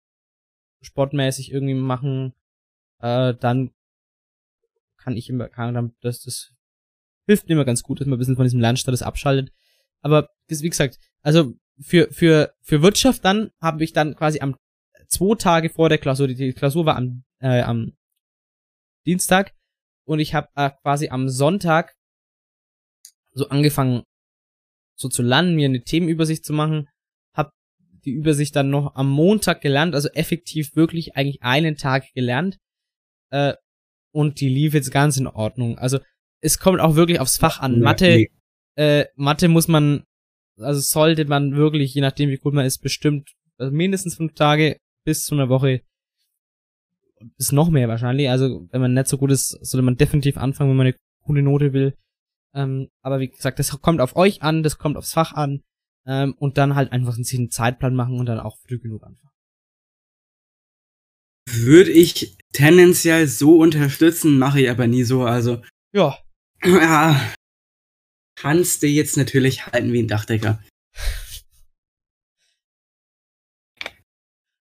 sportmäßig 0.82 1.51
irgendwie 1.51 1.76
machen, 1.76 2.34
äh, 2.99 3.34
dann 3.36 3.72
kann 4.97 5.16
ich 5.16 5.30
immer, 5.30 5.47
kann 5.49 5.74
dann, 5.74 5.95
das, 6.01 6.22
das 6.22 6.51
hilft 7.26 7.47
mir 7.47 7.53
immer 7.53 7.66
ganz 7.66 7.84
gut, 7.84 7.99
dass 7.99 8.07
man 8.07 8.18
ein 8.18 8.20
bisschen 8.20 8.36
von 8.36 8.45
diesem 8.45 8.60
Lernstatus 8.60 9.01
abschaltet. 9.01 9.53
Aber, 10.01 10.30
wie 10.47 10.70
gesagt, 10.70 10.97
also, 11.22 11.53
für, 11.80 12.11
für, 12.11 12.53
für 12.61 12.82
Wirtschaft 12.82 13.25
dann 13.25 13.51
habe 13.61 13.84
ich 13.84 13.93
dann 13.93 14.15
quasi 14.15 14.39
am, 14.41 14.55
zwei 15.07 15.36
Tage 15.36 15.69
vor 15.69 15.89
der 15.89 15.97
Klausur, 15.97 16.27
die, 16.27 16.53
Klausur 16.53 16.86
war 16.86 16.95
am, 16.95 17.23
äh, 17.39 17.61
am 17.61 17.93
Dienstag 19.05 19.53
und 20.05 20.19
ich 20.19 20.34
habe 20.34 20.49
äh, 20.55 20.71
quasi 20.82 21.09
am 21.09 21.30
Sonntag 21.30 21.95
so 23.32 23.47
angefangen 23.49 24.03
so 24.99 25.07
zu 25.07 25.23
lernen, 25.23 25.55
mir 25.55 25.67
eine 25.67 25.82
Themenübersicht 25.82 26.43
zu 26.43 26.53
machen, 26.53 26.89
habe 27.34 27.51
die 28.03 28.11
Übersicht 28.11 28.55
dann 28.55 28.69
noch 28.69 28.95
am 28.95 29.09
Montag 29.09 29.61
gelernt, 29.61 29.95
also 29.95 30.09
effektiv 30.09 30.75
wirklich 30.75 31.15
eigentlich 31.15 31.41
einen 31.41 31.77
Tag 31.77 32.03
gelernt 32.13 32.57
äh, 33.32 33.53
und 34.11 34.41
die 34.41 34.49
lief 34.49 34.73
jetzt 34.73 34.91
ganz 34.91 35.17
in 35.17 35.27
Ordnung. 35.27 35.77
Also 35.77 35.99
es 36.41 36.59
kommt 36.59 36.82
auch 36.82 36.95
wirklich 36.95 37.19
aufs 37.19 37.38
Fach 37.38 37.59
an. 37.59 37.80
Mathe, 37.80 38.27
äh, 38.75 39.05
Mathe 39.15 39.47
muss 39.47 39.67
man, 39.67 40.03
also 40.60 40.80
sollte 40.80 41.26
man 41.26 41.55
wirklich, 41.55 41.93
je 41.93 42.01
nachdem 42.01 42.30
wie 42.30 42.38
gut 42.38 42.53
man 42.53 42.66
ist, 42.66 42.80
bestimmt 42.80 43.30
also 43.57 43.76
mindestens 43.76 44.16
fünf 44.16 44.34
Tage 44.34 44.78
bis 45.03 45.24
zu 45.24 45.36
einer 45.36 45.49
Woche 45.49 45.82
ist 47.38 47.51
noch 47.51 47.70
mehr 47.70 47.88
wahrscheinlich. 47.88 48.30
Also 48.30 48.68
wenn 48.72 48.82
man 48.82 48.93
nicht 48.93 49.07
so 49.07 49.18
gut 49.18 49.32
ist, 49.32 49.49
sollte 49.62 49.84
man 49.84 49.97
definitiv 49.97 50.38
anfangen, 50.38 50.70
wenn 50.70 50.78
man 50.78 50.88
eine 50.88 50.95
gute 51.24 51.41
Note 51.41 51.74
will. 51.74 51.95
Ähm, 52.53 52.89
aber 53.01 53.20
wie 53.20 53.30
gesagt, 53.30 53.60
das 53.60 53.70
kommt 53.82 54.01
auf 54.01 54.16
euch 54.16 54.41
an, 54.41 54.64
das 54.64 54.78
kommt 54.78 54.97
aufs 54.97 55.14
Fach 55.14 55.34
an. 55.34 55.62
Ähm, 56.05 56.34
und 56.39 56.57
dann 56.57 56.76
halt 56.76 56.91
einfach 56.91 57.14
sich 57.14 57.38
einen 57.38 57.51
Zeitplan 57.51 57.93
machen 57.93 58.20
und 58.20 58.26
dann 58.26 58.39
auch 58.39 58.57
früh 58.60 58.80
genug 58.80 59.03
anfangen. 59.03 59.30
Würde 61.51 61.91
ich 61.91 62.38
tendenziell 62.53 63.28
so 63.28 63.57
unterstützen, 63.57 64.39
mache 64.39 64.62
ich 64.62 64.70
aber 64.70 64.88
nie 64.88 65.03
so. 65.03 65.24
Also, 65.24 65.62
Ja, 65.93 66.18
ja, 66.64 67.20
kannst 68.39 68.83
du 68.83 68.87
jetzt 68.87 69.17
natürlich 69.17 69.67
halten 69.67 69.91
wie 69.91 70.01
ein 70.01 70.07
Dachdecker. 70.07 70.63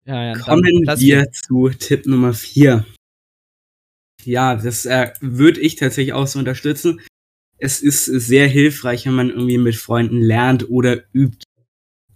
ja, 0.06 0.24
ja. 0.24 0.34
Kommen 0.40 0.64
wir 0.64 1.32
zu 1.32 1.70
Tipp 1.70 2.06
Nummer 2.06 2.34
4. 2.34 2.86
Ja, 4.24 4.56
das 4.56 4.86
äh, 4.86 5.12
würde 5.20 5.62
ich 5.62 5.76
tatsächlich 5.76 6.14
auch 6.14 6.28
so 6.28 6.40
unterstützen. 6.40 7.02
Es 7.58 7.82
ist 7.82 8.06
sehr 8.06 8.48
hilfreich, 8.48 9.06
wenn 9.06 9.14
man 9.14 9.30
irgendwie 9.30 9.58
mit 9.58 9.76
Freunden 9.76 10.22
lernt 10.22 10.70
oder 10.70 11.04
übt. 11.14 11.44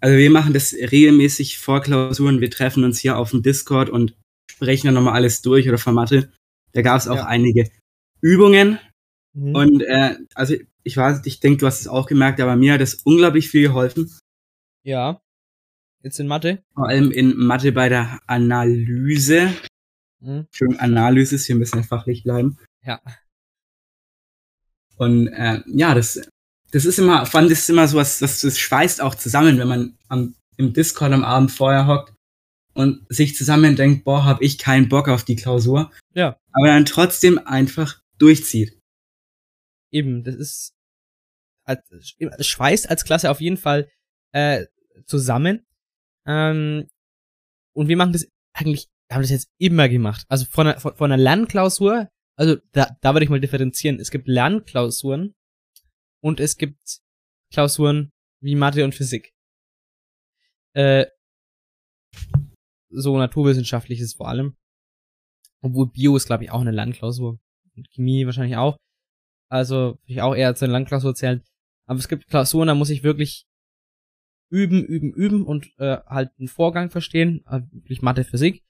Also 0.01 0.17
wir 0.17 0.29
machen 0.29 0.53
das 0.53 0.73
regelmäßig 0.73 1.57
vor 1.57 1.81
Klausuren. 1.81 2.41
Wir 2.41 2.51
treffen 2.51 2.83
uns 2.83 2.99
hier 2.99 3.17
auf 3.17 3.31
dem 3.31 3.41
Discord 3.41 3.89
und 3.89 4.15
sprechen 4.51 4.87
dann 4.87 4.95
nochmal 4.95 5.15
alles 5.15 5.41
durch 5.41 5.67
oder 5.67 5.77
von 5.77 5.95
Mathe. 5.95 6.31
Da 6.73 6.81
gab 6.81 6.99
es 6.99 7.07
auch 7.07 7.15
Ja. 7.15 7.25
einige 7.25 7.69
Übungen. 8.21 8.79
Mhm. 9.33 9.55
Und 9.55 9.81
äh, 9.81 10.15
also 10.35 10.55
ich 10.83 10.97
weiß, 10.97 11.21
ich 11.25 11.39
denke, 11.39 11.59
du 11.59 11.67
hast 11.67 11.81
es 11.81 11.87
auch 11.87 12.07
gemerkt, 12.07 12.39
aber 12.39 12.55
mir 12.55 12.73
hat 12.73 12.81
es 12.81 12.95
unglaublich 12.95 13.49
viel 13.49 13.67
geholfen. 13.67 14.11
Ja. 14.83 15.21
Jetzt 16.01 16.19
in 16.19 16.27
Mathe. 16.27 16.63
Vor 16.73 16.87
allem 16.87 17.11
in 17.11 17.37
Mathe 17.37 17.71
bei 17.71 17.89
der 17.89 18.19
Analyse. 18.27 19.53
Mhm. 20.21 20.47
Schön 20.51 20.79
Analyse, 20.79 21.37
wir 21.47 21.55
müssen 21.55 21.77
ja 21.77 21.83
fachlich 21.83 22.23
bleiben. 22.23 22.57
Ja. 22.83 23.01
Und 24.95 25.27
äh, 25.27 25.61
ja, 25.67 25.93
das, 25.93 26.21
das 26.71 26.85
ist 26.85 26.99
immer, 26.99 27.25
das 27.25 27.51
ist 27.51 27.69
immer 27.69 27.87
so 27.87 27.97
was, 27.97 28.19
das, 28.19 28.41
das 28.41 28.57
schweißt 28.57 29.01
auch 29.01 29.15
zusammen, 29.15 29.57
wenn 29.57 29.67
man 29.67 29.97
am, 30.07 30.35
im 30.57 30.73
Discord 30.73 31.13
am 31.13 31.23
Abend 31.23 31.51
vorher 31.51 31.87
hockt 31.87 32.13
und 32.73 33.05
sich 33.09 33.35
zusammen 33.35 33.75
denkt, 33.75 34.05
boah, 34.05 34.25
hab 34.25 34.41
ich 34.41 34.57
keinen 34.57 34.89
Bock 34.89 35.07
auf 35.07 35.23
die 35.23 35.35
Klausur. 35.35 35.91
Ja. 36.13 36.37
Aber 36.51 36.67
dann 36.67 36.85
trotzdem 36.85 37.39
einfach 37.39 38.01
durchzieht. 38.17 38.78
Eben, 39.91 40.23
das 40.23 40.35
ist 40.35 40.75
als, 41.65 42.15
schweißt 42.47 42.89
als 42.89 43.03
Klasse 43.03 43.29
auf 43.29 43.41
jeden 43.41 43.57
Fall 43.57 43.89
äh, 44.33 44.65
zusammen. 45.05 45.65
Ähm, 46.25 46.87
und 47.75 47.87
wir 47.87 47.97
machen 47.97 48.13
das 48.13 48.27
eigentlich, 48.53 48.87
haben 49.11 49.21
das 49.21 49.31
jetzt 49.31 49.49
immer 49.57 49.89
gemacht. 49.89 50.25
Also 50.29 50.45
von 50.45 50.67
einer, 50.67 50.79
von, 50.79 50.95
von 50.95 51.11
einer 51.11 51.21
Lernklausur, 51.21 52.09
also 52.35 52.57
da, 52.71 52.95
da 53.01 53.13
würde 53.13 53.23
ich 53.23 53.29
mal 53.29 53.39
differenzieren. 53.39 53.99
Es 53.99 54.11
gibt 54.11 54.27
Lernklausuren 54.27 55.35
und 56.21 56.39
es 56.39 56.57
gibt 56.57 57.01
Klausuren 57.51 58.11
wie 58.41 58.55
Mathe 58.55 58.83
und 58.83 58.95
Physik. 58.95 59.33
Äh, 60.73 61.07
so 62.89 63.17
naturwissenschaftliches 63.17 64.13
vor 64.13 64.27
allem. 64.27 64.55
Obwohl 65.61 65.91
Bio 65.91 66.15
ist, 66.15 66.25
glaube 66.25 66.45
ich, 66.45 66.51
auch 66.51 66.61
eine 66.61 66.71
Lernklausur. 66.71 67.39
Und 67.75 67.89
Chemie 67.91 68.25
wahrscheinlich 68.25 68.57
auch. 68.57 68.77
Also, 69.49 69.97
ich 70.05 70.21
auch 70.21 70.35
eher 70.35 70.55
zu 70.55 70.65
einer 70.65 70.73
Lernklausur 70.73 71.15
zählen. 71.15 71.43
Aber 71.87 71.99
es 71.99 72.07
gibt 72.07 72.27
Klausuren, 72.27 72.67
da 72.67 72.75
muss 72.75 72.91
ich 72.91 73.03
wirklich 73.03 73.47
üben, 74.51 74.83
üben, 74.83 75.13
üben 75.13 75.45
und 75.45 75.71
äh, 75.79 75.97
halt 76.05 76.31
einen 76.39 76.47
Vorgang 76.47 76.89
verstehen. 76.89 77.41
Also 77.45 77.67
wirklich 77.71 78.01
Mathe, 78.01 78.23
Physik. 78.23 78.63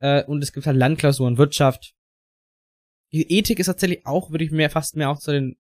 Äh, 0.00 0.24
und 0.24 0.42
es 0.42 0.52
gibt 0.52 0.66
halt 0.66 0.76
Lernklausuren, 0.76 1.38
Wirtschaft. 1.38 1.94
Die 3.12 3.30
Ethik 3.30 3.58
ist 3.58 3.66
tatsächlich 3.66 4.04
auch, 4.04 4.30
würde 4.30 4.44
ich 4.44 4.50
mehr 4.50 4.70
fast 4.70 4.96
mehr 4.96 5.10
auch 5.10 5.18
zu 5.18 5.32
den 5.32 5.56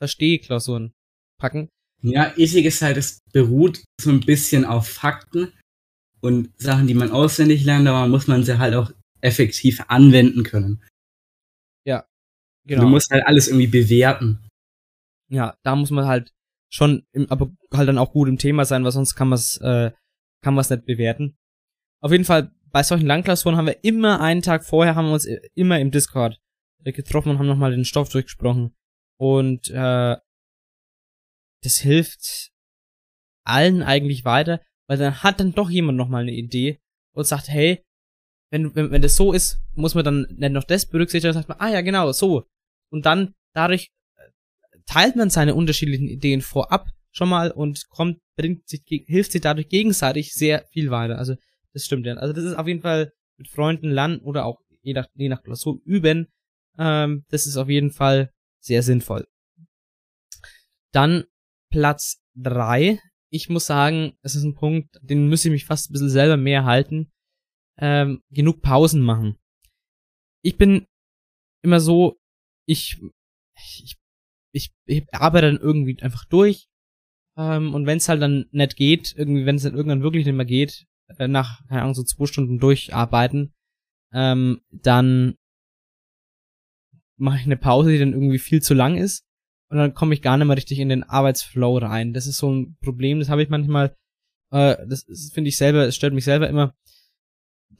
Verstehklausuren 0.00 0.92
packen. 1.38 1.68
Ja, 2.02 2.32
Ethik 2.36 2.64
ist 2.64 2.82
halt, 2.82 2.96
es 2.96 3.20
beruht 3.32 3.84
so 4.00 4.10
ein 4.10 4.20
bisschen 4.20 4.64
auf 4.64 4.88
Fakten 4.88 5.52
und 6.20 6.50
Sachen, 6.60 6.88
die 6.88 6.94
man 6.94 7.10
auswendig 7.10 7.64
lernt, 7.64 7.86
aber 7.86 8.08
muss 8.08 8.26
man 8.26 8.42
sie 8.42 8.58
halt 8.58 8.74
auch 8.74 8.90
effektiv 9.20 9.80
anwenden 9.86 10.42
können. 10.42 10.82
Genau. 12.64 12.82
Du 12.82 12.88
musst 12.88 13.10
halt 13.10 13.26
alles 13.26 13.48
irgendwie 13.48 13.66
bewerten. 13.66 14.38
ja, 15.28 15.56
da 15.62 15.74
muss 15.74 15.90
man 15.90 16.06
halt 16.06 16.32
schon, 16.70 17.04
im, 17.12 17.30
aber 17.30 17.50
halt 17.72 17.88
dann 17.88 17.98
auch 17.98 18.12
gut 18.12 18.28
im 18.28 18.38
Thema 18.38 18.64
sein, 18.64 18.84
weil 18.84 18.92
sonst 18.92 19.14
kann 19.14 19.28
man 19.28 19.36
es 19.36 19.56
äh, 19.58 19.90
kann 20.42 20.54
man 20.54 20.62
es 20.62 20.70
nicht 20.70 20.86
bewerten. 20.86 21.36
Auf 22.00 22.12
jeden 22.12 22.24
Fall 22.24 22.52
bei 22.70 22.82
solchen 22.82 23.06
Langklausuren 23.06 23.56
haben 23.56 23.66
wir 23.66 23.84
immer 23.84 24.20
einen 24.20 24.42
Tag 24.42 24.64
vorher 24.64 24.94
haben 24.94 25.06
wir 25.06 25.14
uns 25.14 25.28
immer 25.54 25.78
im 25.78 25.90
Discord 25.90 26.40
getroffen 26.84 27.30
und 27.30 27.38
haben 27.38 27.46
nochmal 27.46 27.70
den 27.70 27.84
Stoff 27.84 28.08
durchgesprochen 28.08 28.74
und 29.18 29.68
äh, 29.70 30.16
das 31.62 31.78
hilft 31.78 32.50
allen 33.44 33.82
eigentlich 33.82 34.24
weiter, 34.24 34.60
weil 34.88 34.98
dann 34.98 35.22
hat 35.22 35.40
dann 35.40 35.52
doch 35.52 35.70
jemand 35.70 35.98
nochmal 35.98 36.22
eine 36.22 36.32
Idee 36.32 36.80
und 37.14 37.26
sagt, 37.26 37.48
hey, 37.48 37.84
wenn, 38.52 38.74
wenn, 38.74 38.90
wenn 38.90 39.02
das 39.02 39.16
so 39.16 39.32
ist, 39.32 39.60
muss 39.74 39.94
man 39.94 40.04
dann 40.04 40.26
nicht 40.30 40.52
noch 40.52 40.64
das 40.64 40.84
berücksichtigen, 40.84 41.32
dann 41.32 41.42
sagt 41.42 41.48
man, 41.48 41.58
ah 41.58 41.72
ja, 41.72 41.80
genau, 41.80 42.12
so. 42.12 42.44
Und 42.90 43.06
dann 43.06 43.34
dadurch 43.54 43.90
teilt 44.84 45.16
man 45.16 45.30
seine 45.30 45.54
unterschiedlichen 45.54 46.06
Ideen 46.06 46.42
vorab 46.42 46.88
schon 47.12 47.30
mal 47.30 47.50
und 47.50 47.88
kommt, 47.88 48.18
bringt 48.36 48.68
sich, 48.68 48.82
hilft 49.06 49.32
sich 49.32 49.40
dadurch 49.40 49.68
gegenseitig 49.68 50.34
sehr 50.34 50.66
viel 50.70 50.90
weiter. 50.90 51.16
Also, 51.16 51.34
das 51.72 51.86
stimmt 51.86 52.04
ja. 52.04 52.14
Also, 52.14 52.34
das 52.34 52.44
ist 52.44 52.54
auf 52.54 52.68
jeden 52.68 52.82
Fall 52.82 53.12
mit 53.38 53.48
Freunden 53.48 53.90
lernen 53.90 54.20
oder 54.20 54.44
auch 54.44 54.60
je 54.82 54.92
nach, 54.92 55.08
je 55.14 55.30
nach 55.30 55.42
Klausur 55.42 55.80
üben. 55.84 56.28
Ähm, 56.78 57.24
das 57.30 57.46
ist 57.46 57.56
auf 57.56 57.70
jeden 57.70 57.90
Fall 57.90 58.30
sehr 58.60 58.82
sinnvoll. 58.82 59.26
Dann 60.92 61.24
Platz 61.70 62.20
drei. 62.34 62.98
Ich 63.30 63.48
muss 63.48 63.64
sagen, 63.64 64.12
es 64.20 64.34
ist 64.34 64.44
ein 64.44 64.54
Punkt, 64.54 64.98
den 65.00 65.28
müsste 65.28 65.48
ich 65.48 65.52
mich 65.52 65.64
fast 65.64 65.88
ein 65.88 65.94
bisschen 65.94 66.10
selber 66.10 66.36
mehr 66.36 66.64
halten. 66.64 67.10
Ähm, 67.78 68.22
genug 68.30 68.62
Pausen 68.62 69.02
machen. 69.02 69.36
Ich 70.44 70.56
bin 70.56 70.86
immer 71.62 71.80
so, 71.80 72.18
ich, 72.66 73.00
ich 73.56 73.96
ich, 74.52 74.72
ich 74.86 75.06
arbeite 75.12 75.46
dann 75.46 75.60
irgendwie 75.60 76.00
einfach 76.02 76.24
durch. 76.26 76.68
Ähm, 77.36 77.74
und 77.74 77.86
wenn 77.86 77.98
es 77.98 78.08
halt 78.08 78.22
dann 78.22 78.46
nicht 78.52 78.76
geht, 78.76 79.14
irgendwie, 79.16 79.46
wenn 79.46 79.56
es 79.56 79.62
dann 79.62 79.74
irgendwann 79.74 80.02
wirklich 80.02 80.26
nicht 80.26 80.34
mehr 80.34 80.46
geht, 80.46 80.86
äh, 81.18 81.28
nach, 81.28 81.66
keine 81.66 81.82
Ahnung, 81.82 81.94
so 81.94 82.04
zwei 82.04 82.26
Stunden 82.26 82.58
durcharbeiten, 82.58 83.54
ähm, 84.12 84.60
dann 84.70 85.36
mache 87.16 87.38
ich 87.38 87.46
eine 87.46 87.56
Pause, 87.56 87.90
die 87.90 87.98
dann 87.98 88.12
irgendwie 88.12 88.38
viel 88.38 88.62
zu 88.62 88.74
lang 88.74 88.96
ist. 88.96 89.24
Und 89.70 89.78
dann 89.78 89.94
komme 89.94 90.12
ich 90.12 90.20
gar 90.20 90.36
nicht 90.36 90.46
mehr 90.46 90.56
richtig 90.56 90.78
in 90.78 90.90
den 90.90 91.02
Arbeitsflow 91.02 91.78
rein. 91.78 92.12
Das 92.12 92.26
ist 92.26 92.36
so 92.36 92.52
ein 92.52 92.76
Problem, 92.82 93.18
das 93.18 93.30
habe 93.30 93.42
ich 93.42 93.48
manchmal, 93.48 93.96
äh, 94.50 94.76
das 94.86 95.06
finde 95.32 95.48
ich 95.48 95.56
selber, 95.56 95.86
es 95.86 95.96
stört 95.96 96.12
mich 96.12 96.24
selber 96.24 96.48
immer. 96.50 96.74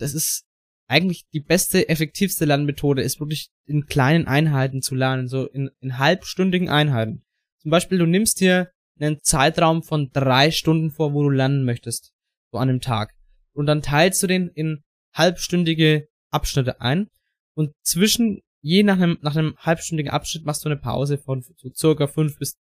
Das 0.02 0.14
ist 0.14 0.44
eigentlich 0.88 1.26
die 1.32 1.40
beste, 1.40 1.88
effektivste 1.88 2.44
Lernmethode 2.44 3.02
ist 3.02 3.20
wirklich 3.20 3.50
in 3.66 3.86
kleinen 3.86 4.26
Einheiten 4.26 4.82
zu 4.82 4.94
lernen, 4.94 5.28
so 5.28 5.46
in, 5.46 5.70
in 5.80 5.98
halbstündigen 5.98 6.68
Einheiten. 6.68 7.24
Zum 7.60 7.70
Beispiel, 7.70 7.98
du 7.98 8.06
nimmst 8.06 8.40
dir 8.40 8.70
einen 9.00 9.22
Zeitraum 9.22 9.82
von 9.82 10.10
drei 10.12 10.50
Stunden 10.50 10.90
vor, 10.90 11.14
wo 11.14 11.22
du 11.22 11.30
lernen 11.30 11.64
möchtest. 11.64 12.12
So 12.50 12.58
an 12.58 12.68
einem 12.68 12.80
Tag. 12.80 13.14
Und 13.54 13.66
dann 13.66 13.82
teilst 13.82 14.22
du 14.22 14.26
den 14.26 14.48
in 14.48 14.82
halbstündige 15.14 16.08
Abschnitte 16.30 16.80
ein. 16.80 17.08
Und 17.54 17.72
zwischen, 17.82 18.42
je 18.60 18.82
nach 18.82 18.96
einem, 18.96 19.18
nach 19.22 19.36
einem 19.36 19.56
halbstündigen 19.58 20.12
Abschnitt 20.12 20.44
machst 20.44 20.64
du 20.64 20.68
eine 20.68 20.78
Pause 20.78 21.18
von 21.18 21.42
so 21.56 21.70
circa 21.74 22.06
fünf 22.06 22.38
bis, 22.38 22.58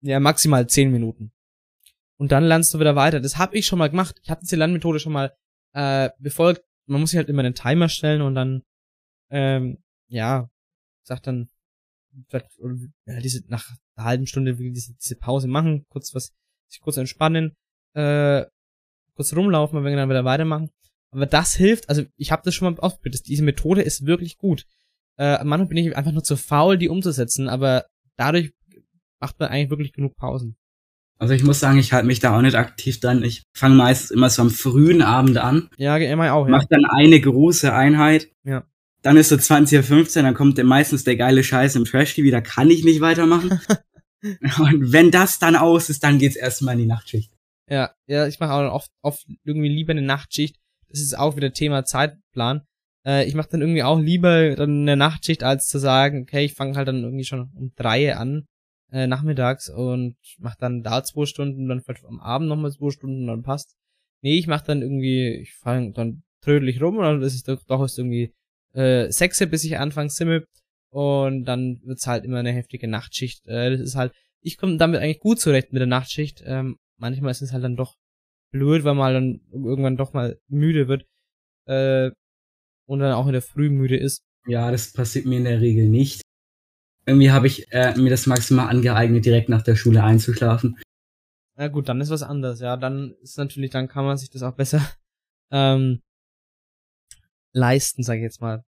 ja, 0.00 0.20
maximal 0.20 0.68
zehn 0.68 0.90
Minuten. 0.90 1.32
Und 2.18 2.32
dann 2.32 2.44
lernst 2.44 2.72
du 2.72 2.80
wieder 2.80 2.96
weiter. 2.96 3.20
Das 3.20 3.36
habe 3.36 3.56
ich 3.56 3.66
schon 3.66 3.78
mal 3.78 3.90
gemacht. 3.90 4.18
Ich 4.22 4.30
habe 4.30 4.40
diese 4.40 4.56
Lernmethode 4.56 5.00
schon 5.00 5.12
mal 5.12 5.36
äh, 5.76 6.10
befolgt. 6.18 6.64
Man 6.86 7.00
muss 7.00 7.10
sich 7.10 7.18
halt 7.18 7.28
immer 7.28 7.44
einen 7.44 7.54
Timer 7.54 7.88
stellen 7.88 8.22
und 8.22 8.34
dann, 8.34 8.62
ähm, 9.30 9.78
ja, 10.08 10.48
sagt 11.02 11.26
dann, 11.26 11.50
vielleicht, 12.28 12.48
ja, 13.04 13.20
diese, 13.20 13.44
nach 13.48 13.68
einer 13.94 14.06
halben 14.06 14.26
Stunde 14.26 14.58
will 14.58 14.72
diese, 14.72 14.94
diese 14.94 15.16
Pause 15.16 15.48
machen, 15.48 15.84
kurz 15.90 16.14
was, 16.14 16.32
sich 16.68 16.80
kurz 16.80 16.96
entspannen, 16.96 17.54
äh, 17.94 18.46
kurz 19.14 19.34
rumlaufen 19.34 19.76
wenn 19.84 19.92
wir 19.92 19.96
dann 19.96 20.08
wieder 20.08 20.24
weitermachen. 20.24 20.70
Aber 21.10 21.26
das 21.26 21.54
hilft, 21.54 21.88
also 21.88 22.04
ich 22.16 22.32
habe 22.32 22.42
das 22.44 22.54
schon 22.54 22.72
mal 22.72 22.80
ausprobiert, 22.80 23.26
diese 23.26 23.44
Methode 23.44 23.82
ist 23.82 24.06
wirklich 24.06 24.38
gut. 24.38 24.64
Äh, 25.18 25.44
manchmal 25.44 25.68
bin 25.68 25.76
ich 25.76 25.96
einfach 25.96 26.12
nur 26.12 26.24
zu 26.24 26.36
faul, 26.36 26.78
die 26.78 26.88
umzusetzen, 26.88 27.48
aber 27.48 27.86
dadurch 28.16 28.52
macht 29.20 29.38
man 29.38 29.50
eigentlich 29.50 29.70
wirklich 29.70 29.92
genug 29.92 30.16
Pausen. 30.16 30.56
Also 31.18 31.32
ich 31.32 31.42
muss 31.42 31.60
sagen, 31.60 31.78
ich 31.78 31.92
halte 31.92 32.06
mich 32.06 32.20
da 32.20 32.36
auch 32.36 32.42
nicht 32.42 32.56
aktiv 32.56 33.00
dran. 33.00 33.22
Ich 33.22 33.42
fange 33.54 33.74
meistens 33.74 34.10
immer 34.10 34.28
so 34.28 34.42
am 34.42 34.50
frühen 34.50 35.00
Abend 35.00 35.38
an. 35.38 35.68
Ja, 35.78 35.96
immer 35.96 36.32
auch, 36.32 36.46
ja. 36.46 36.50
Mach 36.50 36.64
dann 36.64 36.84
eine 36.84 37.20
große 37.20 37.72
Einheit. 37.72 38.28
Ja. 38.44 38.64
Dann 39.02 39.16
ist 39.16 39.30
so 39.30 39.36
20.15 39.36 40.16
Uhr, 40.16 40.22
dann 40.24 40.34
kommt 40.34 40.62
meistens 40.62 41.04
der 41.04 41.16
geile 41.16 41.42
Scheiß 41.42 41.76
im 41.76 41.84
Trash-TV, 41.84 42.30
da 42.30 42.40
kann 42.40 42.70
ich 42.70 42.84
nicht 42.84 43.00
weitermachen. 43.00 43.60
Und 44.58 44.92
wenn 44.92 45.10
das 45.10 45.38
dann 45.38 45.56
aus 45.56 45.88
ist, 45.88 46.02
dann 46.02 46.18
geht's 46.18 46.36
erstmal 46.36 46.74
in 46.74 46.80
die 46.80 46.86
Nachtschicht. 46.86 47.32
Ja, 47.70 47.92
ja, 48.06 48.26
ich 48.26 48.40
mache 48.40 48.52
auch 48.52 48.72
oft, 48.72 48.90
oft 49.02 49.24
irgendwie 49.44 49.68
lieber 49.68 49.92
eine 49.92 50.02
Nachtschicht. 50.02 50.56
Das 50.88 51.00
ist 51.00 51.18
auch 51.18 51.36
wieder 51.36 51.52
Thema 51.52 51.84
Zeitplan. 51.84 52.62
Äh, 53.06 53.26
ich 53.26 53.34
mache 53.34 53.48
dann 53.50 53.60
irgendwie 53.60 53.82
auch 53.82 54.00
lieber 54.00 54.54
dann 54.54 54.82
eine 54.82 54.96
Nachtschicht, 54.96 55.42
als 55.42 55.66
zu 55.66 55.78
sagen, 55.78 56.22
okay, 56.22 56.44
ich 56.44 56.54
fange 56.54 56.76
halt 56.76 56.88
dann 56.88 57.02
irgendwie 57.02 57.24
schon 57.24 57.50
um 57.54 57.72
drei 57.76 58.16
an 58.16 58.46
äh, 58.92 59.06
nachmittags 59.06 59.68
und 59.68 60.16
mach 60.38 60.56
dann 60.56 60.82
da 60.82 61.02
zwei 61.02 61.26
Stunden, 61.26 61.68
dann 61.68 61.80
vielleicht 61.82 62.04
am 62.04 62.20
Abend 62.20 62.48
nochmal 62.48 62.72
zwei 62.72 62.90
Stunden, 62.90 63.26
dann 63.26 63.42
passt. 63.42 63.76
Nee, 64.22 64.38
ich 64.38 64.46
mach 64.46 64.62
dann 64.62 64.82
irgendwie, 64.82 65.34
ich 65.34 65.54
fange 65.54 65.92
dann 65.92 66.22
trödelig 66.40 66.80
rum 66.80 66.96
und 66.98 67.02
dann 67.02 67.22
ist 67.22 67.34
es 67.34 67.42
doch, 67.42 67.62
doch 67.64 67.84
ist 67.84 67.98
irgendwie 67.98 68.32
äh, 68.72 69.10
sechse, 69.10 69.46
bis 69.46 69.64
ich 69.64 69.78
anfange 69.78 70.10
simmel 70.10 70.46
und 70.90 71.44
dann 71.44 71.80
wird's 71.82 72.06
halt 72.06 72.24
immer 72.24 72.38
eine 72.38 72.52
heftige 72.52 72.88
Nachtschicht. 72.88 73.46
Äh, 73.46 73.70
das 73.70 73.80
ist 73.80 73.96
halt, 73.96 74.12
ich 74.40 74.56
komme 74.56 74.76
damit 74.76 75.00
eigentlich 75.00 75.20
gut 75.20 75.40
zurecht 75.40 75.72
mit 75.72 75.80
der 75.80 75.88
Nachtschicht. 75.88 76.42
Ähm, 76.46 76.76
manchmal 76.98 77.32
ist 77.32 77.42
es 77.42 77.52
halt 77.52 77.64
dann 77.64 77.76
doch 77.76 77.96
blöd, 78.52 78.84
weil 78.84 78.94
man 78.94 79.12
dann 79.12 79.40
irgendwann 79.52 79.96
doch 79.96 80.12
mal 80.12 80.38
müde 80.48 80.88
wird 80.88 81.04
äh, 81.66 82.10
und 82.86 83.00
dann 83.00 83.12
auch 83.12 83.26
in 83.26 83.32
der 83.32 83.42
Früh 83.42 83.70
müde 83.70 83.96
ist. 83.96 84.22
Ja, 84.46 84.70
das 84.70 84.92
passiert 84.92 85.26
mir 85.26 85.38
in 85.38 85.44
der 85.44 85.60
Regel 85.60 85.88
nicht 85.88 86.22
irgendwie 87.06 87.30
habe 87.30 87.46
ich 87.46 87.72
äh, 87.72 87.96
mir 87.96 88.10
das 88.10 88.26
maximal 88.26 88.68
angeeignet, 88.68 89.24
direkt 89.24 89.48
nach 89.48 89.62
der 89.62 89.76
Schule 89.76 90.02
einzuschlafen. 90.02 90.78
Na 91.56 91.68
gut, 91.68 91.88
dann 91.88 92.00
ist 92.00 92.10
was 92.10 92.22
anderes, 92.22 92.60
ja. 92.60 92.76
Dann 92.76 93.14
ist 93.22 93.38
natürlich, 93.38 93.70
dann 93.70 93.88
kann 93.88 94.04
man 94.04 94.18
sich 94.18 94.28
das 94.28 94.42
auch 94.42 94.54
besser 94.54 94.82
ähm, 95.50 96.02
leisten, 97.52 98.02
sage 98.02 98.18
ich 98.18 98.24
jetzt 98.24 98.40
mal. 98.40 98.64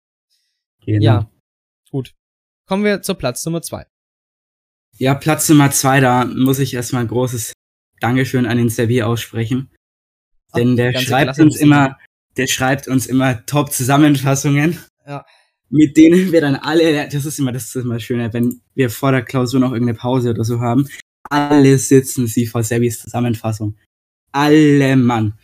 Genau. 0.84 1.02
Ja, 1.02 1.30
gut. 1.90 2.14
Kommen 2.68 2.84
wir 2.84 3.02
zur 3.02 3.16
Platz 3.16 3.44
Nummer 3.44 3.62
zwei. 3.62 3.86
Ja, 4.98 5.14
Platz 5.14 5.48
Nummer 5.48 5.70
zwei, 5.70 6.00
da 6.00 6.24
muss 6.24 6.58
ich 6.58 6.74
erstmal 6.74 7.02
ein 7.02 7.08
großes 7.08 7.52
Dankeschön 8.00 8.46
an 8.46 8.58
den 8.58 8.68
Sebi 8.68 9.02
aussprechen. 9.02 9.70
Ach, 10.52 10.58
Denn 10.58 10.76
der 10.76 10.98
schreibt 10.98 11.38
uns 11.38 11.56
immer, 11.56 11.98
der 12.36 12.46
schreibt 12.46 12.86
uns 12.86 13.06
immer 13.06 13.44
Top-Zusammenfassungen. 13.46 14.78
Ja 15.06 15.24
mit 15.68 15.96
denen 15.96 16.32
wir 16.32 16.40
dann 16.40 16.56
alle, 16.56 17.08
das 17.08 17.24
ist 17.24 17.38
immer, 17.38 17.52
das 17.52 17.74
ist 17.74 17.76
immer 17.76 17.98
schöner, 17.98 18.32
wenn 18.32 18.60
wir 18.74 18.90
vor 18.90 19.12
der 19.12 19.22
Klausur 19.22 19.60
noch 19.60 19.72
irgendeine 19.72 19.98
Pause 19.98 20.30
oder 20.30 20.44
so 20.44 20.60
haben, 20.60 20.88
alle 21.28 21.78
sitzen 21.78 22.26
sie 22.26 22.46
vor 22.46 22.62
Sebis 22.62 23.00
Zusammenfassung. 23.00 23.76
Alle 24.32 24.96
Mann. 24.96 25.38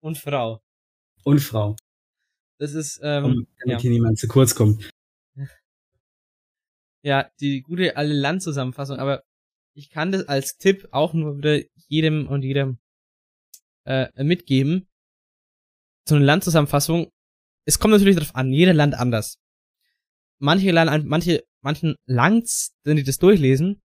Und 0.00 0.18
Frau. 0.18 0.60
Und 1.22 1.40
Frau. 1.40 1.76
Das 2.58 2.74
ist, 2.74 3.00
ähm, 3.02 3.24
Und 3.24 3.48
damit 3.60 3.72
ja. 3.72 3.78
hier 3.78 3.90
niemand 3.90 4.18
zu 4.18 4.28
kurz 4.28 4.54
kommt. 4.54 4.90
Ja, 7.06 7.30
die 7.38 7.60
gute 7.60 7.98
alle 7.98 8.14
Landzusammenfassung, 8.14 8.96
aber 8.96 9.24
ich 9.74 9.90
kann 9.90 10.10
das 10.10 10.26
als 10.26 10.56
Tipp 10.56 10.88
auch 10.90 11.12
nur 11.12 11.36
wieder 11.36 11.60
jedem 11.86 12.26
und 12.26 12.40
jedem 12.40 12.78
äh, 13.84 14.08
mitgeben. 14.24 14.88
So 16.08 16.14
eine 16.14 16.24
Landzusammenfassung 16.24 17.10
es 17.64 17.78
kommt 17.78 17.92
natürlich 17.92 18.16
darauf 18.16 18.34
an, 18.34 18.52
jeder 18.52 18.74
Land 18.74 18.94
anders. 18.94 19.38
Manche 20.38 20.70
lernen, 20.70 21.06
manche, 21.06 21.44
manchen 21.62 21.96
langt's, 22.06 22.74
wenn 22.82 22.96
die 22.96 23.04
das 23.04 23.18
durchlesen. 23.18 23.82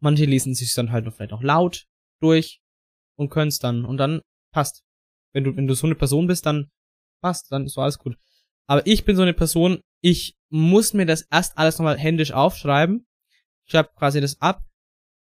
Manche 0.00 0.26
lesen 0.26 0.54
sich 0.54 0.74
dann 0.74 0.92
halt 0.92 1.04
noch 1.04 1.14
vielleicht 1.14 1.32
auch 1.32 1.42
laut 1.42 1.86
durch 2.20 2.60
und 3.16 3.30
können's 3.30 3.58
dann 3.58 3.84
und 3.84 3.96
dann 3.96 4.20
passt. 4.52 4.82
Wenn 5.32 5.44
du, 5.44 5.56
wenn 5.56 5.66
du 5.66 5.74
so 5.74 5.86
eine 5.86 5.94
Person 5.94 6.26
bist, 6.26 6.44
dann 6.46 6.70
passt, 7.22 7.50
dann 7.50 7.66
ist 7.66 7.74
so 7.74 7.80
alles 7.80 7.98
gut. 7.98 8.16
Aber 8.66 8.86
ich 8.86 9.04
bin 9.04 9.16
so 9.16 9.22
eine 9.22 9.34
Person, 9.34 9.80
ich 10.02 10.36
muss 10.50 10.92
mir 10.92 11.06
das 11.06 11.26
erst 11.30 11.56
alles 11.56 11.78
nochmal 11.78 11.98
händisch 11.98 12.32
aufschreiben. 12.32 13.06
Schreib 13.66 13.94
quasi 13.96 14.20
das 14.20 14.40
ab, 14.40 14.64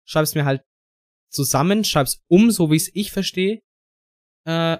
schreib's 0.04 0.34
mir 0.34 0.44
halt 0.44 0.62
zusammen, 1.30 1.84
schreib's 1.84 2.22
um, 2.28 2.50
so 2.50 2.70
wie 2.70 2.76
es 2.76 2.90
ich 2.94 3.12
verstehe. 3.12 3.60
Äh, 4.44 4.78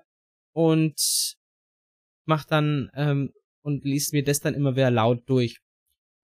und 0.53 1.37
mach 2.27 2.45
dann 2.45 2.91
ähm, 2.95 3.33
und 3.63 3.85
liest 3.85 4.13
mir 4.13 4.23
das 4.23 4.41
dann 4.41 4.55
immer 4.55 4.77
wieder 4.77 4.91
laut 4.91 5.23
durch. 5.27 5.61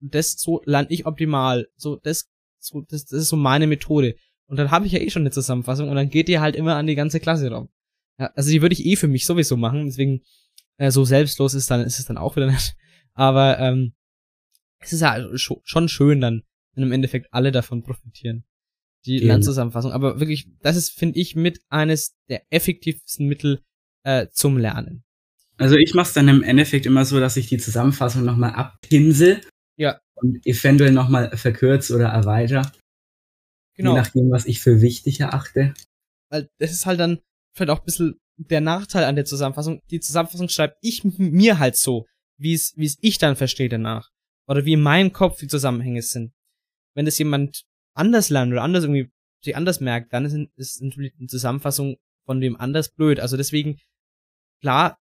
Und 0.01 0.15
das 0.15 0.33
so 0.33 0.61
lande 0.65 0.93
ich 0.93 1.05
optimal. 1.05 1.67
So 1.75 1.97
das 1.97 2.29
so 2.59 2.81
das, 2.81 3.05
das 3.05 3.23
ist 3.23 3.29
so 3.29 3.35
meine 3.35 3.67
Methode. 3.67 4.15
Und 4.45 4.57
dann 4.57 4.71
habe 4.71 4.85
ich 4.85 4.91
ja 4.91 4.99
eh 4.99 5.09
schon 5.09 5.23
eine 5.23 5.31
Zusammenfassung 5.31 5.89
und 5.89 5.95
dann 5.95 6.09
geht 6.09 6.27
die 6.27 6.39
halt 6.39 6.55
immer 6.55 6.75
an 6.75 6.87
die 6.87 6.95
ganze 6.95 7.19
Klasse 7.19 7.49
rum. 7.51 7.69
Ja, 8.19 8.27
also 8.35 8.49
die 8.49 8.61
würde 8.61 8.73
ich 8.73 8.85
eh 8.85 8.95
für 8.95 9.07
mich 9.07 9.25
sowieso 9.25 9.57
machen, 9.57 9.85
deswegen 9.85 10.21
äh, 10.77 10.91
so 10.91 11.05
selbstlos 11.05 11.53
ist 11.53 11.71
dann 11.71 11.81
ist 11.81 11.99
es 11.99 12.05
dann 12.05 12.17
auch 12.17 12.35
wieder 12.35 12.47
nicht. 12.47 12.75
Aber 13.13 13.59
ähm, 13.59 13.93
es 14.79 14.93
ist 14.93 15.01
ja 15.01 15.17
schon 15.37 15.89
schön 15.89 16.21
dann, 16.21 16.43
wenn 16.73 16.83
im 16.83 16.91
Endeffekt 16.91 17.27
alle 17.31 17.51
davon 17.51 17.83
profitieren. 17.83 18.43
Die 19.05 19.17
ja. 19.17 19.27
Lernzusammenfassung. 19.27 19.91
Aber 19.91 20.19
wirklich, 20.19 20.47
das 20.61 20.75
ist, 20.75 20.91
finde 20.91 21.19
ich, 21.19 21.35
mit 21.35 21.59
eines 21.69 22.15
der 22.29 22.43
effektivsten 22.51 23.27
Mittel 23.27 23.61
äh, 24.03 24.27
zum 24.31 24.57
Lernen. 24.57 25.02
Also 25.57 25.75
ich 25.75 25.93
mache 25.93 26.07
es 26.07 26.13
dann 26.13 26.27
im 26.27 26.43
Endeffekt 26.43 26.85
immer 26.85 27.05
so, 27.05 27.19
dass 27.19 27.37
ich 27.37 27.47
die 27.47 27.57
Zusammenfassung 27.57 28.25
nochmal 28.25 28.53
abpinsel. 28.53 29.41
Ja. 29.77 29.99
Und 30.15 30.45
eventuell 30.45 30.91
nochmal 30.91 31.35
verkürze 31.37 31.95
oder 31.95 32.07
erweitere. 32.07 32.63
Genau. 33.75 33.91
Je 33.91 33.97
nachdem, 33.97 34.31
was 34.31 34.45
ich 34.45 34.61
für 34.61 34.81
wichtig 34.81 35.19
erachte. 35.19 35.73
Weil 36.29 36.49
das 36.59 36.71
ist 36.71 36.85
halt 36.85 36.99
dann 36.99 37.19
vielleicht 37.55 37.71
auch 37.71 37.79
ein 37.79 37.85
bisschen 37.85 38.19
der 38.37 38.61
Nachteil 38.61 39.03
an 39.03 39.15
der 39.15 39.25
Zusammenfassung. 39.25 39.81
Die 39.89 39.99
Zusammenfassung 39.99 40.49
schreibe 40.49 40.75
ich 40.81 41.03
mir 41.03 41.59
halt 41.59 41.75
so, 41.75 42.05
wie 42.37 42.53
es 42.53 42.73
wie 42.75 42.85
es 42.85 42.97
ich 43.01 43.17
dann 43.17 43.35
verstehe 43.35 43.69
danach. 43.69 44.09
Oder 44.47 44.65
wie 44.65 44.73
in 44.73 44.81
meinem 44.81 45.13
Kopf 45.13 45.39
die 45.39 45.47
Zusammenhänge 45.47 46.01
sind. 46.01 46.33
Wenn 46.95 47.05
das 47.05 47.17
jemand 47.17 47.63
anders 47.95 48.29
lernt 48.29 48.51
oder 48.51 48.63
anders 48.63 48.83
irgendwie 48.83 49.11
sich 49.43 49.55
anders 49.55 49.79
merkt, 49.79 50.13
dann 50.13 50.25
ist, 50.25 50.35
ist 50.55 50.81
natürlich 50.81 51.13
eine 51.17 51.27
Zusammenfassung 51.27 51.97
von 52.25 52.41
dem 52.41 52.55
anders 52.55 52.93
blöd. 52.93 53.19
Also 53.19 53.37
deswegen, 53.37 53.79
klar, 54.61 54.97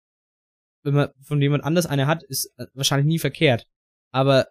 wenn 0.87 0.95
man 0.95 1.09
von 1.21 1.41
jemand 1.41 1.63
anders 1.63 1.85
eine 1.85 2.07
hat, 2.07 2.23
ist 2.23 2.53
äh, 2.57 2.65
wahrscheinlich 2.73 3.07
nie 3.07 3.19
verkehrt. 3.19 3.67
Aber 4.11 4.47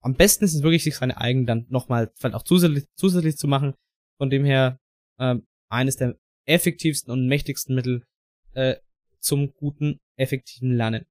am 0.00 0.14
besten 0.14 0.44
ist 0.44 0.54
es 0.54 0.62
wirklich, 0.62 0.84
sich 0.84 0.96
seine 0.96 1.18
eigenen 1.18 1.46
dann 1.46 1.66
nochmal 1.68 2.10
vielleicht 2.14 2.34
auch 2.34 2.44
zusätzlich, 2.44 2.86
zusätzlich 2.94 3.36
zu 3.36 3.48
machen. 3.48 3.74
Von 4.16 4.30
dem 4.30 4.44
her 4.44 4.78
äh, 5.18 5.36
eines 5.68 5.96
der 5.96 6.16
effektivsten 6.46 7.12
und 7.12 7.26
mächtigsten 7.26 7.74
Mittel 7.74 8.04
äh, 8.52 8.76
zum 9.18 9.52
guten, 9.52 10.00
effektiven 10.16 10.76
Lernen. 10.76 11.06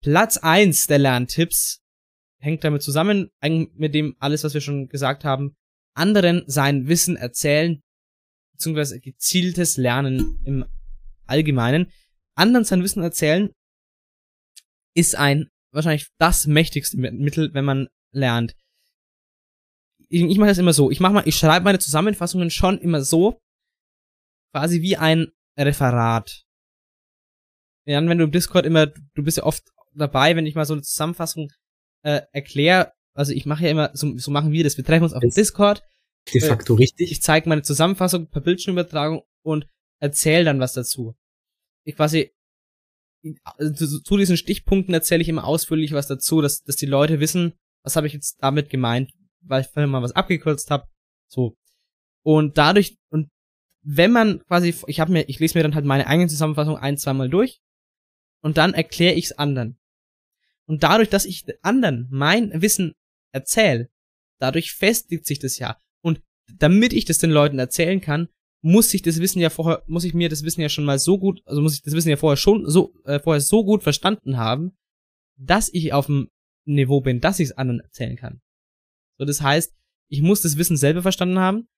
Platz 0.00 0.38
eins 0.38 0.86
der 0.86 0.98
Lerntipps 0.98 1.82
hängt 2.38 2.64
damit 2.64 2.82
zusammen, 2.82 3.30
mit 3.40 3.94
dem 3.94 4.16
alles, 4.18 4.44
was 4.44 4.54
wir 4.54 4.60
schon 4.60 4.88
gesagt 4.88 5.24
haben, 5.24 5.56
anderen 5.94 6.44
sein 6.46 6.86
Wissen 6.86 7.16
erzählen, 7.16 7.82
beziehungsweise 8.52 9.00
gezieltes 9.00 9.76
Lernen 9.76 10.40
im 10.44 10.64
Allgemeinen 11.26 11.92
anderen 12.36 12.64
sein 12.64 12.82
Wissen 12.82 13.02
erzählen, 13.02 13.50
ist 14.94 15.16
ein 15.16 15.50
wahrscheinlich 15.72 16.08
das 16.18 16.46
mächtigste 16.46 16.96
Mittel, 16.96 17.52
wenn 17.52 17.64
man 17.64 17.88
lernt. 18.12 18.54
Ich, 20.08 20.22
ich 20.22 20.38
mache 20.38 20.48
das 20.48 20.58
immer 20.58 20.72
so. 20.72 20.90
Ich 20.90 21.00
mach 21.00 21.12
mal, 21.12 21.26
ich 21.26 21.36
schreibe 21.36 21.64
meine 21.64 21.78
Zusammenfassungen 21.78 22.50
schon 22.50 22.78
immer 22.78 23.02
so, 23.02 23.40
quasi 24.52 24.80
wie 24.80 24.96
ein 24.96 25.28
Referat. 25.58 26.44
Ja, 27.84 28.04
wenn 28.06 28.18
du 28.18 28.24
im 28.24 28.32
Discord 28.32 28.66
immer, 28.66 28.86
du 28.86 29.22
bist 29.22 29.36
ja 29.36 29.44
oft 29.44 29.62
dabei, 29.94 30.34
wenn 30.36 30.46
ich 30.46 30.54
mal 30.54 30.64
so 30.64 30.74
eine 30.74 30.82
Zusammenfassung 30.82 31.50
äh, 32.02 32.22
erkläre, 32.32 32.92
also 33.14 33.32
ich 33.32 33.46
mache 33.46 33.64
ja 33.64 33.70
immer, 33.70 33.90
so, 33.94 34.16
so 34.18 34.30
machen 34.30 34.52
wir 34.52 34.64
das. 34.64 34.76
Wir 34.76 34.84
treffen 34.84 35.04
uns 35.04 35.12
auf 35.12 35.20
dem 35.20 35.30
Discord. 35.30 35.82
De 36.32 36.40
facto 36.40 36.74
äh, 36.74 36.78
richtig. 36.78 37.12
Ich 37.12 37.22
zeige 37.22 37.48
meine 37.48 37.62
Zusammenfassung 37.62 38.28
per 38.28 38.42
Bildschirmübertragung 38.42 39.22
und 39.42 39.66
erzähle 40.00 40.44
dann 40.44 40.60
was 40.60 40.74
dazu. 40.74 41.14
Quasi 41.92 42.32
also 43.44 43.98
zu 43.98 44.16
diesen 44.16 44.36
Stichpunkten 44.36 44.94
erzähle 44.94 45.22
ich 45.22 45.28
immer 45.28 45.44
ausführlich 45.44 45.92
was 45.92 46.06
dazu, 46.06 46.40
dass, 46.40 46.62
dass 46.62 46.76
die 46.76 46.86
Leute 46.86 47.20
wissen, 47.20 47.54
was 47.82 47.96
habe 47.96 48.06
ich 48.06 48.12
jetzt 48.12 48.36
damit 48.40 48.70
gemeint, 48.70 49.12
weil 49.40 49.62
ich 49.62 49.68
vorhin 49.68 49.90
mal 49.90 50.02
was 50.02 50.12
abgekürzt 50.12 50.70
habe. 50.70 50.88
So. 51.28 51.56
Und 52.22 52.58
dadurch, 52.58 52.96
und 53.10 53.28
wenn 53.82 54.12
man 54.12 54.44
quasi, 54.46 54.74
ich 54.86 55.00
habe 55.00 55.12
mir, 55.12 55.28
ich 55.28 55.38
lese 55.38 55.56
mir 55.56 55.62
dann 55.62 55.74
halt 55.74 55.84
meine 55.84 56.06
eigene 56.06 56.28
Zusammenfassung 56.28 56.76
ein, 56.76 56.98
zweimal 56.98 57.28
durch 57.28 57.60
und 58.42 58.56
dann 58.56 58.74
erkläre 58.74 59.14
ich 59.14 59.26
es 59.26 59.38
anderen. 59.38 59.78
Und 60.66 60.82
dadurch, 60.82 61.08
dass 61.08 61.24
ich 61.24 61.46
anderen 61.62 62.08
mein 62.10 62.60
Wissen 62.60 62.94
erzähle, 63.32 63.88
dadurch 64.40 64.72
festigt 64.72 65.26
sich 65.26 65.38
das 65.38 65.58
ja. 65.58 65.80
Und 66.02 66.20
damit 66.58 66.92
ich 66.92 67.04
das 67.04 67.18
den 67.18 67.30
Leuten 67.30 67.58
erzählen 67.58 68.00
kann, 68.00 68.28
muss 68.62 68.92
ich 68.94 69.02
das 69.02 69.20
Wissen 69.20 69.40
ja 69.40 69.50
vorher, 69.50 69.82
muss 69.86 70.04
ich 70.04 70.14
mir 70.14 70.28
das 70.28 70.42
Wissen 70.42 70.60
ja 70.60 70.68
schon 70.68 70.84
mal 70.84 70.98
so 70.98 71.18
gut, 71.18 71.42
also 71.44 71.60
muss 71.60 71.74
ich 71.74 71.82
das 71.82 71.94
Wissen 71.94 72.08
ja 72.08 72.16
vorher 72.16 72.36
schon 72.36 72.68
so, 72.68 72.94
äh, 73.04 73.20
vorher 73.20 73.40
so 73.40 73.64
gut 73.64 73.82
verstanden 73.82 74.36
haben, 74.36 74.76
dass 75.36 75.68
ich 75.72 75.92
auf 75.92 76.06
dem 76.06 76.30
Niveau 76.64 77.00
bin, 77.00 77.20
dass 77.20 77.38
ich 77.38 77.50
es 77.50 77.56
anderen 77.56 77.80
erzählen 77.80 78.16
kann. 78.16 78.40
So, 79.18 79.24
das 79.24 79.40
heißt, 79.40 79.74
ich 80.08 80.22
muss 80.22 80.40
das 80.40 80.56
Wissen 80.56 80.76
selber 80.76 81.02
verstanden 81.02 81.38
haben, 81.38 81.68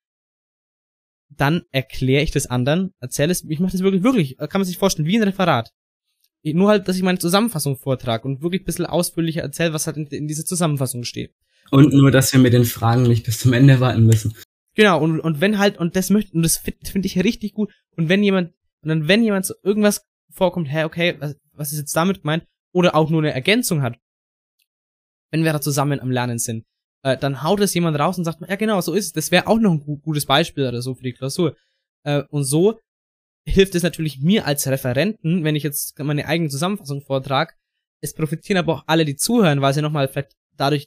dann 1.31 1.63
erkläre 1.71 2.23
ich 2.23 2.31
das 2.31 2.47
anderen, 2.47 2.95
erzähle 3.01 3.33
es, 3.33 3.45
ich 3.45 3.61
mache 3.61 3.73
das 3.73 3.83
wirklich, 3.83 4.03
wirklich, 4.03 4.39
kann 4.39 4.61
man 4.61 4.65
sich 4.65 4.79
vorstellen, 4.79 5.07
wie 5.07 5.17
ein 5.17 5.23
Referat. 5.23 5.71
Nur 6.43 6.71
halt, 6.71 6.89
dass 6.89 6.97
ich 6.97 7.03
meine 7.03 7.19
Zusammenfassung 7.19 7.77
vortrage 7.77 8.27
und 8.27 8.43
wirklich 8.43 8.63
ein 8.63 8.65
bisschen 8.65 8.87
ausführlicher 8.87 9.43
erzähle, 9.43 9.73
was 9.73 9.87
halt 9.87 9.97
in, 9.97 10.07
in 10.07 10.29
dieser 10.29 10.45
Zusammenfassung 10.45 11.05
steht. 11.05 11.35
Und 11.71 11.93
nur, 11.93 12.11
dass 12.11 12.33
wir 12.33 12.41
mit 12.41 12.55
den 12.55 12.65
Fragen 12.65 13.03
nicht 13.03 13.27
bis 13.27 13.41
zum 13.41 13.53
Ende 13.53 13.81
warten 13.81 14.07
müssen. 14.07 14.35
Genau, 14.79 15.03
und, 15.03 15.19
und 15.19 15.41
wenn 15.41 15.59
halt, 15.59 15.77
und 15.77 15.97
das 15.97 16.09
möchte, 16.09 16.37
und 16.37 16.45
das 16.45 16.59
finde 16.59 16.89
find 16.89 17.05
ich 17.05 17.19
richtig 17.19 17.53
gut, 17.53 17.73
und 17.97 18.09
wenn 18.09 18.23
jemand, 18.23 18.55
und 18.81 18.91
dann 18.91 19.09
wenn 19.09 19.25
jemand 19.25 19.45
so 19.45 19.55
irgendwas 19.65 20.07
vorkommt, 20.31 20.73
hä, 20.73 20.85
okay, 20.85 21.17
was, 21.19 21.35
was 21.51 21.73
ist 21.73 21.81
jetzt 21.81 21.97
damit 21.97 22.21
gemeint, 22.21 22.47
oder 22.73 22.95
auch 22.95 23.11
nur 23.11 23.21
eine 23.21 23.35
Ergänzung 23.35 23.83
hat, 23.83 23.99
wenn 25.33 25.43
wir 25.43 25.53
da 25.53 25.61
zusammen 25.61 25.99
am 25.99 26.13
Lernen 26.13 26.39
sind, 26.39 26.65
äh, 27.03 27.17
dann 27.17 27.43
haut 27.43 27.59
es 27.59 27.75
jemand 27.75 27.99
raus 27.99 28.19
und 28.19 28.25
sagt, 28.25 28.41
ja 28.49 28.55
genau, 28.55 28.81
so 28.81 28.95
ist 28.95 29.07
es, 29.07 29.13
das 29.13 29.31
wäre 29.33 29.49
auch 29.49 29.59
noch 29.59 29.73
ein 29.73 30.01
gutes 30.01 30.27
Beispiel 30.27 30.69
oder 30.69 30.81
so 30.81 30.95
für 30.95 31.03
die 31.03 31.13
Klausur. 31.13 31.57
Äh, 32.05 32.23
und 32.31 32.45
so 32.45 32.79
hilft 33.49 33.75
es 33.75 33.83
natürlich 33.83 34.21
mir 34.21 34.47
als 34.47 34.69
Referenten, 34.69 35.43
wenn 35.43 35.57
ich 35.57 35.65
jetzt 35.65 35.99
meine 35.99 36.27
eigene 36.27 36.51
Zusammenfassung 36.51 37.03
vortrage, 37.03 37.53
es 38.01 38.15
profitieren 38.15 38.59
aber 38.59 38.75
auch 38.75 38.85
alle, 38.87 39.05
die 39.05 39.17
zuhören, 39.17 39.61
weil 39.61 39.75
sie 39.75 39.83
nochmal 39.83 40.07
vielleicht 40.07 40.37
dadurch 40.57 40.87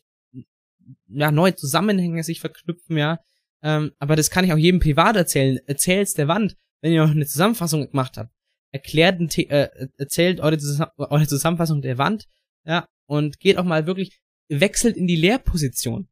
ja, 1.09 1.29
neue 1.29 1.55
Zusammenhänge 1.55 2.23
sich 2.23 2.39
verknüpfen, 2.39 2.95
ja, 2.97 3.19
ähm, 3.63 3.91
aber 3.99 4.15
das 4.15 4.29
kann 4.29 4.45
ich 4.45 4.53
auch 4.53 4.57
jedem 4.57 4.79
privat 4.79 5.15
erzählen. 5.15 5.59
Erzählt's 5.67 6.13
der 6.13 6.27
Wand, 6.27 6.57
wenn 6.81 6.93
ihr 6.93 7.03
noch 7.03 7.11
eine 7.11 7.25
Zusammenfassung 7.25 7.87
gemacht 7.89 8.17
habt. 8.17 8.31
Erklärt, 8.73 9.19
äh, 9.37 9.87
erzählt 9.97 10.39
eure, 10.39 10.57
eure 10.97 11.27
Zusammenfassung 11.27 11.81
der 11.81 11.97
Wand, 11.97 12.27
ja, 12.65 12.87
und 13.07 13.39
geht 13.39 13.57
auch 13.57 13.65
mal 13.65 13.85
wirklich, 13.85 14.21
wechselt 14.49 14.97
in 14.97 15.07
die 15.07 15.15
Lehrposition. 15.15 16.07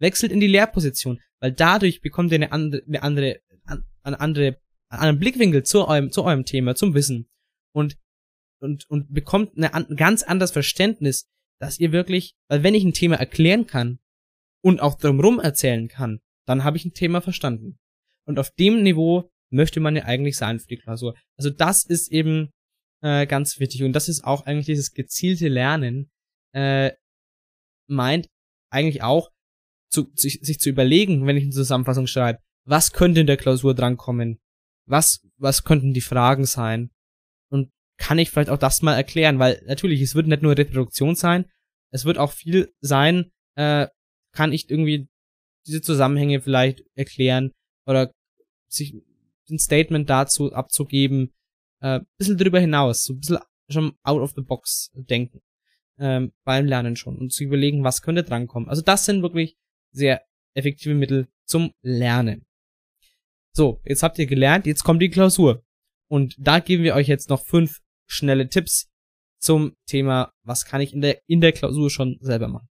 Wechselt 0.00 0.32
in 0.32 0.40
die 0.40 0.46
Lehrposition, 0.46 1.20
weil 1.40 1.52
dadurch 1.52 2.00
bekommt 2.00 2.30
ihr 2.30 2.36
eine 2.36 2.52
andere, 2.52 2.82
eine 2.86 3.02
andere, 3.02 3.40
eine 4.02 4.20
andere, 4.20 4.46
einen 4.88 5.00
anderen 5.00 5.18
Blickwinkel 5.18 5.64
zu 5.64 5.86
eurem, 5.86 6.10
zu 6.12 6.24
eurem 6.24 6.44
Thema, 6.44 6.74
zum 6.74 6.94
Wissen. 6.94 7.28
Und, 7.74 7.96
und, 8.60 8.88
und 8.88 9.12
bekommt 9.12 9.56
eine, 9.56 9.74
ein 9.74 9.96
ganz 9.96 10.22
anderes 10.22 10.52
Verständnis, 10.52 11.28
dass 11.60 11.80
ihr 11.80 11.92
wirklich, 11.92 12.36
weil 12.48 12.62
wenn 12.62 12.74
ich 12.74 12.84
ein 12.84 12.92
Thema 12.92 13.16
erklären 13.16 13.66
kann 13.66 13.98
und 14.62 14.80
auch 14.80 14.96
drumrum 14.96 15.40
erzählen 15.40 15.88
kann, 15.88 16.20
dann 16.48 16.64
habe 16.64 16.76
ich 16.76 16.84
ein 16.84 16.94
Thema 16.94 17.20
verstanden. 17.20 17.78
Und 18.26 18.38
auf 18.38 18.50
dem 18.50 18.82
Niveau 18.82 19.30
möchte 19.50 19.80
man 19.80 19.96
ja 19.96 20.04
eigentlich 20.04 20.36
sein 20.36 20.58
für 20.58 20.68
die 20.68 20.76
Klausur. 20.76 21.14
Also 21.36 21.50
das 21.50 21.84
ist 21.84 22.10
eben 22.12 22.50
äh, 23.02 23.26
ganz 23.26 23.58
wichtig 23.58 23.82
und 23.84 23.92
das 23.92 24.08
ist 24.08 24.24
auch 24.24 24.46
eigentlich 24.46 24.66
dieses 24.66 24.92
gezielte 24.92 25.48
Lernen 25.48 26.10
äh, 26.52 26.92
meint 27.88 28.28
eigentlich 28.70 29.02
auch 29.02 29.30
zu, 29.90 30.10
sich, 30.14 30.40
sich 30.42 30.58
zu 30.58 30.68
überlegen, 30.68 31.26
wenn 31.26 31.36
ich 31.36 31.44
eine 31.44 31.52
Zusammenfassung 31.52 32.06
schreibe, 32.06 32.40
was 32.66 32.92
könnte 32.92 33.20
in 33.20 33.26
der 33.26 33.38
Klausur 33.38 33.74
drankommen? 33.74 34.38
Was 34.86 35.26
was 35.36 35.64
könnten 35.64 35.94
die 35.94 36.00
Fragen 36.00 36.44
sein? 36.44 36.90
Und 37.50 37.70
kann 37.98 38.18
ich 38.18 38.30
vielleicht 38.30 38.50
auch 38.50 38.58
das 38.58 38.82
mal 38.82 38.94
erklären, 38.94 39.38
weil 39.38 39.62
natürlich 39.66 40.00
es 40.02 40.14
wird 40.14 40.26
nicht 40.26 40.42
nur 40.42 40.56
Reproduktion 40.56 41.14
sein, 41.14 41.46
es 41.90 42.04
wird 42.04 42.18
auch 42.18 42.32
viel 42.32 42.74
sein, 42.80 43.30
äh, 43.56 43.88
kann 44.32 44.52
ich 44.52 44.68
irgendwie 44.68 45.08
diese 45.68 45.82
Zusammenhänge 45.82 46.40
vielleicht 46.40 46.82
erklären 46.94 47.52
oder 47.86 48.12
sich 48.68 48.94
ein 49.50 49.58
Statement 49.58 50.10
dazu 50.10 50.52
abzugeben, 50.52 51.32
äh, 51.80 52.00
bisschen 52.18 52.36
drüber 52.36 52.60
hinaus, 52.60 53.04
so 53.04 53.14
ein 53.14 53.20
bisschen 53.20 53.38
schon 53.68 53.92
out 54.02 54.20
of 54.20 54.32
the 54.34 54.42
box 54.42 54.90
denken 54.94 55.40
ähm, 55.98 56.32
beim 56.44 56.66
Lernen 56.66 56.96
schon 56.96 57.16
und 57.16 57.32
zu 57.32 57.44
überlegen, 57.44 57.84
was 57.84 58.02
könnte 58.02 58.22
drankommen. 58.22 58.68
Also 58.68 58.82
das 58.82 59.04
sind 59.04 59.22
wirklich 59.22 59.56
sehr 59.92 60.22
effektive 60.54 60.94
Mittel 60.94 61.28
zum 61.44 61.72
Lernen. 61.82 62.46
So, 63.52 63.80
jetzt 63.84 64.02
habt 64.02 64.18
ihr 64.18 64.26
gelernt, 64.26 64.66
jetzt 64.66 64.84
kommt 64.84 65.02
die 65.02 65.10
Klausur. 65.10 65.64
Und 66.08 66.36
da 66.38 66.60
geben 66.60 66.84
wir 66.84 66.94
euch 66.94 67.08
jetzt 67.08 67.28
noch 67.28 67.44
fünf 67.44 67.80
schnelle 68.06 68.48
Tipps 68.48 68.90
zum 69.40 69.76
Thema, 69.86 70.32
was 70.42 70.64
kann 70.64 70.80
ich 70.80 70.94
in 70.94 71.00
der, 71.00 71.20
in 71.26 71.40
der 71.40 71.52
Klausur 71.52 71.90
schon 71.90 72.18
selber 72.20 72.48
machen. 72.48 72.68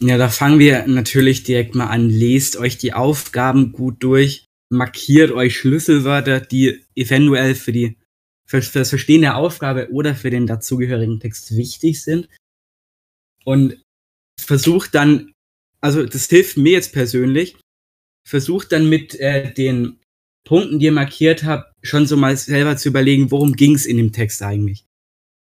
Ja, 0.00 0.18
da 0.18 0.28
fangen 0.28 0.58
wir 0.58 0.86
natürlich 0.86 1.42
direkt 1.42 1.74
mal 1.74 1.86
an. 1.86 2.10
Lest 2.10 2.56
euch 2.56 2.76
die 2.76 2.92
Aufgaben 2.92 3.72
gut 3.72 4.02
durch, 4.02 4.44
markiert 4.70 5.32
euch 5.32 5.56
Schlüsselwörter, 5.56 6.40
die 6.40 6.84
eventuell 6.94 7.54
für 7.54 7.72
die 7.72 7.96
für, 8.48 8.62
für 8.62 8.78
das 8.80 8.90
Verstehen 8.90 9.22
der 9.22 9.36
Aufgabe 9.36 9.88
oder 9.90 10.14
für 10.14 10.30
den 10.30 10.46
dazugehörigen 10.46 11.18
Text 11.18 11.56
wichtig 11.56 12.02
sind. 12.02 12.28
Und 13.44 13.82
versucht 14.38 14.94
dann, 14.94 15.32
also 15.80 16.04
das 16.04 16.28
hilft 16.28 16.56
mir 16.56 16.72
jetzt 16.72 16.92
persönlich, 16.92 17.56
versucht 18.28 18.72
dann 18.72 18.88
mit 18.88 19.18
äh, 19.18 19.52
den 19.52 19.98
Punkten, 20.46 20.78
die 20.78 20.86
ihr 20.86 20.92
markiert 20.92 21.42
habt, 21.42 21.72
schon 21.82 22.06
so 22.06 22.16
mal 22.16 22.36
selber 22.36 22.76
zu 22.76 22.90
überlegen, 22.90 23.30
worum 23.30 23.54
ging 23.54 23.74
es 23.74 23.86
in 23.86 23.96
dem 23.96 24.12
Text 24.12 24.42
eigentlich. 24.42 24.84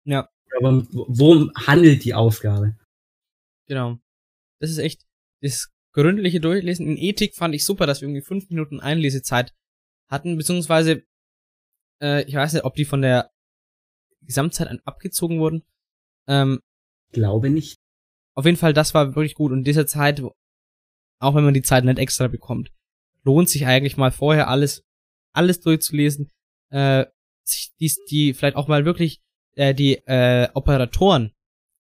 Ja. 0.04 0.28
Aber 0.58 0.86
worum 0.90 1.50
handelt 1.54 2.04
die 2.04 2.12
Aufgabe? 2.12 2.76
Genau 3.68 4.01
das 4.62 4.70
ist 4.70 4.78
echt 4.78 5.04
das 5.40 5.70
gründliche 5.92 6.40
Durchlesen. 6.40 6.86
In 6.86 6.96
Ethik 6.96 7.34
fand 7.34 7.54
ich 7.54 7.64
super, 7.64 7.86
dass 7.86 8.00
wir 8.00 8.08
irgendwie 8.08 8.24
fünf 8.24 8.48
Minuten 8.48 8.80
Einlesezeit 8.80 9.52
hatten, 10.08 10.36
beziehungsweise 10.36 11.02
äh, 12.00 12.24
ich 12.24 12.34
weiß 12.34 12.52
nicht, 12.52 12.64
ob 12.64 12.74
die 12.74 12.84
von 12.84 13.02
der 13.02 13.30
Gesamtzeit 14.22 14.68
abgezogen 14.84 15.40
wurden. 15.40 15.64
Ähm, 16.28 16.60
Glaube 17.10 17.50
nicht. 17.50 17.78
Auf 18.34 18.46
jeden 18.46 18.56
Fall, 18.56 18.72
das 18.72 18.94
war 18.94 19.14
wirklich 19.16 19.34
gut. 19.34 19.52
Und 19.52 19.64
dieser 19.64 19.86
Zeit, 19.86 20.22
auch 21.18 21.34
wenn 21.34 21.44
man 21.44 21.54
die 21.54 21.62
Zeit 21.62 21.84
nicht 21.84 21.98
extra 21.98 22.28
bekommt, 22.28 22.72
lohnt 23.24 23.48
sich 23.48 23.66
eigentlich 23.66 23.96
mal 23.96 24.12
vorher 24.12 24.48
alles, 24.48 24.84
alles 25.34 25.60
durchzulesen, 25.60 26.30
äh, 26.70 27.06
sich 27.42 27.72
die, 27.80 27.92
die 28.08 28.34
vielleicht 28.34 28.56
auch 28.56 28.68
mal 28.68 28.84
wirklich 28.84 29.20
äh, 29.56 29.74
die 29.74 29.96
äh, 30.06 30.48
Operatoren 30.54 31.32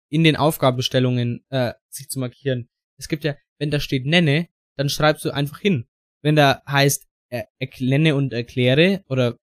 in 0.09 0.23
den 0.23 0.37
Aufgabenstellungen 0.37 1.43
äh, 1.49 1.73
sich 1.97 2.09
zu 2.09 2.19
markieren. 2.19 2.69
Es 2.97 3.07
gibt 3.07 3.23
ja, 3.23 3.35
wenn 3.59 3.71
da 3.71 3.79
steht 3.79 4.05
nenne, 4.05 4.47
dann 4.75 4.89
schreibst 4.89 5.25
du 5.25 5.31
einfach 5.31 5.59
hin. 5.59 5.87
Wenn 6.21 6.35
da 6.35 6.61
heißt 6.67 7.07
äh, 7.29 7.43
nenne 7.79 8.15
und 8.15 8.33
erkläre 8.33 9.03
oder 9.07 9.37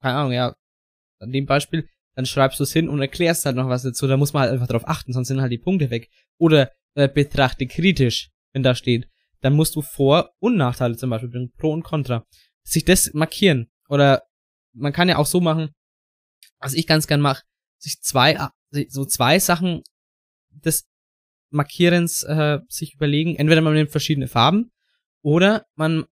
keine 0.00 0.16
Ahnung, 0.16 0.32
ja, 0.32 0.56
an 1.20 1.32
dem 1.32 1.46
Beispiel, 1.46 1.88
dann 2.14 2.26
schreibst 2.26 2.58
du 2.58 2.64
es 2.64 2.72
hin 2.72 2.88
und 2.88 3.00
erklärst 3.00 3.46
halt 3.46 3.56
noch 3.56 3.68
was 3.68 3.82
dazu. 3.82 4.06
Da 4.06 4.16
muss 4.16 4.32
man 4.32 4.42
halt 4.42 4.52
einfach 4.52 4.66
drauf 4.66 4.86
achten, 4.86 5.12
sonst 5.12 5.28
sind 5.28 5.40
halt 5.40 5.52
die 5.52 5.58
Punkte 5.58 5.90
weg. 5.90 6.10
Oder 6.38 6.72
äh, 6.94 7.08
betrachte 7.08 7.66
kritisch, 7.66 8.30
wenn 8.52 8.62
da 8.62 8.74
steht. 8.74 9.08
Dann 9.40 9.54
musst 9.54 9.76
du 9.76 9.82
Vor- 9.82 10.32
und 10.40 10.56
Nachteile 10.56 10.96
zum 10.96 11.10
Beispiel 11.10 11.30
bringen, 11.30 11.52
Pro 11.56 11.72
und 11.72 11.84
Contra. 11.84 12.26
Sich 12.64 12.84
das 12.84 13.12
markieren. 13.14 13.70
Oder 13.88 14.22
man 14.72 14.92
kann 14.92 15.08
ja 15.08 15.16
auch 15.16 15.26
so 15.26 15.40
machen, 15.40 15.70
was 16.58 16.74
ich 16.74 16.86
ganz 16.86 17.06
gern 17.06 17.20
mache, 17.20 17.42
sich 17.78 18.00
zwei 18.00 18.38
so 18.88 19.04
zwei 19.04 19.38
Sachen 19.38 19.82
des 20.50 20.86
Markierens 21.52 22.22
äh, 22.22 22.60
sich 22.68 22.94
überlegen. 22.94 23.36
Entweder 23.36 23.60
man 23.60 23.74
nimmt 23.74 23.90
verschiedene 23.90 24.28
Farben 24.28 24.70
oder 25.22 25.66
man, 25.74 26.06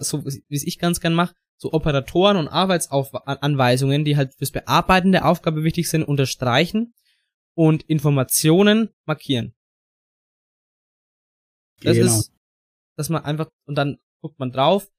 so 0.00 0.24
wie 0.24 0.42
ich 0.48 0.78
ganz 0.78 1.00
gern 1.00 1.14
mache, 1.14 1.34
so 1.56 1.72
Operatoren 1.72 2.36
und 2.36 2.48
Arbeitsanweisungen, 2.48 4.04
die 4.04 4.16
halt 4.16 4.34
fürs 4.34 4.50
Bearbeiten 4.50 5.12
der 5.12 5.26
Aufgabe 5.26 5.62
wichtig 5.62 5.90
sind, 5.90 6.04
unterstreichen 6.04 6.94
und 7.54 7.82
Informationen 7.82 8.90
markieren. 9.04 9.54
Das 11.82 11.96
genau. 11.96 12.06
ist, 12.06 12.32
dass 12.96 13.08
man 13.08 13.24
einfach, 13.24 13.50
und 13.66 13.76
dann 13.76 13.98
guckt 14.20 14.38
man 14.38 14.52
drauf 14.52 14.90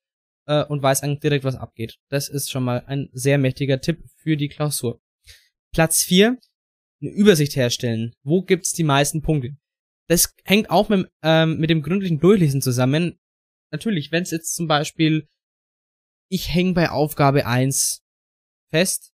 äh, 0.46 0.64
und 0.66 0.82
weiß 0.82 1.02
eigentlich 1.02 1.20
direkt, 1.20 1.46
was 1.46 1.56
abgeht. 1.56 1.98
Das 2.10 2.30
ist 2.30 2.52
schon 2.52 2.64
mal 2.64 2.84
ein 2.86 3.10
sehr 3.12 3.38
mächtiger 3.38 3.82
Tipp 3.82 4.04
für 4.18 4.38
die 4.38 4.50
Klausur. 4.50 5.00
Platz 5.72 6.04
vier 6.04 6.38
eine 7.02 7.12
Übersicht 7.12 7.56
herstellen. 7.56 8.14
Wo 8.24 8.44
gibt's 8.44 8.74
die 8.74 8.84
meisten 8.84 9.22
Punkte? 9.22 9.58
Das 10.12 10.36
hängt 10.44 10.70
auch 10.70 10.90
mit, 10.90 11.10
ähm, 11.24 11.58
mit 11.58 11.70
dem 11.70 11.82
gründlichen 11.82 12.20
Durchlesen 12.20 12.62
zusammen. 12.62 13.18
Natürlich, 13.72 14.12
wenn 14.12 14.24
es 14.24 14.32
jetzt 14.32 14.54
zum 14.56 14.68
Beispiel, 14.68 15.26
ich 16.30 16.54
hänge 16.54 16.74
bei 16.74 16.90
Aufgabe 16.90 17.46
1 17.46 18.04
fest 18.72 19.14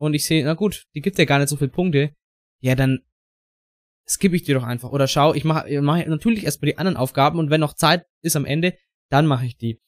und 0.00 0.14
ich 0.14 0.24
sehe, 0.24 0.42
na 0.42 0.54
gut, 0.54 0.86
die 0.94 1.02
gibt 1.02 1.18
ja 1.18 1.26
gar 1.26 1.40
nicht 1.40 1.50
so 1.50 1.58
viele 1.58 1.68
Punkte, 1.68 2.16
ja, 2.62 2.74
dann 2.74 3.00
skippe 4.08 4.36
ich 4.36 4.44
die 4.44 4.54
doch 4.54 4.62
einfach. 4.62 4.92
Oder 4.92 5.08
schau, 5.08 5.34
ich 5.34 5.44
mache 5.44 5.82
mach 5.82 6.02
natürlich 6.06 6.44
erstmal 6.44 6.70
die 6.70 6.78
anderen 6.78 6.96
Aufgaben 6.96 7.38
und 7.38 7.50
wenn 7.50 7.60
noch 7.60 7.74
Zeit 7.74 8.06
ist 8.22 8.36
am 8.36 8.46
Ende, 8.46 8.78
dann 9.10 9.26
mache 9.26 9.44
ich 9.44 9.58
die. 9.58 9.78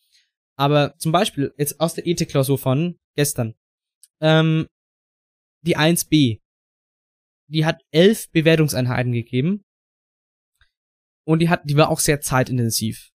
Aber 0.58 0.98
zum 0.98 1.12
Beispiel, 1.12 1.54
jetzt 1.56 1.80
aus 1.80 1.94
der 1.94 2.06
Ethik-Klausur 2.06 2.58
von 2.58 2.98
gestern, 3.14 3.54
ähm, 4.20 4.66
die 5.62 5.78
1b, 5.78 6.42
die 7.48 7.64
hat 7.64 7.80
elf 7.90 8.30
Bewertungseinheiten 8.32 9.12
gegeben 9.12 9.65
und 11.26 11.40
die 11.40 11.48
hat, 11.48 11.62
die 11.64 11.76
war 11.76 11.90
auch 11.90 12.00
sehr 12.00 12.20
zeitintensiv. 12.20 13.10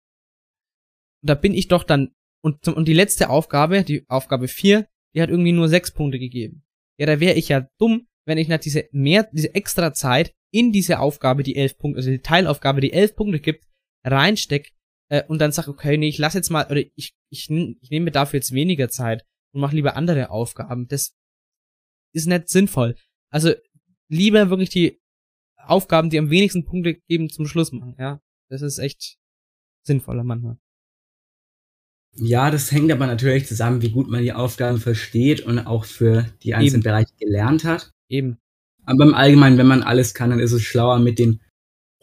Und 1.22 1.30
da 1.30 1.36
bin 1.36 1.54
ich 1.54 1.68
doch 1.68 1.84
dann, 1.84 2.12
und, 2.42 2.68
und 2.68 2.88
die 2.88 2.94
letzte 2.94 3.30
Aufgabe, 3.30 3.84
die 3.84 4.06
Aufgabe 4.10 4.48
4, 4.48 4.88
die 5.14 5.22
hat 5.22 5.30
irgendwie 5.30 5.52
nur 5.52 5.70
sechs 5.70 5.92
Punkte 5.92 6.20
gegeben. 6.20 6.64
Ja, 6.98 7.06
da 7.06 7.20
wäre 7.20 7.36
ich 7.36 7.50
ja 7.50 7.68
dumm, 7.80 8.08
wenn 8.26 8.38
ich 8.38 8.48
nach 8.48 8.60
diese 8.60 8.88
mehr, 8.92 9.30
diese 9.32 9.54
extra 9.56 9.94
Zeit 9.94 10.34
in 10.52 10.72
diese 10.72 11.00
Aufgabe, 11.00 11.44
die 11.44 11.56
elf 11.56 11.78
Punkte, 11.78 11.98
also 11.98 12.12
die 12.12 12.20
Teilaufgabe, 12.20 12.82
die 12.82 12.94
elf 12.94 13.16
Punkte 13.16 13.40
gibt, 13.40 13.66
reinsteck 14.04 14.72
äh, 15.10 15.24
und 15.28 15.40
dann 15.40 15.52
sag, 15.52 15.68
okay, 15.68 15.98
nee, 15.98 16.10
ich 16.10 16.18
lass 16.18 16.34
jetzt 16.34 16.50
mal, 16.50 16.66
oder 16.66 16.82
ich, 16.96 17.14
ich, 17.30 17.50
ich 17.50 17.50
nehme 17.50 18.06
mir 18.06 18.12
dafür 18.12 18.40
jetzt 18.40 18.54
weniger 18.54 18.90
Zeit 18.90 19.26
und 19.54 19.62
mache 19.62 19.76
lieber 19.76 19.96
andere 19.96 20.30
Aufgaben. 20.30 20.88
Das 20.88 21.16
ist 22.14 22.28
nicht 22.28 22.50
sinnvoll. 22.50 22.96
Also 23.32 23.54
lieber 24.10 24.50
wirklich 24.50 24.70
die 24.70 24.99
Aufgaben, 25.70 26.10
die 26.10 26.20
am 26.20 26.30
wenigsten 26.30 26.66
Punkte 26.66 26.96
geben, 26.96 27.30
zum 27.30 27.48
Schluss 27.48 27.72
machen, 27.72 27.96
ja. 27.98 28.22
Das 28.50 28.62
ist 28.62 28.80
echt 28.80 29.18
sinnvoller 29.84 30.24
manchmal. 30.24 30.58
Ja, 32.16 32.52
das 32.52 32.72
hängt 32.72 32.92
aber 32.92 33.08
natürlich 33.08 33.48
zusammen, 33.48 33.82
wie 33.82 33.92
gut 33.92 34.10
man 34.10 34.24
die 34.24 34.34
Aufgaben 34.34 34.80
versteht 34.80 35.42
und 35.42 35.60
auch 35.60 35.86
für 35.86 36.26
die 36.44 36.56
einzelnen 36.56 36.82
Eben. 36.82 36.84
Bereiche 36.84 37.14
gelernt 37.20 37.64
hat. 37.64 37.94
Eben. 38.10 38.38
Aber 38.86 39.04
im 39.04 39.14
Allgemeinen, 39.14 39.58
wenn 39.58 39.68
man 39.68 39.84
alles 39.84 40.14
kann, 40.14 40.32
dann 40.32 40.40
ist 40.40 40.52
es 40.52 40.64
schlauer, 40.64 41.00
mit 41.00 41.20
den 41.20 41.42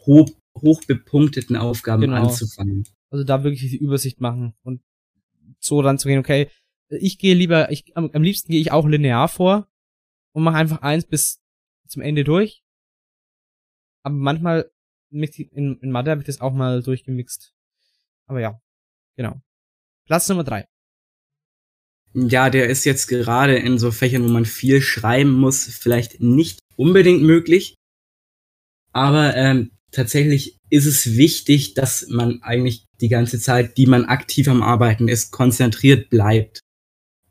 hoch, 0.01 0.29
hochbepunkteten 0.57 1.55
Aufgaben 1.55 2.01
genau. 2.01 2.27
anzufangen. 2.27 2.85
Also 3.09 3.23
da 3.23 3.43
wirklich 3.43 3.69
die 3.69 3.77
Übersicht 3.77 4.21
machen 4.21 4.53
und 4.63 4.81
so 5.59 5.81
dann 5.81 5.97
zu 5.97 6.07
gehen, 6.07 6.19
okay, 6.19 6.49
ich 6.89 7.19
gehe 7.19 7.35
lieber, 7.35 7.71
ich, 7.71 7.95
am, 7.97 8.09
am 8.11 8.23
liebsten 8.23 8.51
gehe 8.51 8.61
ich 8.61 8.71
auch 8.71 8.87
linear 8.87 9.27
vor 9.27 9.67
und 10.33 10.43
mache 10.43 10.55
einfach 10.55 10.81
eins 10.81 11.05
bis 11.05 11.41
zum 11.87 12.01
Ende 12.01 12.23
durch. 12.23 12.63
Aber 14.07 14.15
manchmal 14.15 14.71
in, 15.11 15.79
in 15.81 15.91
Mathe 15.91 16.11
habe 16.11 16.21
ich 16.21 16.27
das 16.27 16.39
auch 16.39 16.53
mal 16.53 16.81
durchgemixt. 16.81 17.53
Aber 18.25 18.39
ja, 18.39 18.61
genau. 19.17 19.41
Platz 20.05 20.29
Nummer 20.29 20.45
drei. 20.45 20.65
Ja, 22.13 22.49
der 22.49 22.69
ist 22.69 22.85
jetzt 22.85 23.07
gerade 23.07 23.57
in 23.57 23.77
so 23.77 23.91
Fächern, 23.91 24.23
wo 24.23 24.29
man 24.29 24.45
viel 24.45 24.81
schreiben 24.81 25.33
muss, 25.33 25.65
vielleicht 25.65 26.21
nicht 26.21 26.59
unbedingt 26.77 27.21
möglich. 27.21 27.75
Aber 28.93 29.35
ähm, 29.35 29.71
tatsächlich 29.91 30.57
ist 30.69 30.85
es 30.85 31.17
wichtig, 31.17 31.73
dass 31.73 32.07
man 32.07 32.41
eigentlich 32.43 32.85
die 33.01 33.09
ganze 33.09 33.41
Zeit, 33.41 33.77
die 33.77 33.87
man 33.87 34.05
aktiv 34.05 34.47
am 34.47 34.63
Arbeiten 34.63 35.09
ist, 35.09 35.31
konzentriert 35.31 36.09
bleibt. 36.09 36.61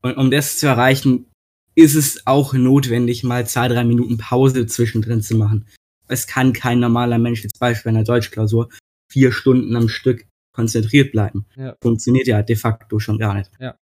Und 0.03 0.18
um 0.18 0.31
das 0.31 0.59
zu 0.59 0.66
erreichen, 0.66 1.31
ist 1.74 1.95
es 1.95 2.27
auch 2.27 2.53
notwendig, 2.53 3.24
mal 3.24 3.47
zwei, 3.47 3.68
drei 3.68 3.85
Minuten 3.85 4.18
Pause 4.18 4.66
zwischendrin 4.66 5.22
zu 5.22 5.37
machen. 5.37 5.66
Es 6.09 6.26
kann 6.26 6.52
kein 6.52 6.80
normaler 6.80 7.18
Mensch, 7.18 7.42
jetzt 7.42 7.59
Beispiel 7.59 7.90
in 7.90 7.96
der 7.96 8.04
Deutschklausur, 8.04 8.68
vier 9.11 9.32
Stunden 9.32 9.76
am 9.76 9.88
Stück 9.88 10.26
konzentriert 10.52 11.12
bleiben. 11.12 11.46
Ja. 11.57 11.76
Funktioniert 11.82 12.26
ja 12.26 12.42
de 12.42 12.57
facto 12.57 12.98
schon 12.98 13.18
gar 13.18 13.34
nicht. 13.34 13.50
Ja. 13.59 13.76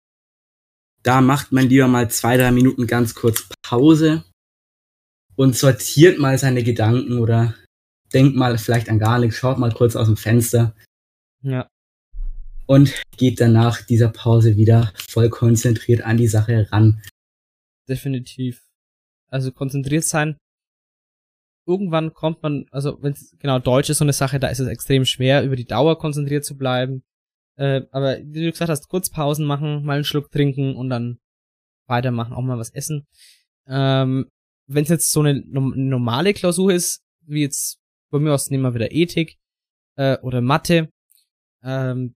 Da 1.02 1.20
macht 1.20 1.52
man 1.52 1.68
lieber 1.68 1.86
mal 1.86 2.10
zwei, 2.10 2.36
drei 2.36 2.50
Minuten 2.50 2.86
ganz 2.86 3.14
kurz 3.14 3.46
Pause 3.62 4.24
und 5.36 5.56
sortiert 5.56 6.18
mal 6.18 6.38
seine 6.38 6.62
Gedanken 6.62 7.18
oder 7.18 7.54
denkt 8.12 8.36
mal 8.36 8.56
vielleicht 8.58 8.88
an 8.88 8.98
gar 8.98 9.18
nichts, 9.18 9.36
schaut 9.36 9.58
mal 9.58 9.72
kurz 9.72 9.96
aus 9.96 10.06
dem 10.06 10.16
Fenster. 10.16 10.74
Ja. 11.42 11.68
Und 12.66 13.02
geht 13.18 13.40
danach 13.40 13.82
dieser 13.82 14.08
Pause 14.08 14.56
wieder 14.56 14.92
voll 14.96 15.28
konzentriert 15.28 16.02
an 16.02 16.16
die 16.16 16.28
Sache 16.28 16.68
ran. 16.72 17.02
Definitiv. 17.88 18.62
Also 19.28 19.52
konzentriert 19.52 20.04
sein. 20.04 20.38
Irgendwann 21.66 22.12
kommt 22.12 22.42
man, 22.42 22.66
also 22.70 22.98
wenn 23.02 23.16
genau 23.38 23.58
Deutsch 23.58 23.88
ist 23.88 23.98
so 23.98 24.04
eine 24.04 24.12
Sache, 24.12 24.38
da 24.38 24.48
ist 24.48 24.60
es 24.60 24.68
extrem 24.68 25.04
schwer, 25.04 25.44
über 25.44 25.56
die 25.56 25.64
Dauer 25.64 25.98
konzentriert 25.98 26.44
zu 26.44 26.56
bleiben. 26.56 27.02
Äh, 27.56 27.82
aber 27.90 28.18
wie 28.18 28.44
du 28.44 28.50
gesagt 28.50 28.70
hast, 28.70 28.88
kurz 28.88 29.10
Pausen 29.10 29.46
machen, 29.46 29.84
mal 29.84 29.94
einen 29.94 30.04
Schluck 30.04 30.30
trinken 30.30 30.76
und 30.76 30.90
dann 30.90 31.18
weitermachen, 31.86 32.34
auch 32.34 32.42
mal 32.42 32.58
was 32.58 32.70
essen. 32.70 33.06
Ähm, 33.66 34.28
wenn 34.66 34.82
es 34.82 34.90
jetzt 34.90 35.10
so 35.10 35.20
eine 35.20 35.42
normale 35.46 36.34
Klausur 36.34 36.72
ist, 36.72 37.02
wie 37.26 37.42
jetzt 37.42 37.78
bei 38.10 38.18
mir 38.18 38.32
aus 38.32 38.50
nehmen 38.50 38.62
wir 38.62 38.74
wieder 38.74 38.92
Ethik 38.92 39.36
äh, 39.96 40.18
oder 40.18 40.40
Mathe, 40.40 40.90
ähm, 41.62 42.14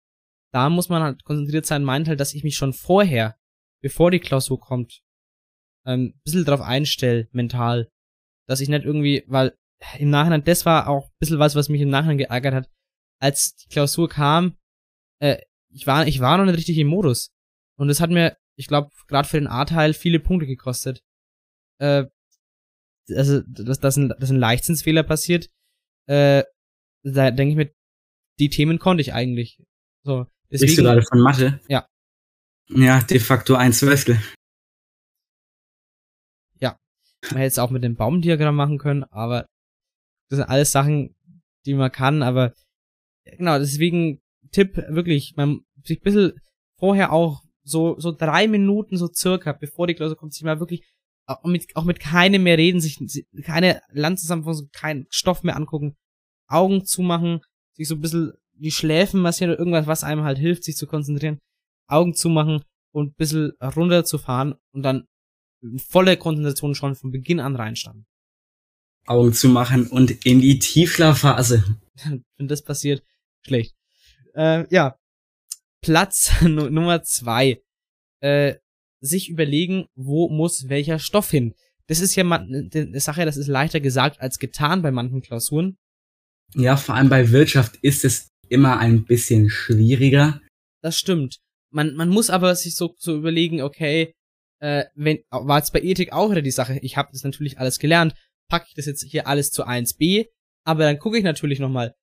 da 0.52 0.70
muss 0.70 0.90
man 0.90 1.04
halt 1.04 1.24
konzentriert 1.24 1.66
sein, 1.66 1.84
meint 1.84 2.08
halt, 2.08 2.20
dass 2.20 2.34
ich 2.34 2.44
mich 2.44 2.56
schon 2.56 2.74
vorher, 2.74 3.36
bevor 3.82 4.10
die 4.12 4.20
Klausur 4.20 4.60
kommt, 4.60 5.02
ähm, 5.86 6.14
ein 6.16 6.22
bisschen 6.24 6.46
drauf 6.46 6.62
einstelle, 6.62 7.28
mental. 7.32 7.90
Dass 8.48 8.62
ich 8.62 8.70
nicht 8.70 8.86
irgendwie, 8.86 9.24
weil 9.28 9.58
im 10.00 10.10
Nachhinein, 10.10 10.44
das 10.44 10.66
war 10.66 10.88
auch 10.88 11.08
ein 11.08 11.16
bisschen 11.20 11.40
was, 11.40 11.56
was 11.56 11.70
mich 11.70 11.82
im 11.82 11.90
Nachhinein 11.90 12.18
geärgert 12.18 12.54
hat. 12.54 12.70
Als 13.20 13.56
die 13.56 13.70
Klausur 13.70 14.10
kam, 14.10 14.58
äh, 15.20 15.38
ich 15.70 15.88
war, 15.88 16.08
ich 16.08 16.20
war 16.20 16.38
noch 16.38 16.46
nicht 16.46 16.58
richtig 16.58 16.78
im 16.78 16.88
Modus. 16.88 17.32
Und 17.78 17.88
das 17.88 18.00
hat 18.00 18.10
mir, 18.10 18.38
ich 18.56 18.68
glaube, 18.68 18.90
gerade 19.08 19.28
für 19.28 19.40
den 19.40 19.48
A-Teil 19.48 19.94
viele 19.94 20.20
Punkte 20.20 20.48
gekostet. 20.48 21.02
Äh, 21.80 22.06
also, 23.10 23.42
dass, 23.42 23.80
dass, 23.80 23.98
ein, 23.98 24.10
dass 24.20 24.30
ein 24.30 24.40
Leichtsinnsfehler 24.40 25.04
passiert, 25.04 25.50
äh, 26.08 26.44
da 27.04 27.32
denke 27.32 27.52
ich 27.52 27.58
mir, 27.58 27.74
die 28.40 28.50
Themen 28.50 28.80
konnte 28.80 29.02
ich 29.02 29.14
eigentlich. 29.14 29.62
So, 30.04 30.26
deswegen, 30.52 30.68
Bist 30.68 30.78
du 30.78 30.84
gerade 30.84 31.04
von 31.04 31.20
Mathe? 31.20 31.60
Ja. 31.68 31.88
Ja, 32.70 33.02
de 33.02 33.20
facto 33.20 33.56
ein 33.56 33.74
Zwölftel. 33.74 34.20
Man 37.32 37.40
hätte 37.40 37.48
es 37.48 37.60
auch 37.60 37.72
mit 37.72 37.84
dem 37.84 37.96
Baumdiagramm 37.96 38.56
machen 38.56 38.78
können, 38.78 39.04
aber 39.06 39.46
das 40.30 40.38
sind 40.38 40.50
alles 40.50 40.72
Sachen, 40.72 41.16
die 41.66 41.74
man 41.74 41.92
kann, 41.92 42.24
aber 42.24 42.54
genau, 43.26 43.58
deswegen 43.58 44.22
Tipp, 44.52 44.78
wirklich, 44.90 45.34
man 45.36 45.62
sich 45.84 46.00
ein 46.00 46.04
bisschen 46.04 46.34
vorher 46.80 47.12
auch 47.12 47.42
so, 47.64 48.00
so 48.00 48.12
drei 48.12 48.48
Minuten 48.48 48.98
so 48.98 49.10
circa, 49.12 49.54
bevor 49.54 49.88
die 49.88 49.96
Klausur 49.96 50.18
kommt, 50.18 50.34
sich 50.34 50.44
mal 50.44 50.60
wirklich 50.60 50.84
auch 51.28 51.44
mit, 51.44 51.76
auch 51.76 51.84
mit 51.84 52.00
keinem 52.00 52.44
mehr 52.44 52.58
reden, 52.58 52.80
sich 52.80 53.00
keine 53.44 53.82
Landzusammenfassung, 53.92 54.70
keinen 54.72 55.08
Stoff 55.10 55.44
mehr 55.44 55.56
angucken, 55.56 55.96
Augen 56.48 56.86
zumachen, 56.86 57.42
sich 57.74 57.88
so 57.88 57.96
ein 57.96 58.02
bisschen 58.02 58.34
die 58.54 58.72
Schläfen 58.72 59.22
massieren 59.22 59.52
oder 59.52 59.60
irgendwas, 59.60 59.88
was 59.88 60.04
einem 60.04 60.24
halt 60.24 60.38
hilft, 60.38 60.64
sich 60.64 60.78
zu 60.78 60.88
konzentrieren, 60.88 61.40
Augen 61.88 62.14
zumachen 62.14 62.64
und 62.94 63.10
ein 63.10 63.16
bisschen 63.16 63.52
runterzufahren 63.62 64.56
und 64.72 64.84
dann 64.84 65.06
volle 65.78 66.18
Konzentration 66.18 66.76
schon 66.76 66.96
von 66.96 67.12
Beginn 67.12 67.40
an 67.40 67.56
reinstarten. 67.56 68.06
Augen 69.06 69.34
zu 69.34 69.50
machen 69.50 69.88
und 69.88 70.26
in 70.26 70.42
die 70.42 70.60
Tiefschlafphase. 70.60 71.64
Wenn 72.38 72.48
das 72.48 72.64
passiert, 72.64 73.04
schlecht. 73.46 73.76
Äh, 74.34 74.66
ja. 74.74 74.98
Platz 75.82 76.32
Nummer 76.42 77.04
zwei. 77.04 77.62
Äh, 78.22 78.56
sich 79.02 79.30
überlegen, 79.30 79.86
wo 79.96 80.30
muss 80.30 80.68
welcher 80.68 81.00
Stoff 81.00 81.30
hin. 81.30 81.54
Das 81.88 82.00
ist 82.00 82.16
ja 82.16 82.24
eine 82.24 83.00
Sache, 83.00 83.26
das 83.26 83.38
ist 83.38 83.48
leichter 83.48 83.80
gesagt 83.80 84.20
als 84.20 84.40
getan 84.40 84.82
bei 84.82 84.92
manchen 84.92 85.22
Klausuren. 85.22 85.78
Ja, 86.56 86.78
vor 86.78 86.96
allem 86.96 87.10
bei 87.10 87.32
Wirtschaft 87.32 87.78
ist 87.82 88.04
es 88.06 88.30
immer 88.50 88.80
ein 88.80 89.06
bisschen 89.06 89.50
schwieriger. 89.50 90.42
Das 90.82 90.98
stimmt. 90.98 91.40
Man, 91.72 91.96
man 91.96 92.10
muss 92.10 92.30
aber 92.30 92.56
sich 92.56 92.76
so, 92.76 92.96
so 92.98 93.16
überlegen, 93.16 93.62
okay, 93.62 94.14
äh, 94.60 94.86
wenn, 94.96 95.20
war 95.30 95.58
jetzt 95.58 95.74
bei 95.74 95.82
Ethik 95.82 96.14
auch 96.14 96.32
wieder 96.32 96.42
die 96.42 96.52
Sache, 96.52 96.80
ich 96.82 96.98
habe 96.98 97.10
das 97.12 97.24
natürlich 97.24 97.60
alles 97.60 97.80
gelernt, 97.80 98.14
packe 98.50 98.66
ich 98.70 98.76
das 98.76 98.86
jetzt 98.86 99.04
hier 99.04 99.28
alles 99.28 99.52
zu 99.52 99.66
1b, 99.66 100.28
aber 100.66 100.84
dann 100.84 101.00
gucke 101.00 101.18
ich 101.18 101.24
natürlich 101.24 101.60
nochmal, 101.60 101.94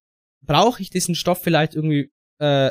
brauche 0.45 0.83
ich 0.83 0.91
diesen 0.91 1.15
Stoff 1.15 1.43
vielleicht 1.43 1.75
irgendwie 1.75 2.11
äh, 2.41 2.71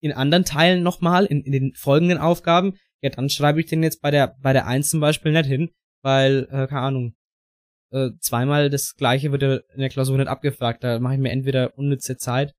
in 0.00 0.12
anderen 0.12 0.44
Teilen 0.44 0.82
nochmal, 0.82 1.26
in, 1.26 1.42
in 1.42 1.52
den 1.52 1.74
folgenden 1.74 2.18
Aufgaben? 2.18 2.74
ja, 3.02 3.10
dann 3.10 3.28
schreibe 3.28 3.60
ich 3.60 3.66
den 3.66 3.82
jetzt 3.82 4.00
bei 4.00 4.10
der, 4.10 4.36
bei 4.40 4.52
der 4.52 4.66
1 4.66 4.90
zum 4.90 5.00
Beispiel 5.00 5.32
nicht 5.32 5.46
hin, 5.46 5.70
weil, 6.02 6.48
äh, 6.50 6.66
keine 6.66 6.80
Ahnung, 6.80 7.14
äh, 7.92 8.10
zweimal 8.20 8.70
das 8.70 8.94
gleiche 8.96 9.32
wird 9.32 9.42
in 9.42 9.80
der 9.80 9.88
Klausur 9.88 10.16
nicht 10.16 10.28
abgefragt. 10.28 10.82
Da 10.82 10.98
mache 10.98 11.14
ich 11.14 11.20
mir 11.20 11.30
entweder 11.30 11.76
unnütze 11.78 12.16
Zeit. 12.16 12.54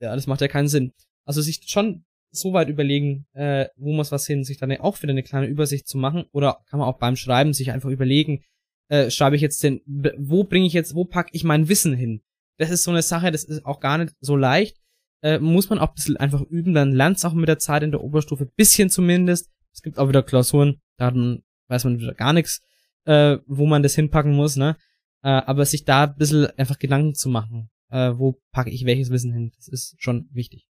Ja, 0.00 0.14
das 0.14 0.26
macht 0.26 0.40
ja 0.40 0.48
keinen 0.48 0.68
Sinn. 0.68 0.92
Also 1.24 1.40
sich 1.40 1.62
schon 1.66 2.04
so 2.32 2.52
weit 2.52 2.68
überlegen, 2.68 3.26
äh, 3.34 3.66
wo 3.76 3.92
muss 3.92 4.10
was 4.10 4.26
hin, 4.26 4.44
sich 4.44 4.58
dann 4.58 4.72
auch 4.78 5.00
wieder 5.02 5.12
eine 5.12 5.22
kleine 5.22 5.46
Übersicht 5.46 5.86
zu 5.86 5.98
machen. 5.98 6.24
Oder 6.32 6.58
kann 6.68 6.80
man 6.80 6.88
auch 6.88 6.98
beim 6.98 7.16
Schreiben 7.16 7.52
sich 7.52 7.70
einfach 7.70 7.90
überlegen, 7.90 8.42
äh, 8.88 9.10
schreibe 9.10 9.36
ich 9.36 9.42
jetzt 9.42 9.62
den, 9.62 9.80
wo 9.86 10.44
bringe 10.44 10.66
ich 10.66 10.72
jetzt, 10.72 10.94
wo 10.94 11.04
packe 11.04 11.30
ich 11.32 11.44
mein 11.44 11.68
Wissen 11.68 11.94
hin? 11.94 12.22
das 12.62 12.70
ist 12.70 12.84
so 12.84 12.90
eine 12.90 13.02
Sache, 13.02 13.30
das 13.30 13.44
ist 13.44 13.66
auch 13.66 13.80
gar 13.80 13.98
nicht 13.98 14.14
so 14.20 14.36
leicht. 14.36 14.76
Äh, 15.22 15.38
muss 15.38 15.68
man 15.70 15.78
auch 15.78 15.88
ein 15.88 15.94
bisschen 15.94 16.16
einfach 16.16 16.40
üben, 16.42 16.74
dann 16.74 16.92
lernt 16.92 17.16
es 17.16 17.24
auch 17.24 17.32
mit 17.32 17.48
der 17.48 17.58
Zeit 17.58 17.82
in 17.82 17.92
der 17.92 18.02
Oberstufe, 18.02 18.46
bisschen 18.46 18.90
zumindest. 18.90 19.50
Es 19.72 19.82
gibt 19.82 19.98
auch 19.98 20.08
wieder 20.08 20.22
Klausuren, 20.22 20.80
da 20.96 21.12
weiß 21.68 21.84
man 21.84 21.98
wieder 21.98 22.14
gar 22.14 22.32
nichts, 22.32 22.60
äh, 23.04 23.38
wo 23.46 23.66
man 23.66 23.82
das 23.82 23.94
hinpacken 23.94 24.32
muss, 24.32 24.56
ne? 24.56 24.76
Äh, 25.22 25.28
aber 25.28 25.64
sich 25.64 25.84
da 25.84 26.04
ein 26.04 26.16
bisschen 26.16 26.46
einfach 26.58 26.78
Gedanken 26.78 27.14
zu 27.14 27.28
machen, 27.28 27.70
äh, 27.90 28.12
wo 28.16 28.40
packe 28.50 28.70
ich 28.70 28.84
welches 28.84 29.10
Wissen 29.10 29.32
hin, 29.32 29.52
das 29.56 29.68
ist 29.68 29.94
schon 29.98 30.28
wichtig. 30.32 30.66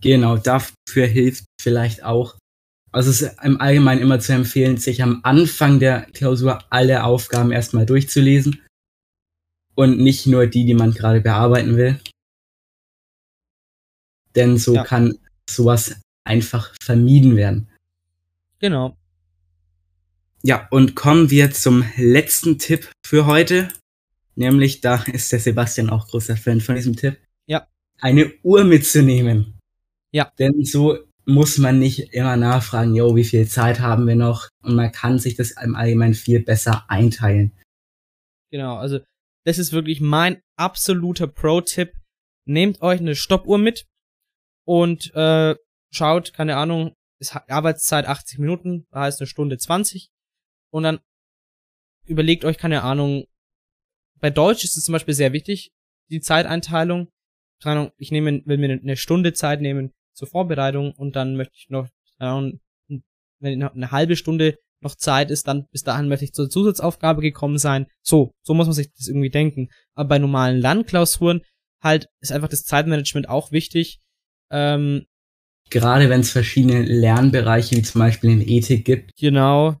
Genau, 0.00 0.36
dafür 0.36 1.06
hilft 1.06 1.44
vielleicht 1.60 2.04
auch, 2.04 2.36
also 2.92 3.10
es 3.10 3.22
ist 3.22 3.42
im 3.42 3.60
Allgemeinen 3.60 4.00
immer 4.00 4.20
zu 4.20 4.32
empfehlen, 4.32 4.76
sich 4.76 5.02
am 5.02 5.20
Anfang 5.24 5.80
der 5.80 6.02
Klausur 6.12 6.62
alle 6.70 7.04
Aufgaben 7.04 7.50
erstmal 7.50 7.84
durchzulesen 7.84 8.62
und 9.74 9.98
nicht 9.98 10.26
nur 10.26 10.46
die, 10.46 10.64
die 10.64 10.74
man 10.74 10.92
gerade 10.92 11.20
bearbeiten 11.20 11.76
will. 11.76 12.00
Denn 14.34 14.56
so 14.56 14.74
ja. 14.74 14.84
kann 14.84 15.18
sowas 15.50 16.00
einfach 16.24 16.74
vermieden 16.82 17.36
werden. 17.36 17.68
Genau. 18.60 18.96
Ja, 20.42 20.68
und 20.70 20.94
kommen 20.94 21.30
wir 21.30 21.50
zum 21.50 21.84
letzten 21.96 22.58
Tipp 22.58 22.90
für 23.04 23.26
heute. 23.26 23.68
Nämlich, 24.36 24.80
da 24.80 25.02
ist 25.04 25.32
der 25.32 25.40
Sebastian 25.40 25.90
auch 25.90 26.06
großer 26.06 26.36
Fan 26.36 26.60
von 26.60 26.76
diesem 26.76 26.94
Tipp. 26.94 27.18
Ja. 27.46 27.66
Eine 28.00 28.32
Uhr 28.44 28.62
mitzunehmen. 28.62 29.57
Ja. 30.12 30.32
Denn 30.38 30.64
so 30.64 30.98
muss 31.28 31.58
man 31.58 31.78
nicht 31.78 32.14
immer 32.14 32.36
nachfragen, 32.36 32.94
yo, 32.94 33.14
wie 33.14 33.24
viel 33.24 33.46
Zeit 33.46 33.80
haben 33.80 34.06
wir 34.06 34.16
noch? 34.16 34.48
Und 34.62 34.74
man 34.74 34.90
kann 34.90 35.18
sich 35.18 35.36
das 35.36 35.50
im 35.62 35.76
Allgemeinen 35.76 36.14
viel 36.14 36.42
besser 36.42 36.86
einteilen. 36.88 37.52
Genau, 38.50 38.76
also 38.76 39.00
das 39.44 39.58
ist 39.58 39.74
wirklich 39.74 40.00
mein 40.00 40.40
absoluter 40.56 41.26
Pro-Tipp. 41.26 41.92
Nehmt 42.46 42.80
euch 42.80 43.00
eine 43.00 43.14
Stoppuhr 43.14 43.58
mit 43.58 43.86
und 44.66 45.14
äh, 45.14 45.54
schaut, 45.92 46.32
keine 46.32 46.56
Ahnung, 46.56 46.94
ist 47.20 47.36
Arbeitszeit 47.36 48.06
80 48.06 48.38
Minuten, 48.38 48.86
da 48.90 49.00
heißt 49.00 49.20
eine 49.20 49.26
Stunde 49.26 49.58
20. 49.58 50.08
Und 50.72 50.84
dann 50.84 51.00
überlegt 52.06 52.46
euch, 52.46 52.56
keine 52.56 52.82
Ahnung, 52.82 53.26
bei 54.18 54.30
Deutsch 54.30 54.64
ist 54.64 54.78
es 54.78 54.84
zum 54.84 54.94
Beispiel 54.94 55.14
sehr 55.14 55.34
wichtig, 55.34 55.72
die 56.10 56.20
Zeiteinteilung. 56.20 57.10
Keine 57.62 57.80
Ahnung, 57.80 57.92
ich 57.98 58.10
nehme, 58.12 58.40
will 58.46 58.56
mir 58.56 58.70
eine 58.70 58.96
Stunde 58.96 59.34
Zeit 59.34 59.60
nehmen 59.60 59.92
zur 60.18 60.28
Vorbereitung 60.28 60.92
und 60.92 61.16
dann 61.16 61.36
möchte 61.36 61.54
ich 61.56 61.70
noch, 61.70 61.88
wenn 62.18 62.60
noch 63.58 63.74
eine 63.74 63.90
halbe 63.90 64.16
Stunde 64.16 64.58
noch 64.80 64.94
Zeit 64.94 65.30
ist, 65.30 65.48
dann 65.48 65.66
bis 65.70 65.82
dahin 65.82 66.08
möchte 66.08 66.24
ich 66.24 66.32
zur 66.32 66.48
Zusatzaufgabe 66.48 67.20
gekommen 67.20 67.58
sein. 67.58 67.86
So, 68.02 68.32
so 68.42 68.54
muss 68.54 68.66
man 68.66 68.74
sich 68.74 68.92
das 68.92 69.08
irgendwie 69.08 69.30
denken. 69.30 69.68
Aber 69.94 70.08
bei 70.08 70.18
normalen 70.18 70.60
Lernklausuren 70.60 71.42
halt 71.82 72.08
ist 72.20 72.32
einfach 72.32 72.48
das 72.48 72.64
Zeitmanagement 72.64 73.28
auch 73.28 73.50
wichtig. 73.52 74.00
Ähm, 74.50 75.06
Gerade 75.70 76.08
wenn 76.08 76.20
es 76.20 76.30
verschiedene 76.30 76.82
Lernbereiche 76.82 77.76
wie 77.76 77.82
zum 77.82 78.00
Beispiel 78.00 78.30
in 78.30 78.48
Ethik 78.48 78.84
gibt. 78.84 79.16
Genau, 79.16 79.72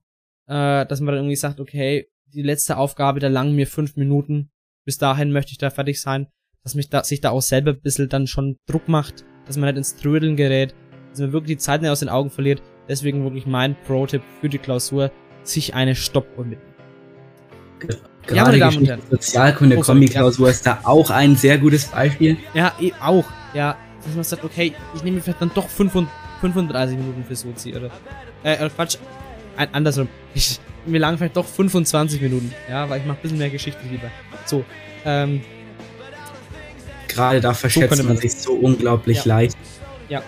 äh, 0.46 0.84
dass 0.86 1.00
man 1.00 1.14
dann 1.14 1.24
irgendwie 1.24 1.36
sagt, 1.36 1.60
okay, 1.60 2.08
die 2.26 2.42
letzte 2.42 2.76
Aufgabe, 2.76 3.20
da 3.20 3.28
langen 3.28 3.54
mir 3.54 3.66
fünf 3.66 3.96
Minuten. 3.96 4.50
Bis 4.84 4.98
dahin 4.98 5.32
möchte 5.32 5.52
ich 5.52 5.58
da 5.58 5.70
fertig 5.70 6.00
sein. 6.00 6.28
Dass 6.62 6.74
mich 6.74 6.90
da, 6.90 7.04
sich 7.04 7.20
da 7.20 7.30
auch 7.30 7.40
selber 7.40 7.70
ein 7.70 7.80
bisschen 7.80 8.08
dann 8.08 8.26
schon 8.26 8.58
Druck 8.66 8.88
macht, 8.88 9.24
dass 9.48 9.56
man 9.56 9.68
nicht 9.68 9.78
ins 9.78 9.96
Trödeln 9.96 10.36
gerät, 10.36 10.74
dass 11.10 11.20
man 11.20 11.32
wirklich 11.32 11.56
die 11.56 11.60
Zeit 11.60 11.82
nicht 11.82 11.90
aus 11.90 12.00
den 12.00 12.08
Augen 12.08 12.30
verliert. 12.30 12.62
Deswegen 12.88 13.24
wirklich 13.24 13.46
mein 13.46 13.76
Pro-Tipp 13.86 14.22
für 14.40 14.48
die 14.48 14.58
Klausur, 14.58 15.10
sich 15.42 15.74
eine 15.74 15.94
Stoppuhr 15.94 16.44
mitnehmen. 16.44 16.74
Gerade 18.26 18.58
ja, 18.58 18.70
die 18.70 18.92
Sozialkunde 19.10 19.76
Kombi-Klausur 19.76 20.50
ist 20.50 20.66
da 20.66 20.80
auch 20.84 21.10
ein 21.10 21.36
sehr 21.36 21.58
gutes 21.58 21.86
Beispiel. 21.86 22.36
Ja, 22.52 22.74
auch. 23.00 23.24
Ja, 23.54 23.76
dass 24.04 24.14
man 24.14 24.24
sagt, 24.24 24.44
okay, 24.44 24.74
ich 24.94 25.02
nehme 25.02 25.20
vielleicht 25.20 25.40
dann 25.40 25.50
doch 25.54 25.68
35 25.68 26.98
Minuten 26.98 27.24
für 27.24 27.34
Sozi 27.34 27.74
oder. 27.74 27.90
Äh, 28.42 28.68
Quatsch. 28.68 28.98
Ein, 29.56 29.72
andersrum. 29.72 30.08
Ich, 30.34 30.60
mir 30.86 30.98
lang 30.98 31.16
vielleicht 31.16 31.36
doch 31.36 31.46
25 31.46 32.20
Minuten. 32.20 32.52
Ja, 32.68 32.88
weil 32.88 33.00
ich 33.00 33.06
mache 33.06 33.18
ein 33.18 33.22
bisschen 33.22 33.38
mehr 33.38 33.50
Geschichte 33.50 33.80
lieber. 33.90 34.10
So. 34.44 34.64
Ähm. 35.04 35.40
Gerade 37.18 37.40
da 37.40 37.52
verschätzt 37.52 38.04
man 38.04 38.16
sich 38.16 38.32
so 38.32 38.52
unglaublich 38.52 39.24
ja. 39.24 39.34
leicht. 39.34 39.56
Ja. 40.08 40.22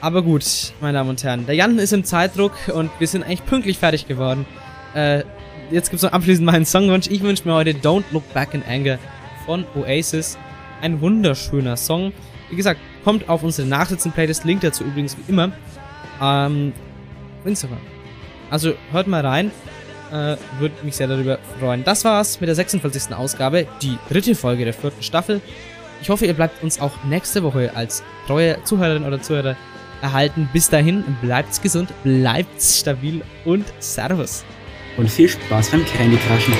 Aber 0.00 0.22
gut, 0.22 0.72
meine 0.80 0.96
Damen 0.96 1.10
und 1.10 1.22
Herren. 1.22 1.44
Der 1.44 1.54
Jan 1.54 1.78
ist 1.78 1.92
im 1.92 2.02
Zeitdruck 2.02 2.52
und 2.72 2.90
wir 2.98 3.06
sind 3.06 3.24
eigentlich 3.24 3.44
pünktlich 3.44 3.78
fertig 3.78 4.08
geworden. 4.08 4.46
Äh, 4.94 5.22
jetzt 5.70 5.90
gibt's 5.90 6.02
noch 6.02 6.12
abschließend 6.12 6.46
meinen 6.46 6.64
Songwunsch. 6.64 7.08
Ich 7.08 7.22
wünsche 7.22 7.46
mir 7.46 7.54
heute 7.54 7.72
Don't 7.72 8.04
Look 8.10 8.32
Back 8.32 8.54
in 8.54 8.62
Anger 8.62 8.98
von 9.44 9.66
Oasis. 9.74 10.38
Ein 10.80 11.02
wunderschöner 11.02 11.76
Song. 11.76 12.14
Wie 12.48 12.56
gesagt, 12.56 12.80
kommt 13.04 13.28
auf 13.28 13.42
unsere 13.42 13.68
Nachsitzen-Playlist. 13.68 14.44
Link 14.44 14.62
dazu 14.62 14.82
übrigens 14.82 15.14
wie 15.18 15.30
immer. 15.30 15.52
Ähm, 16.22 16.72
Instagram. 17.44 17.80
Also 18.48 18.72
hört 18.92 19.08
mal 19.08 19.20
rein. 19.20 19.50
Äh, 20.14 20.36
Würde 20.60 20.74
mich 20.84 20.94
sehr 20.94 21.08
darüber 21.08 21.38
freuen. 21.58 21.82
Das 21.82 22.04
war's 22.04 22.40
mit 22.40 22.46
der 22.46 22.54
46. 22.54 23.12
Ausgabe. 23.14 23.66
Die 23.82 23.98
dritte 24.08 24.36
Folge 24.36 24.64
der 24.64 24.72
vierten 24.72 25.02
Staffel. 25.02 25.40
Ich 26.00 26.08
hoffe, 26.08 26.26
ihr 26.26 26.34
bleibt 26.34 26.62
uns 26.62 26.80
auch 26.80 26.92
nächste 27.04 27.42
Woche 27.42 27.72
als 27.74 28.04
treue 28.28 28.62
Zuhörerin 28.62 29.04
oder 29.04 29.20
Zuhörer 29.20 29.56
erhalten. 30.02 30.48
Bis 30.52 30.70
dahin, 30.70 31.02
bleibt's 31.20 31.60
gesund, 31.60 31.90
bleibt's 32.04 32.78
stabil 32.78 33.22
und 33.44 33.64
Servus. 33.80 34.44
Und 34.96 35.10
viel 35.10 35.28
Spaß 35.28 35.70
beim 35.70 35.84
Candy 35.84 36.16
Crushen. 36.28 36.54